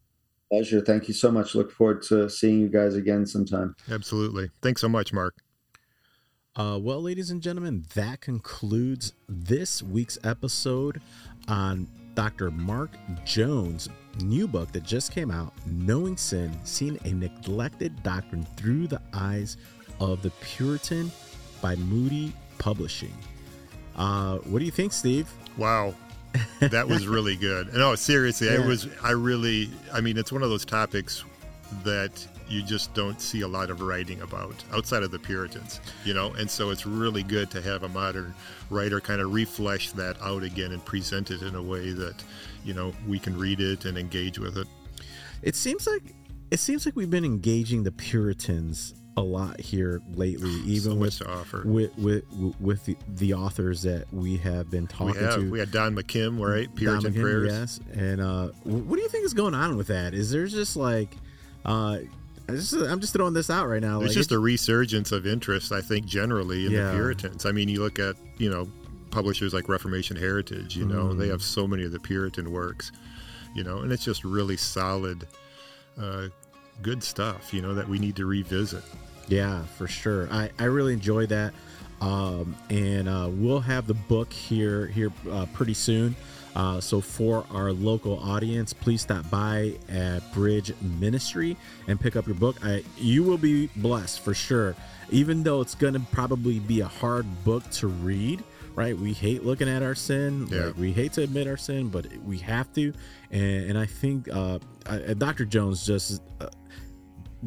Pleasure. 0.50 0.80
Thank 0.80 1.08
you 1.08 1.14
so 1.14 1.30
much. 1.30 1.54
Look 1.54 1.70
forward 1.72 2.02
to 2.04 2.28
seeing 2.28 2.60
you 2.60 2.68
guys 2.68 2.94
again 2.94 3.26
sometime. 3.26 3.74
Absolutely. 3.90 4.50
Thanks 4.60 4.80
so 4.80 4.88
much, 4.88 5.12
Mark. 5.12 5.34
Uh, 6.54 6.78
well, 6.78 7.00
ladies 7.00 7.30
and 7.30 7.40
gentlemen, 7.40 7.82
that 7.94 8.20
concludes 8.20 9.14
this 9.26 9.82
week's 9.82 10.18
episode 10.22 11.00
on 11.48 11.88
Dr. 12.14 12.50
Mark 12.50 12.90
Jones' 13.24 13.88
new 14.20 14.46
book 14.46 14.70
that 14.72 14.82
just 14.82 15.12
came 15.12 15.30
out, 15.30 15.54
Knowing 15.64 16.18
Sin 16.18 16.54
Seeing 16.64 16.98
a 17.06 17.12
Neglected 17.14 18.02
Doctrine 18.02 18.46
Through 18.58 18.88
the 18.88 19.00
Eyes 19.14 19.56
of 19.98 20.20
the 20.20 20.28
Puritan 20.42 21.10
by 21.62 21.74
Moody 21.76 22.34
Publishing. 22.58 23.16
Uh, 23.96 24.36
what 24.40 24.58
do 24.58 24.66
you 24.66 24.70
think, 24.70 24.92
Steve? 24.92 25.30
Wow. 25.56 25.94
that 26.60 26.86
was 26.86 27.06
really 27.06 27.36
good. 27.36 27.72
No, 27.72 27.94
seriously, 27.94 28.48
yeah. 28.52 28.62
I 28.62 28.66
was, 28.66 28.88
I 29.02 29.12
really, 29.12 29.70
I 29.90 30.02
mean, 30.02 30.18
it's 30.18 30.32
one 30.32 30.42
of 30.42 30.50
those 30.50 30.66
topics 30.66 31.24
that 31.82 32.26
you 32.52 32.62
just 32.62 32.92
don't 32.92 33.20
see 33.20 33.40
a 33.40 33.48
lot 33.48 33.70
of 33.70 33.80
writing 33.80 34.20
about 34.20 34.62
outside 34.72 35.02
of 35.02 35.10
the 35.10 35.18
Puritans, 35.18 35.80
you 36.04 36.12
know. 36.12 36.32
And 36.34 36.50
so 36.50 36.70
it's 36.70 36.84
really 36.84 37.22
good 37.22 37.50
to 37.52 37.62
have 37.62 37.82
a 37.82 37.88
modern 37.88 38.34
writer 38.68 39.00
kind 39.00 39.22
of 39.22 39.32
reflesh 39.32 39.92
that 39.92 40.20
out 40.20 40.42
again 40.42 40.72
and 40.72 40.84
present 40.84 41.30
it 41.30 41.40
in 41.40 41.54
a 41.54 41.62
way 41.62 41.92
that, 41.92 42.22
you 42.62 42.74
know, 42.74 42.92
we 43.08 43.18
can 43.18 43.38
read 43.38 43.60
it 43.60 43.86
and 43.86 43.96
engage 43.96 44.38
with 44.38 44.58
it. 44.58 44.66
It 45.42 45.56
seems 45.56 45.86
like 45.86 46.02
it 46.50 46.60
seems 46.60 46.84
like 46.84 46.94
we've 46.94 47.10
been 47.10 47.24
engaging 47.24 47.84
the 47.84 47.92
Puritans 47.92 48.94
a 49.16 49.22
lot 49.22 49.58
here 49.58 50.02
lately, 50.14 50.50
even 50.66 51.10
so 51.10 51.44
with, 51.64 51.96
with, 51.96 52.26
with 52.32 52.60
with 52.60 52.84
the, 52.84 52.96
the 53.08 53.32
authors 53.32 53.80
that 53.82 54.12
we 54.12 54.36
have 54.36 54.70
been 54.70 54.86
talking 54.86 55.14
we 55.14 55.26
have, 55.26 55.34
to. 55.36 55.50
We 55.50 55.58
had 55.58 55.70
Don 55.70 55.96
McKim, 55.96 56.38
right? 56.38 56.72
Puritan 56.74 57.14
McKim, 57.14 57.22
prayers. 57.22 57.50
Yes, 57.50 57.80
and 57.94 58.20
uh, 58.20 58.48
what 58.64 58.96
do 58.96 59.02
you 59.02 59.08
think 59.08 59.24
is 59.24 59.32
going 59.32 59.54
on 59.54 59.78
with 59.78 59.86
that? 59.86 60.12
Is 60.12 60.30
there 60.30 60.46
just 60.46 60.76
like 60.76 61.16
uh, 61.64 61.98
just, 62.50 62.72
I'm 62.74 63.00
just 63.00 63.12
throwing 63.12 63.34
this 63.34 63.50
out 63.50 63.68
right 63.68 63.80
now. 63.80 63.98
It's 64.00 64.08
like, 64.08 64.14
just 64.14 64.32
a 64.32 64.38
resurgence 64.38 65.12
of 65.12 65.26
interest, 65.26 65.72
I 65.72 65.80
think, 65.80 66.06
generally 66.06 66.66
in 66.66 66.72
yeah. 66.72 66.86
the 66.86 66.92
Puritans. 66.94 67.46
I 67.46 67.52
mean, 67.52 67.68
you 67.68 67.80
look 67.80 67.98
at 67.98 68.16
you 68.38 68.50
know 68.50 68.68
publishers 69.10 69.54
like 69.54 69.68
Reformation 69.68 70.16
Heritage. 70.16 70.76
You 70.76 70.86
know, 70.86 71.06
mm. 71.06 71.18
they 71.18 71.28
have 71.28 71.42
so 71.42 71.66
many 71.66 71.84
of 71.84 71.92
the 71.92 72.00
Puritan 72.00 72.50
works. 72.50 72.92
You 73.54 73.64
know, 73.64 73.78
and 73.78 73.92
it's 73.92 74.04
just 74.04 74.24
really 74.24 74.56
solid, 74.56 75.26
uh, 76.00 76.28
good 76.80 77.02
stuff. 77.02 77.52
You 77.52 77.62
know 77.62 77.74
that 77.74 77.88
we 77.88 77.98
need 77.98 78.16
to 78.16 78.26
revisit. 78.26 78.82
Yeah, 79.28 79.64
for 79.76 79.86
sure. 79.86 80.28
I 80.30 80.50
I 80.58 80.64
really 80.64 80.94
enjoy 80.94 81.26
that, 81.26 81.54
um, 82.00 82.56
and 82.70 83.08
uh, 83.08 83.28
we'll 83.30 83.60
have 83.60 83.86
the 83.86 83.94
book 83.94 84.32
here 84.32 84.86
here 84.86 85.12
uh, 85.30 85.46
pretty 85.52 85.74
soon. 85.74 86.16
Uh, 86.54 86.80
so, 86.80 87.00
for 87.00 87.46
our 87.50 87.72
local 87.72 88.18
audience, 88.18 88.72
please 88.72 89.02
stop 89.02 89.28
by 89.30 89.74
at 89.88 90.20
Bridge 90.34 90.72
Ministry 90.80 91.56
and 91.88 92.00
pick 92.00 92.16
up 92.16 92.26
your 92.26 92.34
book. 92.34 92.56
I, 92.62 92.84
you 92.98 93.22
will 93.22 93.38
be 93.38 93.68
blessed 93.76 94.20
for 94.20 94.34
sure, 94.34 94.76
even 95.10 95.42
though 95.42 95.60
it's 95.60 95.74
going 95.74 95.94
to 95.94 96.00
probably 96.12 96.58
be 96.58 96.80
a 96.80 96.88
hard 96.88 97.26
book 97.44 97.68
to 97.72 97.86
read. 97.88 98.42
Right, 98.74 98.96
we 98.96 99.12
hate 99.12 99.44
looking 99.44 99.68
at 99.68 99.82
our 99.82 99.94
sin. 99.94 100.48
Yeah. 100.50 100.66
Like, 100.66 100.78
we 100.78 100.92
hate 100.92 101.12
to 101.14 101.22
admit 101.22 101.46
our 101.46 101.58
sin, 101.58 101.90
but 101.90 102.06
we 102.24 102.38
have 102.38 102.72
to. 102.72 102.94
And, 103.30 103.70
and 103.70 103.78
I 103.78 103.84
think 103.84 104.30
uh, 104.32 104.60
Dr. 105.18 105.44
Jones 105.44 105.84
just 105.84 106.22
uh, 106.40 106.48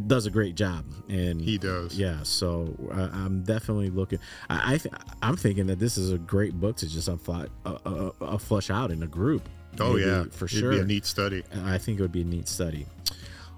does 0.08 0.26
a 0.26 0.32
great 0.32 0.56
job. 0.56 0.86
And 1.10 1.40
he 1.40 1.58
does. 1.58 1.98
Yeah 1.98 2.24
so 2.24 2.76
uh, 2.92 3.10
i'm 3.14 3.44
definitely 3.44 3.90
looking 3.90 4.20
i, 4.50 4.74
I 4.74 4.78
th- 4.78 4.94
i'm 5.22 5.38
thinking 5.38 5.68
that 5.68 5.80
this 5.80 5.98
is 5.98 6.12
a 6.12 6.18
great 6.18 6.54
book 6.54 6.76
to 6.78 6.88
just 6.88 7.08
unfly, 7.08 7.48
uh, 7.66 7.78
uh, 7.86 8.12
uh 8.22 8.38
flush 8.38 8.70
out 8.70 8.92
in 8.92 9.04
a 9.04 9.08
group. 9.08 9.48
Oh 9.80 9.94
Maybe, 9.94 10.06
yeah. 10.06 10.26
for 10.32 10.48
sure 10.48 10.72
It'd 10.72 10.88
be 10.88 10.94
a 10.94 10.96
neat 10.96 11.06
study. 11.06 11.44
I 11.66 11.78
think 11.78 12.00
it 12.00 12.02
would 12.02 12.12
be 12.12 12.22
a 12.22 12.26
neat 12.26 12.48
study. 12.48 12.88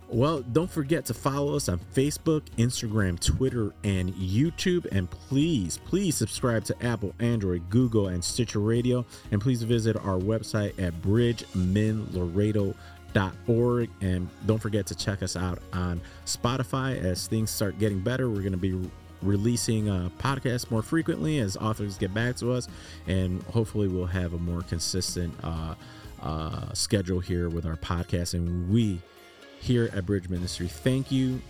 Well, 0.09 0.41
don't 0.41 0.71
forget 0.71 1.05
to 1.05 1.13
follow 1.13 1.55
us 1.55 1.67
on 1.67 1.79
Facebook, 1.93 2.43
Instagram, 2.57 3.19
Twitter, 3.19 3.73
and 3.83 4.13
YouTube. 4.13 4.87
And 4.93 5.11
please, 5.11 5.79
please 5.79 6.15
subscribe 6.15 6.63
to 6.65 6.83
Apple, 6.85 7.13
Android, 7.19 7.69
Google, 7.69 8.07
and 8.07 8.23
Stitcher 8.23 8.59
Radio. 8.59 9.05
And 9.31 9.41
please 9.41 9.63
visit 9.63 9.97
our 9.97 10.17
website 10.17 10.81
at 10.81 10.93
bridgemenlaredo.com 11.01 12.73
org 13.47 13.89
and 14.01 14.29
don't 14.45 14.59
forget 14.59 14.85
to 14.87 14.95
check 14.95 15.23
us 15.23 15.35
out 15.35 15.59
on 15.73 16.01
spotify. 16.25 17.01
As 17.03 17.27
things 17.27 17.49
start 17.51 17.79
getting 17.79 17.99
better 17.99 18.29
we're 18.29 18.41
going 18.41 18.51
to 18.51 18.57
be 18.57 18.89
releasing 19.21 19.89
a 19.89 20.11
podcast 20.19 20.69
more 20.69 20.83
frequently 20.83 21.39
as 21.39 21.57
authors 21.57 21.97
get 21.97 22.13
back 22.13 22.35
to 22.35 22.51
us 22.51 22.67
and 23.07 23.41
hopefully 23.43 23.87
we'll 23.87 24.05
have 24.05 24.33
a 24.33 24.37
more 24.37 24.61
consistent 24.61 25.33
uh, 25.43 25.73
uh, 26.21 26.73
schedule 26.73 27.19
here 27.19 27.49
with 27.49 27.65
our 27.65 27.77
podcast. 27.77 28.33
And 28.33 28.69
we 28.71 29.01
here 29.59 29.89
at 29.93 30.05
bridge 30.05 30.29
ministry 30.29 30.67
thank 30.67 31.11
you 31.11 31.41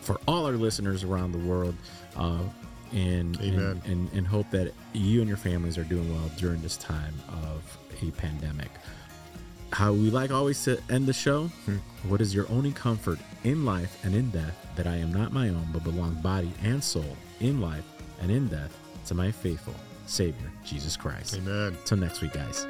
for 0.00 0.18
all 0.26 0.46
our 0.46 0.52
listeners 0.52 1.04
around 1.04 1.32
the 1.32 1.38
world 1.38 1.74
uh, 2.16 2.38
and, 2.92 3.38
and, 3.40 3.84
and 3.84 4.12
and 4.12 4.26
hope 4.26 4.50
that 4.50 4.72
you 4.92 5.20
and 5.20 5.28
your 5.28 5.36
families 5.36 5.78
are 5.78 5.84
doing 5.84 6.12
well 6.12 6.30
during 6.36 6.60
this 6.62 6.76
time 6.76 7.14
of 7.44 7.78
a 8.02 8.10
pandemic 8.12 8.70
how 9.72 9.92
we 9.92 10.10
like 10.10 10.30
always 10.30 10.62
to 10.64 10.78
end 10.90 11.06
the 11.06 11.12
show. 11.12 11.46
Hmm. 11.64 11.76
What 12.08 12.20
is 12.20 12.34
your 12.34 12.46
only 12.50 12.72
comfort 12.72 13.18
in 13.44 13.64
life 13.64 13.98
and 14.04 14.14
in 14.14 14.30
death 14.30 14.66
that 14.76 14.86
I 14.86 14.96
am 14.96 15.12
not 15.12 15.32
my 15.32 15.48
own, 15.48 15.68
but 15.72 15.84
belong 15.84 16.14
body 16.16 16.52
and 16.62 16.82
soul 16.82 17.16
in 17.40 17.60
life 17.60 17.84
and 18.20 18.30
in 18.30 18.48
death 18.48 18.76
to 19.06 19.14
my 19.14 19.30
faithful 19.30 19.74
Savior, 20.06 20.50
Jesus 20.64 20.96
Christ. 20.96 21.36
Amen. 21.36 21.76
Till 21.84 21.98
next 21.98 22.20
week, 22.20 22.32
guys. 22.32 22.66